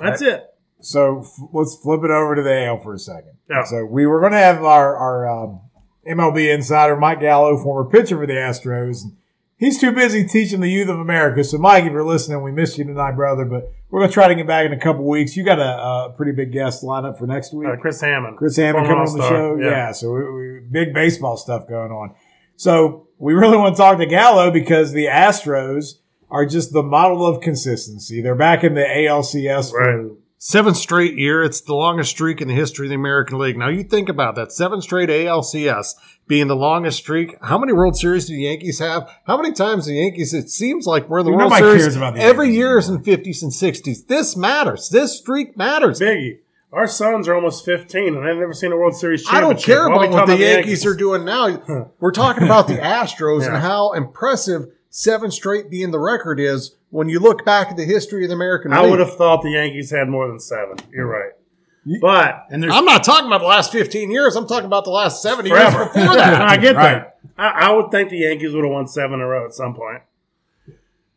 That's 0.01 0.21
it. 0.23 0.47
So 0.83 1.21
f- 1.21 1.49
let's 1.53 1.77
flip 1.77 2.01
it 2.05 2.11
over 2.11 2.35
to 2.35 2.43
the 2.43 2.65
AL 2.67 2.81
for 2.81 2.95
a 2.95 2.99
second. 2.99 3.33
Yeah. 3.49 3.65
So 3.65 3.85
we 3.85 4.07
were 4.07 4.21
going 4.21 4.33
to 4.33 4.39
have 4.39 4.65
our 4.65 4.97
our 4.97 5.29
um, 5.29 5.61
MLB 6.09 6.53
insider 6.55 6.97
Mike 6.97 7.21
Gallo, 7.21 7.57
former 7.63 7.89
pitcher 7.89 8.17
for 8.19 8.27
the 8.27 8.35
Astros. 8.35 9.03
He's 9.57 9.79
too 9.79 9.93
busy 9.93 10.27
teaching 10.27 10.61
the 10.61 10.71
youth 10.71 10.89
of 10.89 10.99
America. 10.99 11.45
So 11.45 11.59
Mike, 11.59 11.85
if 11.85 11.93
you're 11.93 12.03
listening, 12.05 12.43
we 12.43 12.51
missed 12.51 12.79
you 12.79 12.85
tonight, 12.85 13.13
brother. 13.13 13.45
But 13.45 13.71
we're 13.91 14.01
going 14.01 14.09
to 14.11 14.15
try 14.15 14.29
to 14.29 14.35
get 14.35 14.47
back 14.47 14.65
in 14.65 14.73
a 14.73 14.79
couple 14.81 15.07
weeks. 15.07 15.37
You 15.37 15.45
got 15.45 15.59
a, 15.59 16.09
a 16.11 16.15
pretty 16.17 16.33
big 16.33 16.51
guest 16.53 16.83
lineup 16.83 17.19
for 17.19 17.27
next 17.27 17.53
week. 17.53 17.69
Uh, 17.69 17.77
Chris 17.77 18.01
Hammond. 18.01 18.39
Chris 18.39 18.57
Hammond 18.57 18.87
coming 18.87 19.07
on 19.07 19.19
the 19.19 19.29
show. 19.29 19.57
Yeah. 19.61 19.71
Yeah. 19.71 19.93
so 19.93 20.13
we, 20.13 20.33
we, 20.33 20.61
big 20.61 20.95
baseball 20.95 21.37
stuff 21.37 21.69
going 21.69 21.93
on. 21.93 22.15
So 22.57 23.09
we 23.19 23.35
really 23.35 23.59
want 23.59 23.77
to 23.77 23.83
talk 23.83 23.99
to 23.99 24.07
Gallo 24.07 24.51
because 24.51 24.93
the 24.93 25.07
Astros 25.07 25.97
are 26.31 26.47
just 26.47 26.73
the 26.73 26.83
model 26.83 27.27
of 27.27 27.43
consistency. 27.43 28.23
They're 28.23 28.35
back 28.35 28.65
in 28.65 28.75
the 28.75 28.81
ALCS 28.85 29.71
for 29.73 29.79
Right. 29.81 30.17
Seventh 30.43 30.79
straight 30.79 31.19
year. 31.19 31.43
It's 31.43 31.61
the 31.61 31.75
longest 31.75 32.13
streak 32.13 32.41
in 32.41 32.49
the 32.49 32.55
history 32.55 32.87
of 32.87 32.89
the 32.89 32.95
American 32.95 33.37
League. 33.39 33.59
Now 33.59 33.69
you 33.69 33.85
think 33.85 34.09
about 34.09 34.37
that. 34.37 34.51
Seven 34.53 34.81
straight 34.81 35.11
ALCS 35.11 35.97
being 36.27 36.49
the 36.49 36.57
longest 36.57 36.97
streak. 36.97 37.37
How 37.43 37.59
many 37.59 37.75
World 37.75 37.95
Series 37.99 38.25
do 38.25 38.33
the 38.35 38.45
Yankees 38.45 38.79
have? 38.79 39.07
How 39.27 39.37
many 39.37 39.53
times 39.53 39.85
the 39.85 39.97
Yankees? 39.97 40.33
It 40.33 40.49
seems 40.49 40.87
like 40.87 41.11
we're 41.11 41.19
in 41.19 41.27
the 41.27 41.33
World 41.33 41.51
Nobody 41.51 41.63
Series 41.63 41.83
cares 41.83 41.97
about 41.97 42.15
the 42.15 42.23
every 42.23 42.55
year 42.55 42.79
is 42.79 42.89
in 42.89 43.03
fifties 43.03 43.43
and 43.43 43.53
sixties. 43.53 44.05
This 44.05 44.35
matters. 44.35 44.89
This 44.89 45.19
streak 45.19 45.59
matters. 45.59 46.01
Biggie. 46.01 46.39
Our 46.73 46.87
sons 46.87 47.29
are 47.29 47.35
almost 47.35 47.65
15, 47.67 48.17
and 48.17 48.25
I've 48.27 48.37
never 48.37 48.55
seen 48.55 48.73
a 48.73 48.77
World 48.77 48.95
Series 48.97 49.27
I 49.29 49.41
don't 49.41 49.61
care 49.61 49.91
Why 49.91 49.97
are 49.97 50.01
we 50.01 50.07
about 50.07 50.21
what 50.21 50.27
the 50.29 50.39
Yankees 50.39 50.87
are 50.87 50.95
doing 50.95 51.27
now. 51.27 51.91
We're 52.01 52.13
talking 52.13 52.45
about 52.45 52.67
the 52.67 52.77
Astros 52.79 53.43
Yeah. 53.43 53.49
and 53.49 53.57
how 53.63 53.93
impressive 53.93 54.69
seven 54.89 55.31
straight 55.33 55.69
being 55.69 55.91
the 55.91 55.99
record 55.99 56.41
is 56.41 56.77
when 56.91 57.09
you 57.09 57.19
look 57.21 57.45
back 57.45 57.69
at 57.69 57.77
the 57.77 57.85
history 57.85 58.25
of 58.25 58.29
the 58.29 58.35
American 58.35 58.73
I 58.73 58.83
League. 58.83 58.91
would 58.91 59.01
have 59.01 59.15
thought 59.17 59.43
the 59.43 59.51
Yankees 59.51 59.91
had 59.91 60.09
more 60.09 60.27
than 60.29 60.39
seven. 60.41 60.77
You're 60.93 61.07
right. 61.07 61.33
But 62.01 62.47
And 62.51 62.63
there's 62.63 62.75
I'm 62.75 62.85
not 62.85 63.03
talking 63.05 63.27
about 63.27 63.41
the 63.41 63.47
last 63.47 63.73
15 63.73 64.11
years. 64.11 64.37
I'm 64.37 64.47
talking 64.47 64.67
about 64.67 64.85
the 64.85 64.91
last 64.91 65.23
70 65.23 65.49
forever. 65.49 65.79
years 65.85 65.89
before 65.95 66.15
that. 66.17 66.43
I 66.51 66.57
get 66.59 66.77
Right. 66.77 66.93
that. 67.03 67.19
I, 67.39 67.69
I 67.69 67.73
would 67.73 67.91
think 67.91 68.11
the 68.11 68.19
Yankees 68.19 68.53
would 68.53 68.65
have 68.65 68.73
won 68.73 68.87
seven 68.87 69.15
in 69.15 69.21
a 69.21 69.27
row 69.27 69.47
at 69.47 69.55
some 69.55 69.75
point. 69.75 70.03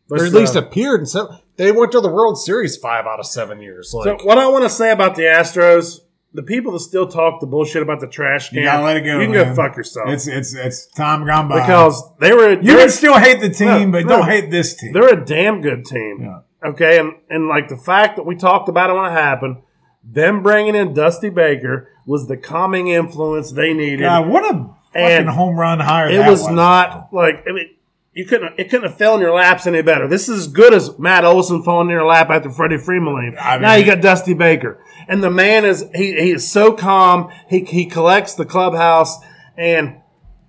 But 0.08 0.22
or 0.22 0.26
at 0.26 0.32
so- 0.32 0.40
least 0.40 0.56
uh, 0.56 0.60
appeared 0.60 1.02
in 1.02 1.06
some. 1.06 1.40
They 1.58 1.72
went 1.72 1.92
to 1.92 2.02
the 2.02 2.10
World 2.10 2.40
Series 2.40 2.78
five 2.78 3.06
out 3.06 3.20
of 3.20 3.26
seven 3.26 3.62
years. 3.62 3.92
So 3.92 4.18
what 4.24 4.38
I 4.38 4.48
want 4.48 4.64
to 4.64 4.70
say 4.70 4.92
about 4.92 5.16
the 5.16 5.24
Astros, 5.24 6.00
the 6.34 6.44
people 6.44 6.72
that 6.74 6.80
still 6.80 7.08
talk 7.08 7.40
the 7.40 7.46
bullshit 7.48 7.82
about 7.84 8.00
the 8.00 8.08
trash 8.08 8.50
can, 8.50 8.60
You 8.60 8.64
gotta 8.66 8.84
let 8.84 8.98
it 8.98 9.02
go. 9.02 9.20
You 9.20 9.28
can 9.28 9.36
man. 9.36 9.50
go 9.50 9.56
fuck 9.56 9.78
yourself 9.78 10.10
It's 10.10 10.28
it's 10.28 10.54
it's 10.56 10.88
time 10.88 11.26
gone 11.26 11.48
by. 11.48 11.60
because 11.62 12.02
they 12.20 12.34
were. 12.34 12.52
you 12.54 12.76
can 12.78 12.90
still 12.90 13.18
hate 13.18 13.40
the 13.40 13.50
team, 13.50 13.92
No, 13.92 14.00
but 14.00 14.06
no. 14.06 14.18
don't 14.18 14.28
hate 14.30 14.50
this 14.52 14.76
team. 14.76 14.94
They're 14.94 15.14
a 15.14 15.26
damn 15.26 15.62
good 15.62 15.86
team. 15.86 16.20
Yeah. 16.22 16.70
Okay, 16.70 16.98
and 17.00 17.14
and 17.30 17.48
like 17.48 17.68
the 17.68 17.78
fact 17.78 18.16
that 18.16 18.24
we 18.26 18.36
talked 18.36 18.70
about 18.70 18.90
it 18.90 18.94
when 18.94 19.06
it 19.06 19.12
happened, 19.12 19.58
them 20.04 20.42
bringing 20.42 20.76
in 20.76 20.94
Dusty 20.94 21.30
Baker 21.30 21.90
was 22.06 22.28
the 22.28 22.38
calming 22.38 22.88
influence 22.88 23.52
they 23.52 23.74
needed. 23.74 24.00
God, 24.02 24.28
what 24.30 24.44
a 24.46 24.58
fucking 24.94 25.02
And 25.28 25.30
home 25.30 25.58
run 25.58 25.80
hire! 25.82 26.08
it 26.10 26.18
that 26.18 26.30
was 26.30 26.48
not 26.50 27.10
like 27.14 27.44
I 27.48 27.52
mean, 27.52 27.70
you 28.14 28.26
couldn't 28.26 28.60
it 28.60 28.70
couldn't 28.70 28.90
have 28.90 28.98
fell 28.98 29.16
in 29.16 29.22
your 29.22 29.34
laps 29.34 29.66
any 29.66 29.82
better. 29.82 30.08
This 30.08 30.30
is 30.30 30.42
as 30.42 30.48
good 30.48 30.74
as 30.74 30.98
Matt 31.00 31.26
Olson 31.26 31.64
falling 31.64 31.88
in 31.88 31.94
your 31.94 32.06
lap 32.06 32.30
after 32.30 32.50
Freddie 32.50 32.78
Freeman 32.78 33.16
leave. 33.16 33.36
I 33.40 33.58
now 33.58 33.74
you 33.74 33.86
got 33.86 34.02
Dusty 34.02 34.34
Baker, 34.34 34.84
and 35.08 35.24
the 35.24 35.32
man 35.32 35.66
is 35.66 35.86
he 35.96 36.14
he 36.14 36.32
is 36.32 36.50
so 36.50 36.74
calm. 36.74 37.32
He 37.50 37.64
he 37.64 37.86
collects 37.86 38.36
the 38.36 38.46
clubhouse, 38.46 39.18
and 39.58 39.98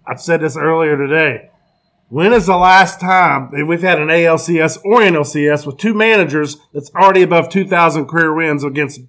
I've 0.07 0.21
said 0.21 0.41
this 0.41 0.57
earlier 0.57 0.97
today. 0.97 1.51
When 2.09 2.35
is 2.35 2.47
the 2.47 2.57
last 2.57 3.01
time 3.01 3.49
that 3.53 3.65
we've 3.67 3.83
had 3.83 3.99
an 3.99 4.09
ALCS 4.09 4.79
or 4.85 5.01
NLCS 5.01 5.67
with 5.67 5.79
two 5.79 5.95
managers 5.95 6.59
that's 6.73 6.91
already 6.95 7.23
above 7.23 7.49
2,000 7.49 8.07
career 8.07 8.33
wins 8.33 8.63
against 8.63 9.01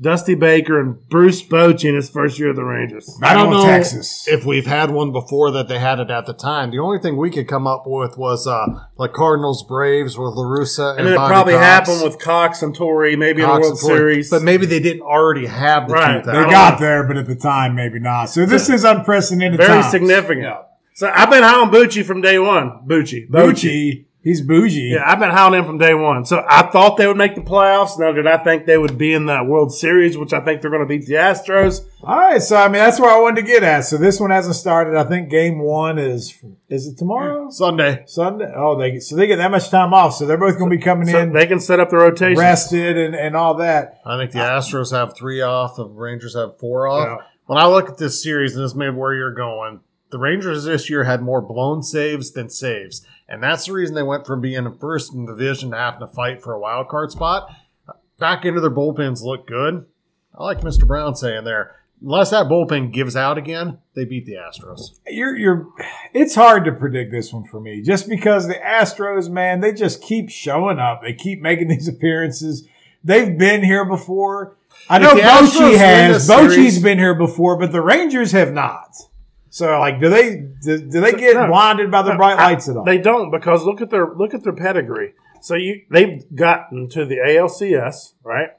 Dusty 0.00 0.34
Baker 0.34 0.80
and 0.80 1.06
Bruce 1.10 1.42
Bochy 1.42 1.84
in 1.90 1.94
his 1.94 2.08
first 2.08 2.38
year 2.38 2.50
of 2.50 2.56
the 2.56 2.64
Rangers? 2.64 3.18
I 3.22 3.34
don't 3.34 3.50
know 3.50 3.62
Texas. 3.64 4.26
if 4.26 4.46
we've 4.46 4.64
had 4.66 4.90
one 4.90 5.12
before 5.12 5.50
that 5.50 5.68
they 5.68 5.78
had 5.78 6.00
it 6.00 6.10
at 6.10 6.24
the 6.24 6.32
time. 6.32 6.70
The 6.70 6.78
only 6.78 6.98
thing 6.98 7.18
we 7.18 7.30
could 7.30 7.46
come 7.46 7.66
up 7.66 7.82
with 7.86 8.16
was 8.16 8.46
uh, 8.46 8.66
like 8.96 9.12
Cardinals 9.12 9.62
Braves 9.62 10.16
with 10.16 10.34
La 10.34 10.44
Russa 10.44 10.92
and, 10.92 11.00
And 11.00 11.06
then 11.08 11.14
it 11.14 11.16
Bobby 11.16 11.30
probably 11.32 11.52
Cox. 11.54 11.64
happened 11.66 12.02
with 12.02 12.18
Cox 12.18 12.62
and 12.62 12.74
Torre, 12.74 13.14
maybe 13.16 13.42
Cox 13.42 13.56
in 13.56 13.60
the 13.62 13.66
World 13.68 13.78
Series. 13.78 14.30
but 14.30 14.42
maybe 14.42 14.64
they 14.64 14.80
didn't 14.80 15.02
already 15.02 15.46
have 15.46 15.86
the 15.88 15.94
Right. 15.94 16.24
They 16.24 16.32
got 16.32 16.80
know. 16.80 16.86
there, 16.86 17.06
but 17.06 17.18
at 17.18 17.26
the 17.26 17.36
time, 17.36 17.74
maybe 17.74 17.98
not. 18.00 18.30
So 18.30 18.46
this 18.46 18.70
is 18.70 18.84
unprecedented. 18.84 19.58
very 19.58 19.80
times. 19.82 19.90
significant. 19.90 20.44
Yeah. 20.44 20.62
So 20.94 21.10
I've 21.14 21.30
been 21.30 21.42
howling 21.42 21.70
Bochy 21.70 22.04
from 22.04 22.20
day 22.20 22.38
one. 22.38 22.86
Bochy. 22.86 23.28
Bochy, 23.30 24.04
he's 24.22 24.40
bougie. 24.42 24.92
Yeah, 24.94 25.02
I've 25.04 25.18
been 25.18 25.30
howling 25.30 25.60
him 25.60 25.66
from 25.66 25.78
day 25.78 25.94
one. 25.94 26.24
So 26.24 26.44
I 26.48 26.62
thought 26.70 26.96
they 26.96 27.06
would 27.06 27.16
make 27.16 27.34
the 27.34 27.40
playoffs. 27.40 27.98
Now, 27.98 28.12
did 28.12 28.26
I 28.26 28.38
think 28.38 28.66
they 28.66 28.78
would 28.78 28.96
be 28.98 29.12
in 29.12 29.26
the 29.26 29.42
World 29.44 29.72
Series, 29.72 30.16
which 30.18 30.32
I 30.32 30.40
think 30.40 30.60
they're 30.62 30.70
going 30.70 30.82
to 30.82 30.86
beat 30.86 31.06
the 31.06 31.14
Astros? 31.14 31.84
All 32.02 32.16
right, 32.18 32.40
so 32.40 32.56
I 32.56 32.66
mean 32.68 32.74
that's 32.82 32.98
where 32.98 33.10
I 33.10 33.20
wanted 33.20 33.42
to 33.42 33.46
get 33.46 33.62
at. 33.62 33.80
So 33.82 33.96
this 33.96 34.18
one 34.20 34.30
hasn't 34.30 34.56
started. 34.56 34.96
I 34.96 35.04
think 35.04 35.28
game 35.30 35.58
one 35.58 35.98
is 35.98 36.34
is 36.68 36.86
it 36.86 36.96
tomorrow? 36.98 37.50
Sunday. 37.50 38.04
Sunday. 38.06 38.50
Oh, 38.56 38.78
they 38.78 39.00
so 39.00 39.16
they 39.16 39.26
get 39.26 39.36
that 39.36 39.50
much 39.50 39.68
time 39.70 39.92
off. 39.92 40.14
So 40.14 40.26
they're 40.26 40.38
both 40.38 40.56
going 40.58 40.70
to 40.70 40.76
be 40.76 40.82
coming 40.82 41.06
So 41.08 41.18
in 41.18 41.32
they 41.32 41.46
can 41.46 41.60
set 41.60 41.78
up 41.80 41.90
the 41.90 41.96
rotation. 41.96 42.38
rested 42.38 42.96
and, 42.96 43.14
and 43.14 43.36
all 43.36 43.54
that. 43.54 44.00
I 44.06 44.16
think 44.16 44.32
the 44.32 44.38
Astros 44.38 44.92
have 44.92 45.16
three 45.16 45.40
off. 45.42 45.76
The 45.76 45.86
Rangers 45.86 46.34
have 46.34 46.58
four 46.58 46.86
off. 46.86 47.06
Yeah. 47.20 47.26
When 47.46 47.58
I 47.58 47.66
look 47.66 47.88
at 47.88 47.98
this 47.98 48.22
series, 48.22 48.54
and 48.54 48.64
this 48.64 48.76
may 48.76 48.90
be 48.90 48.96
where 48.96 49.12
you're 49.12 49.34
going, 49.34 49.80
the 50.10 50.18
Rangers 50.18 50.64
this 50.64 50.90
year 50.90 51.04
had 51.04 51.22
more 51.22 51.40
blown 51.40 51.82
saves 51.82 52.32
than 52.32 52.50
saves, 52.50 53.06
and 53.28 53.42
that's 53.42 53.66
the 53.66 53.72
reason 53.72 53.94
they 53.94 54.02
went 54.02 54.26
from 54.26 54.40
being 54.40 54.66
in 54.66 54.78
first 54.78 55.12
in 55.12 55.26
the 55.26 55.32
division 55.32 55.70
to 55.70 55.76
having 55.76 56.00
to 56.00 56.06
fight 56.06 56.42
for 56.42 56.52
a 56.52 56.60
wild 56.60 56.88
card 56.88 57.10
spot. 57.12 57.54
Back 58.18 58.44
into 58.44 58.60
their 58.60 58.70
bullpens 58.70 59.22
look 59.22 59.46
good. 59.46 59.86
I 60.36 60.44
like 60.44 60.60
Mr. 60.60 60.86
Brown 60.86 61.14
saying 61.14 61.44
there. 61.44 61.76
Unless 62.02 62.30
that 62.30 62.46
bullpen 62.46 62.92
gives 62.92 63.14
out 63.14 63.36
again, 63.36 63.78
they 63.94 64.06
beat 64.06 64.24
the 64.24 64.34
Astros. 64.34 64.98
You're 65.06 65.36
you're. 65.36 65.68
It's 66.14 66.34
hard 66.34 66.64
to 66.64 66.72
predict 66.72 67.12
this 67.12 67.32
one 67.32 67.44
for 67.44 67.60
me, 67.60 67.82
just 67.82 68.08
because 68.08 68.48
the 68.48 68.54
Astros, 68.54 69.28
man, 69.28 69.60
they 69.60 69.72
just 69.72 70.02
keep 70.02 70.30
showing 70.30 70.78
up. 70.78 71.02
They 71.02 71.12
keep 71.12 71.42
making 71.42 71.68
these 71.68 71.88
appearances. 71.88 72.66
They've 73.04 73.36
been 73.36 73.62
here 73.62 73.84
before. 73.84 74.56
I 74.88 74.98
know 74.98 75.14
Bochy 75.14 75.76
has. 75.76 76.26
Bochy's 76.26 76.82
been 76.82 76.98
here 76.98 77.14
before, 77.14 77.58
but 77.58 77.70
the 77.70 77.82
Rangers 77.82 78.32
have 78.32 78.52
not. 78.52 78.96
So, 79.50 79.78
like, 79.80 79.98
do 80.00 80.08
they 80.08 80.36
do, 80.62 80.78
do 80.78 81.00
they 81.00 81.12
get 81.12 81.34
No. 81.34 81.48
blinded 81.48 81.90
by 81.90 82.02
the 82.02 82.14
bright 82.14 82.36
lights 82.36 82.68
at 82.68 82.76
all? 82.76 82.84
They 82.84 82.98
don't 82.98 83.30
because 83.30 83.64
look 83.64 83.80
at 83.80 83.90
their 83.90 84.14
look 84.14 84.32
at 84.32 84.44
their 84.44 84.52
pedigree. 84.54 85.12
So 85.42 85.54
you 85.56 85.82
they've 85.90 86.24
gotten 86.34 86.88
to 86.90 87.04
the 87.04 87.16
ALCS, 87.16 88.14
right? 88.24 88.50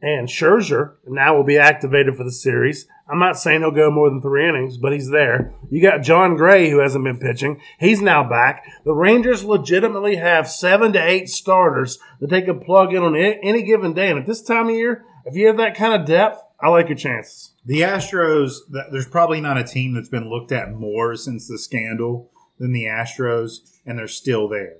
And 0.00 0.26
Scherzer 0.28 0.94
now 1.06 1.36
will 1.36 1.44
be 1.44 1.58
activated 1.58 2.16
for 2.16 2.24
the 2.24 2.32
series. 2.32 2.88
I'm 3.08 3.20
not 3.20 3.38
saying 3.38 3.60
he'll 3.60 3.70
go 3.70 3.90
more 3.90 4.08
than 4.08 4.20
three 4.22 4.48
innings, 4.48 4.76
but 4.78 4.92
he's 4.92 5.10
there. 5.10 5.52
You 5.70 5.82
got 5.82 6.02
Jon 6.02 6.34
Gray 6.36 6.70
who 6.70 6.80
hasn't 6.80 7.04
been 7.04 7.18
pitching. 7.18 7.60
He's 7.78 8.00
now 8.00 8.28
back. 8.28 8.64
The 8.84 8.94
Rangers 8.94 9.44
legitimately 9.44 10.16
have 10.16 10.48
seven 10.50 10.92
to 10.94 10.98
eight 10.98 11.28
starters 11.28 11.98
that 12.20 12.30
they 12.30 12.42
can 12.42 12.58
plug 12.58 12.94
in 12.94 13.02
on 13.02 13.14
any 13.14 13.62
given 13.62 13.92
day. 13.92 14.10
And 14.10 14.18
at 14.18 14.26
this 14.26 14.42
time 14.42 14.68
of 14.70 14.74
year, 14.74 15.04
if 15.24 15.36
you 15.36 15.46
have 15.48 15.58
that 15.58 15.76
kind 15.76 15.94
of 16.00 16.06
depth, 16.06 16.42
I 16.62 16.68
like 16.68 16.88
your 16.88 16.96
chances. 16.96 17.52
The 17.66 17.80
Astros, 17.80 18.58
there's 18.92 19.08
probably 19.08 19.40
not 19.40 19.58
a 19.58 19.64
team 19.64 19.94
that's 19.94 20.08
been 20.08 20.30
looked 20.30 20.52
at 20.52 20.72
more 20.72 21.16
since 21.16 21.48
the 21.48 21.58
scandal 21.58 22.30
than 22.58 22.72
the 22.72 22.84
Astros, 22.84 23.58
and 23.84 23.98
they're 23.98 24.06
still 24.08 24.48
there. 24.48 24.76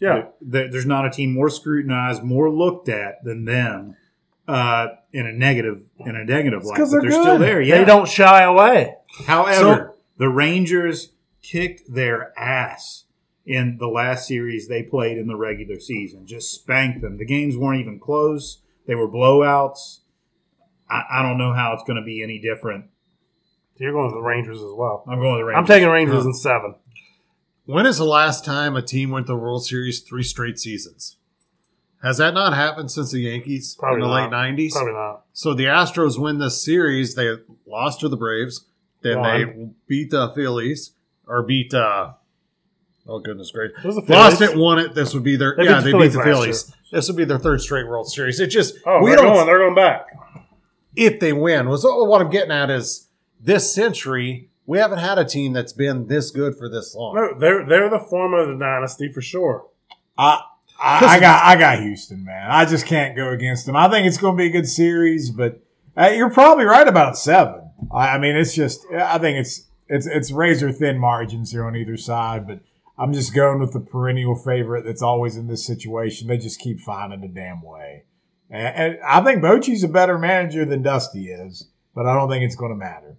Yeah. 0.00 0.26
There- 0.40 0.68
there's 0.70 0.86
not 0.86 1.06
a 1.06 1.10
team 1.10 1.32
more 1.34 1.48
scrutinized, 1.50 2.22
more 2.22 2.50
looked 2.50 2.88
at 2.88 3.24
than 3.24 3.44
them 3.46 3.96
uh, 4.46 4.88
in 5.12 5.26
a 5.26 5.32
negative 5.32 5.82
in 6.04 6.14
a 6.16 6.24
negative 6.24 6.64
light. 6.64 6.76
'cause 6.76 6.92
But 6.92 7.00
they're 7.02 7.10
they're 7.10 7.20
still 7.22 7.38
there. 7.38 7.60
Yeah. 7.62 7.78
They 7.78 7.84
don't 7.84 8.06
shy 8.08 8.42
away. 8.42 8.94
However, 9.26 9.94
the 10.18 10.28
Rangers 10.28 11.12
kicked 11.42 11.92
their 11.92 12.32
ass 12.38 13.04
in 13.46 13.78
the 13.78 13.88
last 13.88 14.26
series 14.28 14.68
they 14.68 14.82
played 14.82 15.16
in 15.18 15.26
the 15.28 15.36
regular 15.36 15.80
season. 15.80 16.26
Just 16.26 16.52
spanked 16.52 17.00
them. 17.00 17.16
The 17.16 17.24
games 17.26 17.56
weren't 17.56 17.80
even 17.80 17.98
close. 17.98 18.58
They 18.86 18.94
were 18.94 19.08
blowouts. 19.08 20.00
I, 20.94 21.18
I 21.18 21.22
don't 21.22 21.38
know 21.38 21.52
how 21.52 21.72
it's 21.74 21.82
going 21.84 21.96
to 21.98 22.04
be 22.04 22.22
any 22.22 22.38
different. 22.38 22.86
So 23.76 23.84
You're 23.84 23.92
going 23.92 24.10
to 24.10 24.14
the 24.14 24.22
Rangers 24.22 24.58
as 24.58 24.70
well. 24.76 25.04
I'm 25.08 25.18
going 25.18 25.34
to 25.34 25.38
the 25.38 25.44
Rangers. 25.44 25.58
I'm 25.58 25.66
taking 25.66 25.88
Rangers 25.88 26.24
in 26.24 26.34
seven. 26.34 26.76
When 27.66 27.86
is 27.86 27.96
the 27.98 28.04
last 28.04 28.44
time 28.44 28.76
a 28.76 28.82
team 28.82 29.10
went 29.10 29.26
to 29.26 29.32
the 29.32 29.38
World 29.38 29.64
Series 29.64 30.00
three 30.00 30.22
straight 30.22 30.58
seasons? 30.58 31.16
Has 32.02 32.18
that 32.18 32.34
not 32.34 32.52
happened 32.52 32.90
since 32.90 33.12
the 33.12 33.20
Yankees 33.20 33.76
Probably 33.78 34.02
in 34.02 34.08
the 34.08 34.14
not. 34.14 34.30
late 34.30 34.56
90s? 34.56 34.72
Probably 34.72 34.92
not. 34.92 35.24
So 35.32 35.54
the 35.54 35.64
Astros 35.64 36.18
win 36.18 36.38
this 36.38 36.62
series. 36.62 37.14
They 37.14 37.34
lost 37.66 38.00
to 38.00 38.08
the 38.10 38.16
Braves. 38.18 38.66
Then 39.00 39.22
they 39.22 39.68
beat 39.86 40.10
the 40.10 40.28
Phillies 40.34 40.92
or 41.26 41.42
beat. 41.42 41.72
uh 41.74 42.12
Oh 43.06 43.18
goodness 43.18 43.50
gracious! 43.50 43.76
It 43.78 43.86
was 43.86 43.96
the 43.96 44.02
Lost 44.12 44.38
Phillies. 44.38 44.54
it, 44.54 44.58
won 44.58 44.78
it. 44.78 44.94
This 44.94 45.12
would 45.12 45.22
be 45.24 45.36
their 45.36 45.54
They 45.56 45.64
yeah. 45.64 45.80
beat 45.82 45.92
the 45.92 45.98
they 45.98 46.04
beat 46.04 46.12
the 46.12 46.18
last 46.18 46.26
Phillies. 46.26 46.72
This 46.90 47.06
would 47.08 47.16
be 47.18 47.24
their 47.26 47.38
third 47.38 47.60
straight 47.60 47.86
World 47.86 48.10
Series. 48.10 48.40
It 48.40 48.46
just 48.46 48.76
Oh, 48.86 49.02
we 49.02 49.10
they're 49.10 49.16
don't. 49.16 49.34
going. 49.34 49.46
They're 49.46 49.58
going 49.58 49.74
back. 49.74 50.06
If 50.96 51.20
they 51.20 51.32
win, 51.32 51.68
was 51.68 51.84
what 51.84 52.20
I'm 52.20 52.30
getting 52.30 52.52
at 52.52 52.70
is 52.70 53.08
this 53.40 53.72
century 53.74 54.50
we 54.66 54.78
haven't 54.78 54.98
had 54.98 55.18
a 55.18 55.24
team 55.24 55.52
that's 55.52 55.72
been 55.72 56.06
this 56.06 56.30
good 56.30 56.56
for 56.56 56.68
this 56.68 56.94
long. 56.94 57.14
No, 57.14 57.38
they're 57.38 57.66
they're 57.66 57.90
the 57.90 57.98
form 57.98 58.34
of 58.34 58.48
the 58.48 58.56
dynasty 58.56 59.12
for 59.12 59.20
sure. 59.20 59.66
I, 60.16 60.42
I, 60.80 61.16
I 61.16 61.20
got 61.20 61.44
I 61.44 61.56
got 61.56 61.80
Houston, 61.80 62.24
man. 62.24 62.50
I 62.50 62.64
just 62.64 62.86
can't 62.86 63.16
go 63.16 63.30
against 63.30 63.66
them. 63.66 63.76
I 63.76 63.88
think 63.88 64.06
it's 64.06 64.16
going 64.16 64.36
to 64.36 64.38
be 64.38 64.46
a 64.46 64.50
good 64.50 64.68
series, 64.68 65.30
but 65.30 65.60
uh, 65.96 66.10
you're 66.14 66.30
probably 66.30 66.64
right 66.64 66.88
about 66.88 67.18
seven. 67.18 67.70
I, 67.92 68.10
I 68.10 68.18
mean, 68.18 68.36
it's 68.36 68.54
just 68.54 68.84
I 68.92 69.18
think 69.18 69.38
it's 69.38 69.66
it's 69.88 70.06
it's 70.06 70.30
razor 70.30 70.72
thin 70.72 70.98
margins 70.98 71.52
here 71.52 71.64
on 71.64 71.76
either 71.76 71.96
side, 71.96 72.46
but 72.46 72.60
I'm 72.96 73.12
just 73.12 73.34
going 73.34 73.58
with 73.58 73.72
the 73.72 73.80
perennial 73.80 74.36
favorite 74.36 74.84
that's 74.84 75.02
always 75.02 75.36
in 75.36 75.48
this 75.48 75.66
situation. 75.66 76.28
They 76.28 76.38
just 76.38 76.60
keep 76.60 76.80
finding 76.80 77.22
a 77.22 77.28
damn 77.28 77.60
way, 77.60 78.04
and, 78.54 78.76
and 78.76 78.98
I 79.04 79.20
think 79.22 79.42
Bochy's 79.42 79.82
a 79.82 79.88
better 79.88 80.18
manager 80.18 80.64
than 80.64 80.82
Dusty 80.82 81.28
is, 81.28 81.68
but 81.94 82.06
I 82.06 82.14
don't 82.14 82.30
think 82.30 82.44
it's 82.44 82.56
going 82.56 82.70
to 82.70 82.76
matter. 82.76 83.16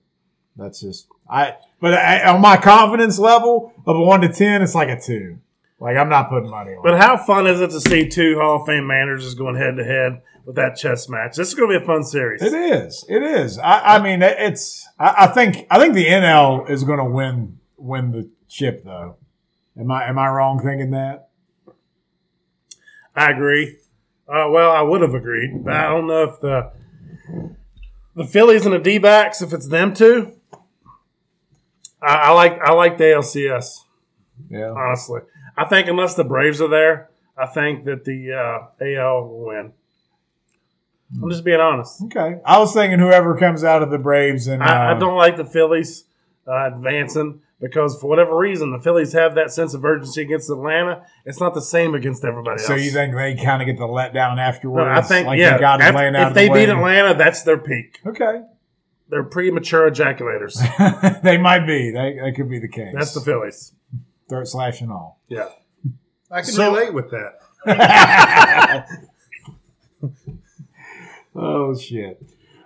That's 0.55 0.79
just 0.79 1.07
I. 1.29 1.55
But 1.81 1.95
I, 1.95 2.33
on 2.33 2.41
my 2.41 2.55
confidence 2.55 3.19
level 3.19 3.73
of 3.85 3.97
a 3.97 4.01
one 4.01 4.21
to 4.21 4.29
ten, 4.29 4.61
it's 4.61 4.73
like 4.73 4.87
a 4.87 4.99
two. 4.99 5.39
Like 5.79 5.97
I'm 5.97 6.07
not 6.07 6.29
putting 6.29 6.49
money 6.49 6.71
on. 6.71 6.77
It. 6.77 6.83
But 6.83 6.99
how 6.99 7.17
fun 7.17 7.47
is 7.47 7.59
it 7.59 7.71
to 7.71 7.81
see 7.81 8.07
two 8.07 8.39
Hall 8.39 8.61
of 8.61 8.67
Fame 8.67 8.87
managers 8.87 9.35
going 9.35 9.55
head 9.55 9.75
to 9.75 9.83
head 9.83 10.21
with 10.45 10.55
that 10.55 10.77
chess 10.77 11.09
match? 11.09 11.35
This 11.35 11.49
is 11.49 11.53
going 11.53 11.69
to 11.73 11.79
be 11.79 11.83
a 11.83 11.85
fun 11.85 12.03
series. 12.03 12.41
It 12.41 12.53
is. 12.53 13.05
It 13.09 13.21
is. 13.21 13.59
I, 13.59 13.97
I 13.97 14.01
mean, 14.01 14.21
it's. 14.21 14.87
I, 14.97 15.25
I 15.25 15.27
think. 15.27 15.67
I 15.69 15.77
think 15.79 15.93
the 15.93 16.05
NL 16.05 16.69
is 16.69 16.85
going 16.85 16.99
to 16.99 17.05
win 17.05 17.59
win 17.75 18.11
the 18.11 18.29
chip, 18.47 18.85
though. 18.85 19.17
Am 19.77 19.91
I 19.91 20.07
am 20.07 20.17
I 20.17 20.29
wrong 20.29 20.61
thinking 20.63 20.91
that? 20.91 21.27
I 23.13 23.31
agree. 23.31 23.77
Uh, 24.27 24.49
well, 24.49 24.71
I 24.71 24.81
would 24.81 25.01
have 25.01 25.13
agreed, 25.13 25.63
but 25.63 25.73
I 25.73 25.89
don't 25.89 26.07
know 26.07 26.23
if 26.23 26.39
the 26.39 26.71
the 28.15 28.25
Phillies 28.25 28.65
and 28.65 28.73
the 28.73 28.79
D 28.79 28.97
backs, 28.97 29.41
if 29.41 29.53
it's 29.53 29.67
them 29.67 29.93
two. 29.93 30.33
I, 32.01 32.15
I 32.15 32.31
like 32.31 32.59
I 32.59 32.71
like 32.73 32.97
the 32.97 33.03
ALCS 33.05 33.79
Yeah. 34.49 34.71
honestly. 34.71 35.21
I 35.57 35.65
think 35.65 35.87
unless 35.87 36.15
the 36.15 36.23
Braves 36.23 36.59
are 36.61 36.67
there, 36.67 37.09
I 37.37 37.45
think 37.47 37.85
that 37.85 38.03
the 38.05 38.33
uh, 38.33 38.83
AL 38.83 39.27
will 39.27 39.45
win. 39.45 39.73
I'm 41.21 41.29
just 41.29 41.43
being 41.45 41.59
honest. 41.61 42.01
Okay. 42.05 42.39
I 42.45 42.57
was 42.57 42.73
thinking 42.73 42.99
whoever 42.99 43.37
comes 43.37 43.63
out 43.63 43.83
of 43.83 43.89
the 43.91 43.97
Braves 43.99 44.47
and 44.47 44.61
I, 44.63 44.91
uh, 44.91 44.95
I 44.95 44.99
don't 44.99 45.15
like 45.17 45.37
the 45.37 45.45
Phillies 45.45 46.03
uh, 46.47 46.67
advancing 46.73 47.41
because 47.59 47.99
for 47.99 48.07
whatever 48.07 48.37
reason 48.37 48.71
the 48.71 48.79
Phillies 48.79 49.13
have 49.13 49.35
that 49.35 49.51
sense 49.51 49.73
of 49.73 49.83
urgency 49.85 50.21
against 50.21 50.49
Atlanta. 50.49 51.05
It's 51.25 51.39
not 51.39 51.53
the 51.53 51.61
same 51.61 51.95
against 51.95 52.23
everybody 52.25 52.59
else. 52.59 52.67
So 52.67 52.75
you 52.75 52.91
think 52.91 53.15
they 53.15 53.35
kind 53.35 53.61
of 53.61 53.65
get 53.65 53.77
the 53.77 53.87
letdown 53.87 54.35
No, 54.35 54.41
afterwards? 54.41 54.89
I 54.89 55.01
think 55.01 55.27
like 55.27 55.39
yeah. 55.39 55.53
they 55.55 55.59
got 55.61 55.79
it 55.79 55.83
After- 55.85 55.97
laying 55.97 56.15
out 56.15 56.21
if 56.23 56.27
of 56.29 56.33
the 56.33 56.39
they 56.41 56.47
beat 56.47 56.53
way? 56.53 56.69
Atlanta, 56.69 57.17
that's 57.17 57.43
their 57.43 57.57
peak. 57.57 57.99
Okay. 58.05 58.41
They're 59.09 59.23
premature 59.23 59.89
ejaculators. 59.89 60.57
they 61.23 61.37
might 61.37 61.65
be. 61.67 61.91
They, 61.91 62.17
that 62.23 62.33
could 62.35 62.49
be 62.49 62.59
the 62.59 62.67
case. 62.67 62.93
That's 62.93 63.13
the 63.13 63.21
Phillies. 63.21 63.71
throat 64.27 64.47
slash 64.47 64.81
and 64.81 64.91
all. 64.91 65.19
Yeah. 65.29 65.49
I 66.31 66.41
can 66.41 66.51
So- 66.51 66.73
relate 66.73 66.93
with 66.93 67.11
that. 67.11 67.39
oh 71.35 71.75
shit. 71.77 72.21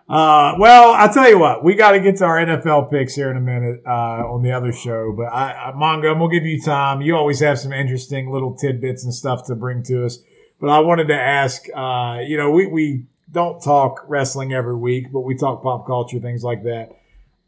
Uh, 0.09 0.55
well, 0.57 0.93
I'll 0.93 1.13
tell 1.13 1.29
you 1.29 1.37
what, 1.37 1.63
we 1.63 1.75
got 1.75 1.91
to 1.91 1.99
get 1.99 2.17
to 2.17 2.25
our 2.25 2.37
NFL 2.37 2.89
picks 2.89 3.13
here 3.13 3.29
in 3.29 3.37
a 3.37 3.41
minute 3.41 3.81
uh, 3.85 4.25
on 4.25 4.41
the 4.41 4.51
other 4.51 4.71
show. 4.71 5.13
But 5.15 5.25
I, 5.25 5.69
I, 5.69 5.71
Mongo, 5.73 6.17
we'll 6.19 6.29
give 6.29 6.45
you 6.45 6.59
time. 6.59 7.01
You 7.01 7.15
always 7.15 7.39
have 7.41 7.59
some 7.59 7.71
interesting 7.71 8.31
little 8.31 8.55
tidbits 8.55 9.03
and 9.03 9.13
stuff 9.13 9.45
to 9.45 9.55
bring 9.55 9.83
to 9.83 10.05
us. 10.05 10.17
But 10.59 10.71
I 10.71 10.79
wanted 10.79 11.09
to 11.09 11.15
ask, 11.15 11.63
uh, 11.75 12.21
you 12.25 12.37
know, 12.37 12.49
we, 12.49 12.65
we 12.65 13.05
don't 13.31 13.61
talk 13.61 14.03
wrestling 14.07 14.51
every 14.51 14.75
week, 14.75 15.11
but 15.13 15.21
we 15.21 15.35
talk 15.35 15.61
pop 15.61 15.85
culture, 15.85 16.19
things 16.19 16.43
like 16.43 16.63
that. 16.63 16.89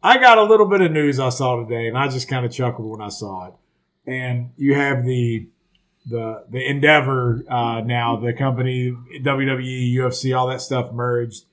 I 0.03 0.19
got 0.19 0.37
a 0.37 0.43
little 0.43 0.67
bit 0.67 0.81
of 0.81 0.91
news 0.91 1.19
I 1.19 1.29
saw 1.29 1.63
today, 1.63 1.87
and 1.87 1.97
I 1.97 2.07
just 2.09 2.27
kind 2.27 2.45
of 2.45 2.51
chuckled 2.51 2.87
when 2.87 3.01
I 3.01 3.09
saw 3.09 3.47
it. 3.47 3.53
And 4.05 4.51
you 4.57 4.75
have 4.75 5.03
the 5.03 5.47
the 6.07 6.45
the 6.49 6.67
Endeavor 6.67 7.43
uh, 7.49 7.81
now, 7.81 8.17
the 8.17 8.33
company 8.33 8.95
WWE, 9.21 9.93
UFC, 9.93 10.35
all 10.35 10.47
that 10.47 10.61
stuff 10.61 10.91
merged. 10.91 11.45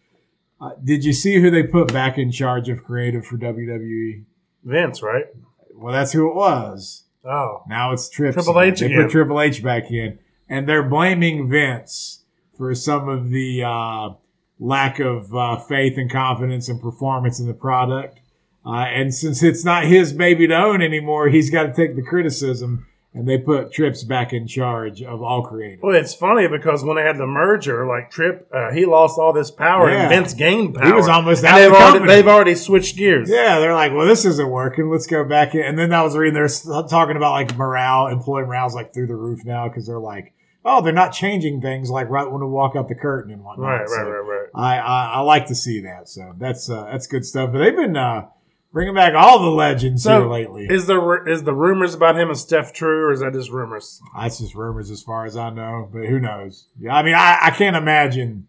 Uh, 0.61 0.71
did 0.83 1.05
you 1.05 1.13
see 1.13 1.41
who 1.41 1.51
they 1.51 1.63
put 1.63 1.93
back 1.93 2.19
in 2.19 2.33
charge 2.33 2.69
of 2.69 2.83
creative 2.85 3.25
for 3.27 3.37
WWE? 3.37 4.25
Vince, 4.65 5.03
right? 5.03 5.27
Well, 5.75 5.93
that's 5.93 6.13
who 6.13 6.29
it 6.29 6.35
was. 6.35 7.05
Oh, 7.25 7.63
Now 7.69 7.93
it's 7.93 8.09
Trips. 8.09 8.35
Triple 8.35 8.61
H 8.61 8.81
They 8.81 8.87
again. 8.87 9.03
put 9.03 9.11
Triple 9.11 9.41
H 9.41 9.63
back 9.63 9.91
in, 9.91 10.19
and 10.49 10.69
they're 10.69 10.83
blaming 10.89 11.49
Vince 11.49 12.25
for 12.57 12.75
some 12.75 13.09
of 13.09 13.31
the 13.31 13.63
uh, 13.63 14.11
lack 14.59 14.99
of 14.99 15.35
uh, 15.35 15.57
faith 15.59 15.97
and 15.97 16.11
confidence 16.11 16.69
and 16.69 16.81
performance 16.81 17.39
in 17.39 17.47
the 17.47 17.55
product. 17.55 18.21
Uh, 18.67 18.77
and 18.87 19.15
since 19.15 19.43
it's 19.43 19.65
not 19.65 19.85
his 19.85 20.13
baby 20.13 20.47
to 20.49 20.55
own 20.57 20.83
anymore, 20.83 21.29
he's 21.29 21.51
got 21.51 21.65
to 21.65 21.73
take 21.73 21.97
the 21.97 22.03
criticism. 22.03 22.87
And 23.15 23.27
they 23.27 23.39
put 23.39 23.73
Trips 23.73 24.05
back 24.05 24.33
in 24.33 24.47
charge 24.47 25.03
of 25.03 25.23
all 25.23 25.43
creative. 25.43 25.81
well, 25.83 25.97
it's 25.97 26.15
funny 26.15 26.47
because 26.47 26.85
when 26.85 26.97
they 26.97 27.03
had 27.03 27.17
the 27.17 27.27
merger, 27.27 27.87
like 27.87 28.11
Trip, 28.11 28.47
uh, 28.55 28.71
he 28.71 28.85
lost 28.85 29.19
all 29.19 29.33
this 29.33 29.51
power, 29.51 29.91
Yeah. 29.91 30.03
and 30.03 30.09
Vince 30.11 30.35
gained 30.35 30.75
power. 30.75 30.87
He 30.87 30.93
was 30.93 31.09
almost 31.09 31.43
out 31.43 31.55
of 31.59 31.63
they've 31.63 31.71
the 31.73 31.77
already, 31.85 32.07
they've 32.07 32.29
already 32.29 32.55
switched 32.55 32.97
gears. 32.97 33.29
Yeah, 33.31 33.59
they're 33.61 33.75
like, 33.75 33.93
well, 33.93 34.07
this 34.07 34.25
isn't 34.25 34.49
working. 34.51 34.91
Let's 34.91 35.07
go 35.07 35.25
back 35.25 35.55
in. 35.55 35.63
And 35.63 35.79
then 35.79 35.93
I 35.93 36.03
was 36.03 36.17
reading, 36.17 36.35
they're 36.35 36.49
talking 36.89 37.17
about 37.17 37.33
like 37.33 37.57
morale, 37.57 38.09
employee 38.09 38.45
morale's 38.45 38.75
like 38.75 38.93
through 38.93 39.07
the 39.09 39.17
roof 39.17 39.45
now 39.45 39.69
because 39.69 39.87
they're 39.87 39.99
like, 39.99 40.35
oh, 40.65 40.83
they're 40.83 40.93
not 40.93 41.13
changing 41.13 41.63
things 41.63 41.89
like 41.91 42.11
right 42.11 42.31
when 42.31 42.43
we 42.43 42.47
walk 42.47 42.77
up 42.77 42.89
the 42.89 42.95
curtain 42.95 43.33
and 43.33 43.43
whatnot. 43.43 43.67
Right, 43.67 43.89
right, 43.89 44.03
right, 44.03 44.19
right. 44.21 44.49
I, 44.55 44.79
I 44.79 45.05
I 45.15 45.21
like 45.21 45.47
to 45.47 45.55
see 45.55 45.81
that. 45.81 46.09
So 46.09 46.35
that's 46.39 46.69
uh, 46.69 46.85
that's 46.91 47.07
good 47.07 47.25
stuff. 47.25 47.53
But 47.53 47.61
they've 47.61 47.75
been 47.75 47.97
uh, 47.97 48.27
bringing 48.73 48.95
back 48.95 49.15
all 49.15 49.41
the 49.43 49.51
legends 49.51 50.03
So, 50.03 50.21
here 50.23 50.31
lately. 50.31 50.67
Is 50.71 50.87
the 50.87 51.25
is 51.27 51.43
the 51.45 51.55
rumors 51.55 51.95
about 51.95 52.19
him 52.19 52.29
and 52.29 52.39
Steph 52.39 52.73
true, 52.73 53.05
or 53.07 53.13
is 53.13 53.21
that 53.21 53.33
just 53.33 53.51
rumors? 53.51 54.01
That's 54.19 54.39
just 54.39 54.55
rumors 54.55 54.91
as 54.91 55.03
far 55.03 55.27
as 55.27 55.37
I 55.37 55.51
know, 55.51 55.89
but 55.93 56.07
who 56.07 56.19
knows? 56.21 56.69
Yeah, 56.79 56.95
I 56.97 57.03
mean, 57.03 57.15
I, 57.15 57.39
I 57.43 57.51
can't 57.51 57.77
imagine 57.77 58.47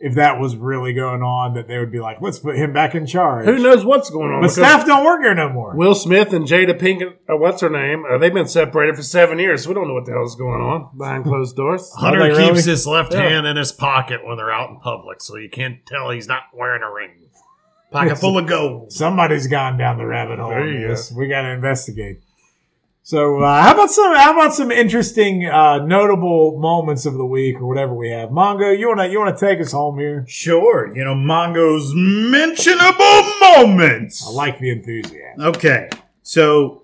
if 0.00 0.14
that 0.14 0.38
was 0.38 0.54
really 0.54 0.92
going 0.92 1.22
on 1.24 1.54
that 1.54 1.66
they 1.66 1.76
would 1.76 1.90
be 1.90 1.98
like, 1.98 2.20
let's 2.20 2.38
put 2.38 2.54
him 2.54 2.72
back 2.72 2.94
in 2.94 3.04
charge. 3.04 3.46
Who 3.46 3.58
knows 3.58 3.84
what's 3.84 4.10
going 4.10 4.30
on? 4.30 4.42
But 4.42 4.54
because 4.54 4.54
Steph 4.54 4.86
don't 4.86 5.04
work 5.04 5.22
here 5.22 5.34
no 5.34 5.48
more. 5.48 5.74
Will 5.74 5.96
Smith 5.96 6.32
and 6.32 6.44
Jada 6.46 6.78
Pinkett, 6.78 7.14
uh, 7.28 7.36
what's 7.36 7.60
her 7.62 7.68
name? 7.68 8.04
Uh, 8.08 8.16
they've 8.16 8.32
been 8.32 8.46
separated 8.46 8.94
for 8.94 9.02
seven 9.02 9.40
years. 9.40 9.64
So 9.64 9.70
we 9.70 9.74
don't 9.74 9.88
know 9.88 9.94
what 9.94 10.06
the 10.06 10.12
hell's 10.12 10.36
going 10.36 10.60
on 10.60 10.96
behind 10.96 11.24
closed 11.24 11.56
doors. 11.56 11.92
Are 11.96 12.00
Hunter 12.12 12.20
they 12.20 12.28
really? 12.28 12.52
keeps 12.52 12.64
his 12.64 12.86
left 12.86 13.12
Yeah. 13.12 13.22
hand 13.28 13.46
in 13.48 13.56
his 13.56 13.72
pocket 13.72 14.24
when 14.24 14.36
they're 14.36 14.52
out 14.52 14.70
in 14.70 14.78
public, 14.78 15.20
so 15.20 15.36
you 15.36 15.50
can't 15.50 15.84
tell 15.84 16.10
he's 16.10 16.28
not 16.28 16.42
wearing 16.54 16.82
a 16.84 16.92
ring. 16.92 17.10
Pocket 17.90 18.16
full 18.16 18.38
of 18.38 18.46
gold. 18.46 18.92
Somebody's 18.92 19.46
gone 19.46 19.78
down 19.78 19.96
the 19.98 20.04
rabbit 20.04 20.38
hole. 20.38 20.50
There 20.50 20.66
in 20.68 20.80
you 20.82 20.88
this. 20.88 21.10
We 21.10 21.26
got 21.28 21.42
to 21.42 21.50
investigate. 21.50 22.20
So, 23.02 23.38
uh, 23.40 23.62
how 23.62 23.72
about 23.72 23.90
some? 23.90 24.14
How 24.14 24.32
about 24.32 24.52
some 24.52 24.70
interesting, 24.70 25.46
uh, 25.46 25.78
notable 25.78 26.58
moments 26.58 27.06
of 27.06 27.14
the 27.14 27.24
week 27.24 27.56
or 27.56 27.66
whatever 27.66 27.94
we 27.94 28.10
have? 28.10 28.28
Mongo, 28.28 28.78
you 28.78 28.88
wanna 28.88 29.06
you 29.06 29.18
wanna 29.18 29.34
take 29.34 29.60
us 29.60 29.72
home 29.72 29.98
here? 29.98 30.26
Sure, 30.28 30.94
you 30.94 31.02
know, 31.02 31.14
Mongo's 31.14 31.90
mentionable 31.94 33.22
moments. 33.40 34.26
I 34.28 34.32
like 34.32 34.58
the 34.58 34.68
enthusiasm. 34.68 35.40
Okay, 35.40 35.88
so 36.22 36.82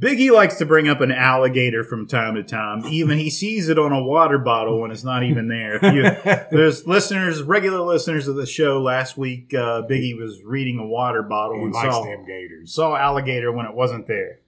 Biggie 0.00 0.32
likes 0.32 0.56
to 0.56 0.64
bring 0.64 0.88
up 0.88 1.02
an 1.02 1.12
alligator 1.12 1.84
from 1.84 2.06
time 2.06 2.34
to 2.36 2.42
time. 2.42 2.86
Even 2.86 3.18
he 3.18 3.28
sees 3.28 3.68
it 3.68 3.78
on 3.78 3.92
a 3.92 4.02
water 4.02 4.38
bottle 4.38 4.80
when 4.80 4.90
it's 4.90 5.04
not 5.04 5.22
even 5.24 5.48
there. 5.48 5.74
You, 5.94 6.02
there's 6.50 6.86
listeners, 6.86 7.42
regular 7.42 7.80
listeners 7.80 8.26
of 8.26 8.36
the 8.36 8.46
show. 8.46 8.80
Last 8.80 9.18
week, 9.18 9.52
uh, 9.52 9.82
Biggie 9.82 10.16
was 10.18 10.42
reading 10.42 10.78
a 10.78 10.86
water 10.86 11.22
bottle 11.22 11.58
He 11.58 11.64
and 11.64 11.74
saw 11.74 12.02
them 12.04 12.24
gators. 12.26 12.72
saw 12.72 12.96
alligator 12.96 13.52
when 13.52 13.66
it 13.66 13.74
wasn't 13.74 14.06
there. 14.06 14.38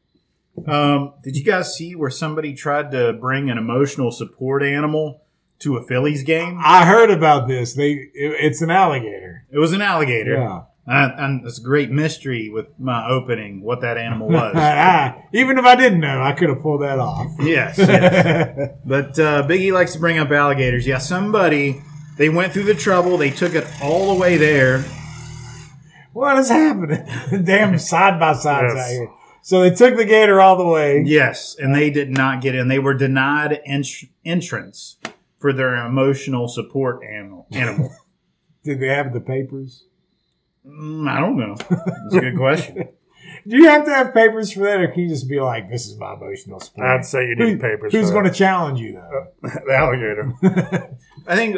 Um, 0.66 1.14
did 1.22 1.36
you 1.36 1.44
guys 1.44 1.74
see 1.74 1.94
where 1.94 2.10
somebody 2.10 2.54
tried 2.54 2.90
to 2.92 3.12
bring 3.12 3.50
an 3.50 3.58
emotional 3.58 4.10
support 4.10 4.62
animal 4.62 5.22
to 5.60 5.76
a 5.76 5.82
Phillies 5.82 6.22
game? 6.22 6.58
I 6.62 6.86
heard 6.86 7.10
about 7.10 7.46
this. 7.48 7.74
They 7.74 7.92
it, 7.92 8.10
it's 8.14 8.62
an 8.62 8.70
alligator. 8.70 9.44
It 9.50 9.58
was 9.58 9.72
an 9.72 9.82
alligator. 9.82 10.34
Yeah. 10.34 10.62
And, 10.84 11.12
and 11.16 11.46
it's 11.46 11.60
a 11.60 11.62
great 11.62 11.90
mystery 11.92 12.50
with 12.50 12.66
my 12.78 13.06
opening 13.08 13.62
what 13.62 13.80
that 13.82 13.96
animal 13.96 14.28
was. 14.30 14.52
Ah, 14.56 15.16
Even 15.32 15.56
if 15.58 15.64
I 15.64 15.76
didn't 15.76 16.00
know, 16.00 16.20
I 16.20 16.32
could 16.32 16.48
have 16.48 16.60
pulled 16.60 16.82
that 16.82 16.98
off. 16.98 17.28
yes, 17.40 17.78
yes. 17.78 18.70
But 18.84 19.16
uh, 19.18 19.46
Biggie 19.46 19.72
likes 19.72 19.92
to 19.92 20.00
bring 20.00 20.18
up 20.18 20.30
alligators. 20.32 20.84
Yeah, 20.86 20.98
somebody, 20.98 21.80
they 22.18 22.28
went 22.28 22.52
through 22.52 22.64
the 22.64 22.74
trouble. 22.74 23.16
They 23.16 23.30
took 23.30 23.54
it 23.54 23.64
all 23.80 24.12
the 24.14 24.20
way 24.20 24.36
there. 24.36 24.84
what 26.12 26.36
is 26.38 26.48
happening? 26.48 27.06
Damn 27.44 27.78
side 27.78 28.18
by 28.18 28.32
sides 28.34 28.74
Yes. 28.74 28.84
out 28.84 28.90
here. 28.90 29.10
So 29.44 29.60
they 29.62 29.70
took 29.74 29.96
the 29.96 30.04
gator 30.04 30.40
all 30.40 30.56
the 30.56 30.66
way. 30.66 31.02
Yes, 31.04 31.56
and 31.58 31.74
they 31.74 31.90
did 31.90 32.10
not 32.10 32.40
get 32.40 32.54
in. 32.54 32.68
They 32.68 32.78
were 32.78 32.94
denied 32.94 33.60
ent- 33.66 33.86
entrance 34.24 34.98
for 35.40 35.52
their 35.52 35.74
emotional 35.84 36.46
support 36.48 37.00
animal. 37.04 37.46
animal. 37.50 37.92
Did 38.62 38.78
they 38.80 38.86
have 38.88 39.12
the 39.12 39.20
papers? 39.20 39.86
Mm, 40.66 41.08
I 41.08 41.20
don't 41.20 41.36
know. 41.36 41.54
That's 41.56 42.14
a 42.14 42.20
good 42.20 42.36
question. 42.36 42.88
Do 43.48 43.56
you 43.56 43.64
have 43.68 43.84
to 43.86 43.90
have 43.90 44.14
papers 44.14 44.52
for 44.52 44.60
that, 44.60 44.80
or 44.80 44.86
can 44.88 45.00
you 45.02 45.08
just 45.08 45.28
be 45.28 45.40
like, 45.40 45.68
"This 45.68 45.86
is 45.88 45.96
my 45.98 46.14
emotional 46.14 46.60
support"? 46.60 46.86
I'd 46.86 47.04
say 47.04 47.26
you 47.26 47.34
need 47.34 47.54
Who- 47.54 47.58
papers. 47.58 47.92
Who's 47.92 48.08
for 48.08 48.14
going 48.14 48.24
to 48.26 48.30
challenge 48.30 48.78
you 48.78 48.92
though? 48.92 49.26
the 49.66 49.74
alligator? 49.74 50.32
I 51.26 51.34
think 51.36 51.56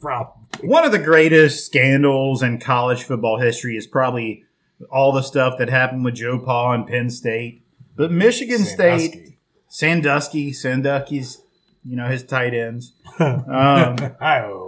Probably. 0.00 0.68
one 0.68 0.84
of 0.84 0.92
the 0.92 0.98
greatest 0.98 1.66
scandals 1.66 2.42
in 2.42 2.58
college 2.58 3.04
football 3.04 3.38
history 3.38 3.76
is 3.76 3.86
probably 3.86 4.44
all 4.90 5.12
the 5.12 5.22
stuff 5.22 5.54
that 5.58 5.68
happened 5.68 6.04
with 6.04 6.16
JoePa 6.16 6.74
and 6.74 6.86
Penn 6.86 7.10
State. 7.10 7.62
But 7.96 8.10
Michigan 8.10 8.58
State, 8.58 9.12
Sandusky. 9.12 9.38
Sandusky, 9.68 10.52
Sandusky's, 10.52 11.42
you 11.84 11.96
know, 11.96 12.08
his 12.08 12.24
tight 12.24 12.52
ends. 12.54 12.92
Um, 13.18 13.96
Hi-oh. 14.20 14.65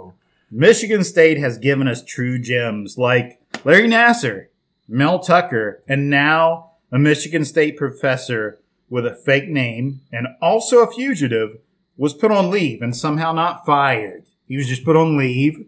Michigan 0.51 1.03
State 1.03 1.37
has 1.37 1.57
given 1.57 1.87
us 1.87 2.03
true 2.03 2.39
gems 2.39 2.97
like 2.97 3.39
Larry 3.63 3.87
Nassar, 3.87 4.47
Mel 4.87 5.19
Tucker, 5.19 5.83
and 5.87 6.09
now 6.09 6.71
a 6.91 6.97
Michigan 6.97 7.45
State 7.45 7.77
professor 7.77 8.59
with 8.89 9.05
a 9.05 9.13
fake 9.13 9.47
name 9.47 10.01
and 10.11 10.27
also 10.41 10.79
a 10.79 10.91
fugitive 10.91 11.57
was 11.97 12.15
put 12.15 12.31
on 12.31 12.49
leave 12.49 12.81
and 12.81 12.95
somehow 12.95 13.31
not 13.31 13.65
fired. 13.65 14.23
He 14.47 14.57
was 14.57 14.67
just 14.67 14.85
put 14.85 14.95
on 14.95 15.17
leave 15.17 15.67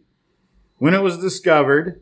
when 0.78 0.96
it 0.96 1.04
was 1.04 1.20
discovered, 1.20 2.02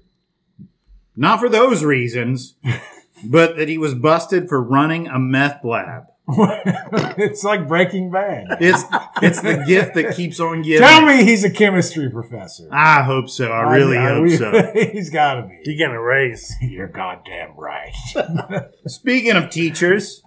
not 1.17 1.41
for 1.41 1.49
those 1.49 1.83
reasons, 1.83 2.55
but 3.25 3.57
that 3.57 3.67
he 3.67 3.77
was 3.77 3.93
busted 3.93 4.47
for 4.47 4.63
running 4.63 5.07
a 5.07 5.19
meth 5.19 5.65
lab. 5.65 6.05
it's 7.17 7.43
like 7.43 7.67
Breaking 7.67 8.11
Bad. 8.11 8.45
It's 8.61 8.83
it's 9.21 9.41
the 9.41 9.63
gift 9.65 9.95
that 9.95 10.15
keeps 10.15 10.39
on 10.39 10.61
giving. 10.61 10.87
Tell 10.87 11.05
me 11.05 11.23
he's 11.23 11.43
a 11.43 11.49
chemistry 11.49 12.09
professor. 12.09 12.67
I 12.71 13.01
hope 13.03 13.29
so. 13.29 13.51
I 13.51 13.75
really 13.75 13.97
I- 13.97 14.11
I- 14.11 14.13
hope 14.15 14.29
so. 14.29 14.71
he's 14.91 15.09
got 15.09 15.35
to 15.35 15.41
be. 15.47 15.59
He's 15.63 15.79
going 15.79 15.91
to 15.91 15.99
raise? 16.01 16.53
You're 16.61 16.87
goddamn 16.87 17.53
right. 17.57 17.93
Speaking 18.87 19.31
of 19.31 19.49
teachers, 19.49 20.21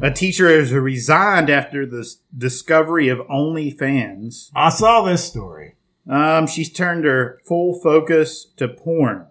a 0.00 0.10
teacher 0.10 0.48
has 0.48 0.72
resigned 0.72 1.48
after 1.50 1.86
the 1.86 2.06
discovery 2.36 3.08
of 3.08 3.18
OnlyFans. 3.28 4.50
I 4.54 4.68
saw 4.70 5.02
this 5.02 5.24
story. 5.24 5.74
Um, 6.08 6.46
she's 6.46 6.72
turned 6.72 7.04
her 7.04 7.38
full 7.46 7.78
focus 7.80 8.46
to 8.56 8.68
porn. 8.68 9.26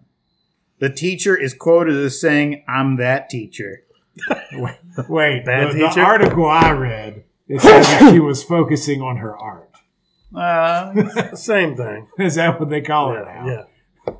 The 0.79 0.89
teacher 0.89 1.35
is 1.35 1.53
quoted 1.53 1.95
as 1.97 2.19
saying, 2.21 2.63
"I'm 2.67 2.97
that 2.97 3.29
teacher." 3.29 3.81
Wait, 5.07 5.45
Bad 5.45 5.69
the, 5.73 5.77
the 5.79 5.87
teacher? 5.87 6.01
article 6.01 6.45
I 6.45 6.71
read 6.71 7.23
it 7.47 7.61
said 7.61 7.81
that 7.83 8.11
she 8.13 8.19
was 8.19 8.43
focusing 8.43 9.01
on 9.01 9.17
her 9.17 9.35
art. 9.37 9.69
Uh, 10.35 11.33
Same 11.35 11.75
thing. 11.75 12.07
Is 12.19 12.35
that 12.35 12.59
what 12.59 12.69
they 12.69 12.81
call 12.81 13.15
it 13.15 13.25
Yeah, 13.25 13.65
now? 14.05 14.15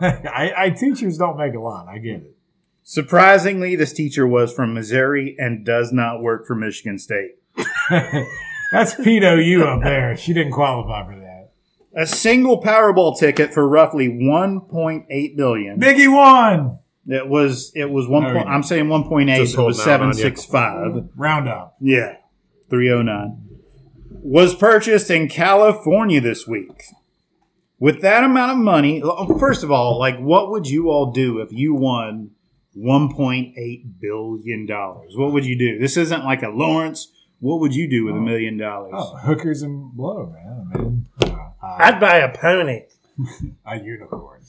yeah. 0.00 0.30
I, 0.32 0.52
I 0.66 0.70
teachers 0.70 1.18
don't 1.18 1.36
make 1.36 1.54
a 1.54 1.60
lot. 1.60 1.88
I 1.88 1.98
get 1.98 2.22
it. 2.22 2.36
surprisingly, 2.82 3.76
this 3.76 3.92
teacher 3.92 4.26
was 4.26 4.52
from 4.52 4.74
Missouri 4.74 5.34
and 5.38 5.64
does 5.64 5.92
not 5.92 6.22
work 6.22 6.46
for 6.46 6.54
Michigan 6.54 6.98
State. 6.98 7.32
That's 8.72 8.94
Pedo 8.94 9.44
you 9.44 9.64
up 9.64 9.82
there. 9.82 10.16
She 10.16 10.32
didn't 10.32 10.52
qualify 10.52 11.04
for 11.06 11.18
that. 11.18 11.50
A 11.96 12.06
single 12.06 12.62
Powerball 12.62 13.18
ticket 13.18 13.52
for 13.52 13.68
roughly 13.68 14.08
1.8 14.08 15.34
million. 15.34 15.80
Biggie 15.80 16.12
won. 16.12 16.78
It 17.06 17.28
was 17.28 17.72
it 17.74 17.90
was 17.90 18.06
one. 18.06 18.22
Point, 18.32 18.48
I'm 18.48 18.62
saying 18.62 18.86
1.8. 18.86 19.36
It 19.36 19.40
was 19.40 19.54
holding 19.54 19.80
out 19.80 20.00
on 20.00 20.08
you. 20.08 20.14
765. 20.14 21.08
Round 21.16 21.48
up. 21.48 21.76
Yeah, 21.80 22.16
309. 22.68 23.38
Was 24.22 24.54
purchased 24.54 25.10
in 25.10 25.28
California 25.28 26.20
this 26.20 26.46
week. 26.46 26.84
with 27.78 28.02
that 28.02 28.22
amount 28.22 28.52
of 28.52 28.58
money, 28.58 29.02
first 29.38 29.62
of 29.64 29.70
all, 29.70 29.98
like 29.98 30.18
what 30.18 30.50
would 30.50 30.66
you 30.66 30.90
all 30.90 31.10
do 31.10 31.38
if 31.40 31.50
you 31.52 31.74
won 31.74 32.30
1.8 32.76 33.54
billion 34.00 34.66
dollars? 34.66 35.14
What 35.16 35.32
would 35.32 35.44
you 35.46 35.56
do? 35.58 35.78
This 35.78 35.96
isn't 35.96 36.24
like 36.24 36.42
a 36.42 36.48
Lawrence. 36.50 37.10
What 37.40 37.60
would 37.60 37.74
you 37.74 37.88
do 37.88 38.04
with 38.04 38.14
a 38.16 38.20
million 38.20 38.58
dollars? 38.58 38.92
Oh, 38.94 39.16
hookers 39.16 39.62
and 39.62 39.90
blow, 39.92 40.26
man. 40.26 40.70
I 40.74 40.78
mean, 40.78 41.06
uh, 41.24 41.48
I'd 41.62 41.98
buy 41.98 42.16
a 42.18 42.30
pony. 42.36 42.82
a 43.66 43.78
unicorn. 43.78 44.42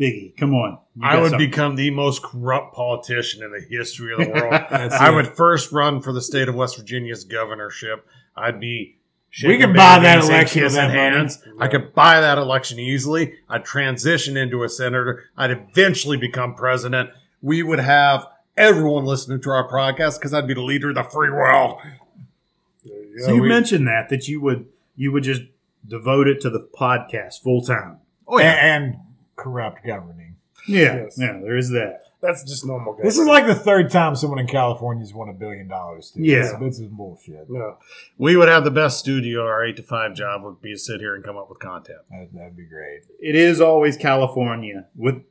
Biggie, 0.00 0.36
come 0.36 0.54
on. 0.54 0.78
I 1.02 1.20
would 1.20 1.30
something. 1.30 1.50
become 1.50 1.76
the 1.76 1.90
most 1.90 2.22
corrupt 2.22 2.74
politician 2.74 3.42
in 3.44 3.52
the 3.52 3.60
history 3.60 4.12
of 4.12 4.18
the 4.20 4.30
world. 4.30 4.52
I 4.70 5.10
it. 5.10 5.14
would 5.14 5.28
first 5.36 5.70
run 5.72 6.00
for 6.00 6.12
the 6.12 6.20
state 6.20 6.48
of 6.48 6.54
West 6.56 6.76
Virginia's 6.76 7.24
governorship. 7.24 8.06
I'd 8.36 8.58
be. 8.60 8.96
We 9.44 9.58
could 9.58 9.74
buy 9.74 9.98
that 10.00 10.18
election 10.24 10.62
with 10.62 10.72
kissing 10.72 10.76
that 10.76 10.88
money. 10.94 10.98
hands. 11.16 11.42
I 11.58 11.66
could 11.68 11.92
buy 11.94 12.20
that 12.20 12.38
election 12.38 12.78
easily. 12.78 13.34
I'd 13.48 13.64
transition 13.64 14.36
into 14.36 14.62
a 14.62 14.68
senator. 14.68 15.24
I'd 15.36 15.50
eventually 15.50 16.16
become 16.16 16.54
president. 16.54 17.10
We 17.42 17.62
would 17.64 17.80
have 17.80 18.26
everyone 18.56 19.04
listening 19.04 19.40
to 19.42 19.50
our 19.50 19.68
podcast 19.68 20.18
because 20.20 20.32
I'd 20.34 20.46
be 20.46 20.54
the 20.54 20.60
leader 20.62 20.90
of 20.90 20.94
the 20.94 21.02
free 21.04 21.30
world. 21.30 21.80
So 23.20 23.32
you 23.34 23.42
we- 23.42 23.48
mentioned 23.48 23.86
that 23.88 24.08
that 24.10 24.28
you 24.28 24.40
would 24.40 24.66
you 24.96 25.12
would 25.12 25.24
just 25.24 25.42
devote 25.86 26.28
it 26.28 26.40
to 26.42 26.50
the 26.50 26.60
podcast 26.74 27.42
full 27.42 27.62
time. 27.62 27.98
Oh 28.28 28.38
A- 28.38 28.42
yeah, 28.42 28.74
and, 28.76 28.96
corrupt 29.36 29.84
governing. 29.86 30.36
Yeah, 30.66 30.96
Yes. 31.04 31.16
yeah. 31.18 31.38
There 31.42 31.56
is 31.56 31.70
that. 31.70 32.00
That's 32.22 32.42
just 32.42 32.64
normal. 32.64 32.96
This 33.02 33.18
is 33.18 33.26
like 33.26 33.46
the 33.46 33.54
third 33.54 33.90
time 33.90 34.16
someone 34.16 34.38
in 34.38 34.46
California's 34.46 35.12
won 35.12 35.28
a 35.28 35.34
billion 35.34 35.68
dollars. 35.68 36.10
Yeah. 36.16 36.40
this, 36.40 36.52
this 36.60 36.78
is 36.80 36.88
bullshit. 36.88 37.50
no. 37.50 37.76
we 38.16 38.34
would 38.34 38.48
have 38.48 38.64
the 38.64 38.70
best 38.70 38.98
studio. 38.98 39.44
Our 39.46 39.62
eight 39.66 39.76
to 39.76 39.82
five 39.82 40.14
job 40.14 40.42
would 40.42 40.62
be 40.62 40.72
to 40.72 40.78
sit 40.78 41.00
here 41.00 41.14
and 41.14 41.22
come 41.22 41.36
up 41.36 41.50
with 41.50 41.58
content. 41.58 41.98
That, 42.10 42.30
that'd 42.32 42.56
be 42.56 42.64
great. 42.64 43.02
It 43.20 43.34
is 43.34 43.60
always 43.60 43.96
California 43.96 44.86
with. 44.96 45.22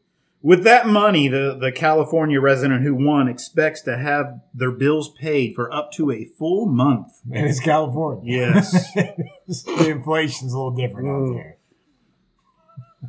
With 0.45 0.65
that 0.65 0.85
money, 0.85 1.29
the, 1.29 1.57
the 1.57 1.71
California 1.71 2.41
resident 2.41 2.83
who 2.83 2.93
won 2.93 3.29
expects 3.29 3.79
to 3.83 3.97
have 3.97 4.41
their 4.53 4.71
bills 4.71 5.07
paid 5.17 5.55
for 5.55 5.73
up 5.73 5.93
to 5.93 6.11
a 6.11 6.25
full 6.25 6.65
month. 6.65 7.13
And 7.33 7.45
it's 7.47 7.61
California. 7.61 8.23
Yes. 8.25 8.93
the 9.47 9.87
inflation's 9.89 10.51
a 10.51 10.57
little 10.57 10.71
different 10.75 11.07
out 11.07 11.21
Mm. 11.21 11.35
there. 11.35 11.52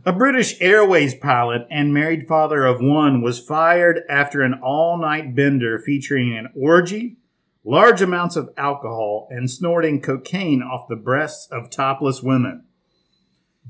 A 0.04 0.12
British 0.12 0.60
Airways 0.60 1.14
pilot 1.14 1.66
and 1.70 1.94
married 1.94 2.26
father 2.26 2.64
of 2.66 2.80
one 2.80 3.22
was 3.22 3.38
fired 3.38 4.02
after 4.08 4.42
an 4.42 4.54
all 4.54 4.98
night 4.98 5.36
bender 5.36 5.78
featuring 5.78 6.36
an 6.36 6.48
orgy, 6.56 7.16
large 7.64 8.02
amounts 8.02 8.34
of 8.34 8.50
alcohol, 8.56 9.28
and 9.30 9.48
snorting 9.48 10.00
cocaine 10.00 10.62
off 10.62 10.88
the 10.88 10.96
breasts 10.96 11.46
of 11.50 11.70
topless 11.70 12.22
women. 12.22 12.64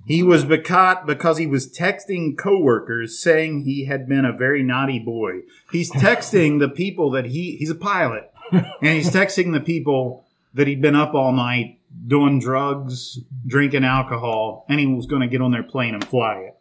He 0.07 0.23
was 0.23 0.47
caught 0.65 1.07
because 1.07 1.39
he 1.39 1.47
was 1.47 1.71
texting 1.71 2.37
coworkers 2.39 3.21
saying 3.23 3.61
he 3.61 3.85
had 3.85 4.09
been 4.09 4.25
a 4.25 4.37
very 4.37 4.63
naughty 4.63 4.99
boy. 4.99 5.43
He's 5.73 5.93
texting 5.93 6.59
the 6.59 6.69
people 6.69 7.11
that 7.11 7.27
he 7.27 7.57
he's 7.57 7.71
a 7.71 7.75
pilot, 7.75 8.31
and 8.51 8.67
he's 8.81 9.11
texting 9.11 9.53
the 9.53 9.61
people 9.61 10.25
that 10.55 10.67
he'd 10.67 10.83
been 10.83 10.97
up 10.97 11.15
all 11.15 11.33
night 11.33 11.79
doing 12.07 12.41
drugs, 12.41 13.19
drinking 13.47 13.85
alcohol, 13.85 14.65
and 14.69 14.79
he 14.81 14.87
was 14.87 15.07
going 15.07 15.23
to 15.23 15.29
get 15.29 15.41
on 15.41 15.51
their 15.53 15.63
plane 15.63 15.95
and 15.95 16.07
fly 16.07 16.35
it. 16.37 16.55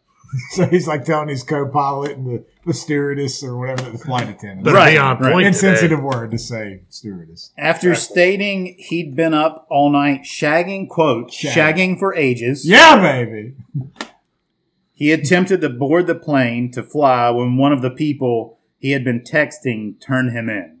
So 0.50 0.66
he's 0.66 0.88
like 0.88 1.04
telling 1.04 1.28
his 1.28 1.44
co-pilot 1.44 2.16
and 2.16 2.26
the, 2.26 2.44
the 2.66 2.74
stewardess 2.74 3.44
or 3.44 3.56
whatever 3.56 3.88
the 3.88 3.98
flight 3.98 4.28
attendant. 4.28 4.64
Better 4.64 4.90
be 4.90 4.98
on 4.98 5.18
right. 5.20 5.32
point. 5.32 5.46
Insensitive 5.46 6.02
word 6.02 6.32
to 6.32 6.38
say 6.38 6.82
stewardess. 6.88 7.52
After 7.56 7.94
stating 7.94 8.74
he'd 8.78 9.14
been 9.14 9.32
up 9.32 9.64
all 9.70 9.90
night 9.90 10.22
shagging, 10.22 10.88
quote, 10.88 11.32
Shag. 11.32 11.76
shagging 11.76 12.00
for 12.00 12.16
ages, 12.16 12.68
Yeah, 12.68 13.00
baby. 13.00 13.54
he 14.92 15.12
attempted 15.12 15.60
to 15.60 15.68
board 15.68 16.08
the 16.08 16.16
plane 16.16 16.72
to 16.72 16.82
fly 16.82 17.30
when 17.30 17.56
one 17.56 17.72
of 17.72 17.80
the 17.80 17.90
people 17.90 18.58
he 18.78 18.90
had 18.90 19.04
been 19.04 19.20
texting 19.20 20.00
turned 20.00 20.32
him 20.32 20.48
in. 20.48 20.80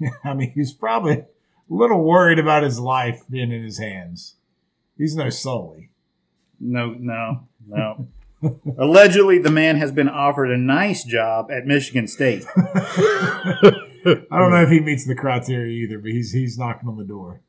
I 0.24 0.34
mean, 0.34 0.50
he's 0.56 0.72
probably 0.72 1.12
a 1.12 1.26
little 1.68 2.02
worried 2.02 2.38
about 2.38 2.62
his 2.62 2.78
life 2.78 3.22
being 3.30 3.52
in 3.52 3.62
his 3.62 3.78
hands. 3.78 4.36
He's 4.96 5.16
no 5.16 5.30
Sully. 5.30 5.90
No, 6.60 6.94
no, 6.98 7.48
no. 7.66 8.08
Allegedly, 8.78 9.38
the 9.38 9.50
man 9.50 9.76
has 9.76 9.92
been 9.92 10.08
offered 10.08 10.50
a 10.50 10.58
nice 10.58 11.04
job 11.04 11.50
at 11.50 11.66
Michigan 11.66 12.06
State. 12.06 12.44
I 12.56 14.38
don't 14.38 14.50
know 14.50 14.62
if 14.62 14.70
he 14.70 14.80
meets 14.80 15.06
the 15.06 15.14
criteria 15.14 15.72
either, 15.84 15.98
but 15.98 16.10
he's 16.10 16.32
he's 16.32 16.58
knocking 16.58 16.88
on 16.88 16.96
the 16.96 17.04
door. 17.04 17.40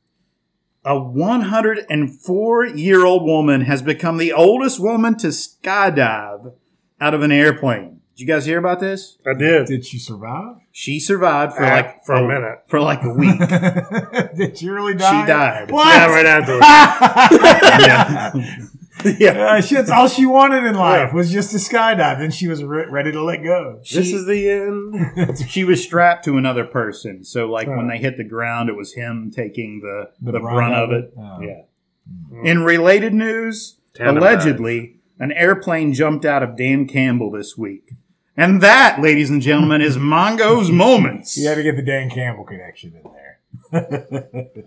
A 0.86 0.99
104 0.99 2.66
year 2.66 3.05
old 3.05 3.24
woman 3.24 3.61
has 3.61 3.82
become 3.82 4.18
the 4.18 4.34
oldest 4.34 4.80
woman 4.80 5.18
to 5.20 5.28
skydive 5.28 6.53
out 6.99 7.14
of 7.14 7.22
an 7.22 7.32
airplane. 7.32 7.93
Did 8.16 8.22
you 8.22 8.28
guys 8.28 8.45
hear 8.45 8.59
about 8.59 8.80
this? 8.80 9.18
I 9.26 9.34
did. 9.34 9.66
Did 9.66 9.86
she 9.86 9.97
survive? 9.97 10.57
She 10.72 10.99
survived 10.99 11.55
for 11.55 11.64
like 11.64 12.05
for 12.05 12.14
a 12.14 12.28
minute. 12.28 12.59
For 12.68 12.80
like 12.80 13.03
a 13.03 13.09
week. 13.09 13.39
Did 14.38 14.57
she 14.57 14.70
really 14.70 14.93
die? 14.93 15.22
She 15.22 15.28
died. 15.28 15.72
What? 15.72 15.88
Yeah, 15.88 16.05
right 16.07 16.26
after. 16.26 16.57
yeah. 19.03 19.16
yeah. 19.20 19.45
Uh, 19.55 19.61
shit, 19.61 19.78
that's 19.80 19.89
all 19.89 20.07
she 20.07 20.28
wanted 20.28 20.64
in 20.64 20.76
life 20.76 21.11
was 21.11 21.32
just 21.32 21.51
to 21.51 21.57
skydive. 21.57 22.20
Then 22.20 22.30
she 22.30 22.47
was 22.47 22.64
re- 22.64 22.86
ready 22.86 23.11
to 23.11 23.24
let 23.24 23.43
go. 23.43 23.80
this 23.82 24.11
is 24.14 24.28
the 24.28 24.47
end. 24.49 25.38
She 25.49 25.64
was 25.64 25.84
strapped 25.84 26.24
to 26.26 26.38
another 26.38 26.66
person. 26.66 27.24
So, 27.24 27.47
like, 27.47 27.68
when 27.68 27.88
they 27.88 27.97
hit 27.97 28.18
the 28.18 28.24
ground, 28.24 28.70
it 28.70 28.76
was 28.76 28.93
him 28.93 29.32
taking 29.36 29.80
the, 29.82 30.11
The 30.22 30.34
the, 30.34 30.39
brunt 30.39 30.55
brunt, 30.55 30.74
of 30.76 30.89
of 30.91 30.95
it. 30.95 31.05
it? 31.05 31.14
Oh. 31.18 31.41
Yeah. 31.41 32.41
In 32.51 32.64
related 32.64 33.14
news, 33.14 33.78
Tandem 33.95 34.18
allegedly, 34.18 34.97
an 35.20 35.32
airplane 35.32 35.93
jumped 35.93 36.26
out 36.26 36.43
of 36.43 36.55
Dan 36.57 36.88
Campbell 36.88 37.32
this 37.32 37.57
week. 37.57 37.93
And 38.36 38.62
that, 38.62 39.00
ladies 39.00 39.30
and 39.30 39.42
gentlemen, 39.44 39.82
is 39.82 39.98
Mongo's 39.98 40.72
Moments. 40.72 41.38
You 41.38 41.48
had 41.48 41.56
to 41.56 41.64
get 41.64 41.76
the 41.76 41.84
Dan 41.84 42.10
Campbell 42.10 42.46
connection 42.46 42.94
in 42.96 43.04
there. 43.04 43.40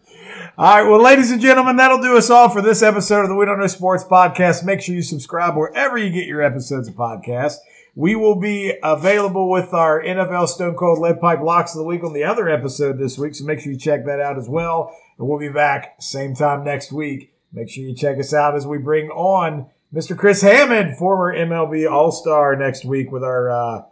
all 0.56 0.82
right, 0.82 0.88
well, 0.88 1.02
ladies 1.02 1.32
and 1.32 1.40
gentlemen, 1.40 1.76
that'll 1.76 2.00
do 2.00 2.16
us 2.16 2.30
all 2.30 2.48
for 2.48 2.62
this 2.62 2.80
episode 2.80 3.22
of 3.22 3.28
the 3.28 3.34
We 3.34 3.44
Don't 3.44 3.58
Know 3.58 3.66
Sports 3.66 4.04
podcast. 4.04 4.64
Make 4.64 4.80
sure 4.80 4.94
you 4.94 5.02
subscribe 5.02 5.56
wherever 5.56 5.98
you 5.98 6.10
get 6.10 6.26
your 6.26 6.42
episodes 6.42 6.86
of 6.86 6.94
podcasts. 6.94 7.56
We 7.96 8.14
will 8.14 8.36
be 8.36 8.74
available 8.84 9.50
with 9.50 9.74
our 9.74 10.00
NFL 10.00 10.46
Stone 10.48 10.76
Cold 10.76 11.00
Lead 11.00 11.20
Pipe 11.20 11.40
Locks 11.40 11.74
of 11.74 11.78
the 11.78 11.84
Week 11.84 12.04
on 12.04 12.12
the 12.12 12.22
other 12.22 12.48
episode 12.48 12.98
this 12.98 13.18
week, 13.18 13.34
so 13.34 13.44
make 13.44 13.58
sure 13.58 13.72
you 13.72 13.78
check 13.78 14.04
that 14.06 14.20
out 14.20 14.38
as 14.38 14.48
well. 14.48 14.94
And 15.18 15.26
we'll 15.26 15.40
be 15.40 15.48
back 15.48 15.96
same 15.98 16.36
time 16.36 16.62
next 16.62 16.92
week. 16.92 17.32
Make 17.52 17.68
sure 17.68 17.82
you 17.82 17.96
check 17.96 18.18
us 18.18 18.32
out 18.32 18.54
as 18.54 18.66
we 18.66 18.78
bring 18.78 19.08
on 19.10 19.70
Mr. 19.96 20.14
Chris 20.14 20.42
Hammond, 20.42 20.98
former 20.98 21.34
MLB 21.34 21.90
All 21.90 22.12
Star, 22.12 22.54
next 22.54 22.84
week 22.84 23.10
with 23.10 23.24
our 23.24 23.50
uh, 23.50 23.82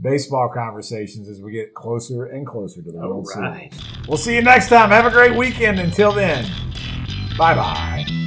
baseball 0.00 0.48
conversations 0.48 1.28
as 1.28 1.42
we 1.42 1.52
get 1.52 1.74
closer 1.74 2.24
and 2.24 2.46
closer 2.46 2.80
to 2.80 2.90
the 2.90 2.96
World 2.96 3.28
right. 3.36 3.70
Series. 3.74 4.08
We'll 4.08 4.16
see 4.16 4.36
you 4.36 4.40
next 4.40 4.70
time. 4.70 4.88
Have 4.88 5.04
a 5.04 5.10
great 5.10 5.36
weekend. 5.36 5.78
Until 5.78 6.12
then, 6.12 6.50
bye 7.36 7.54
bye. 7.54 8.23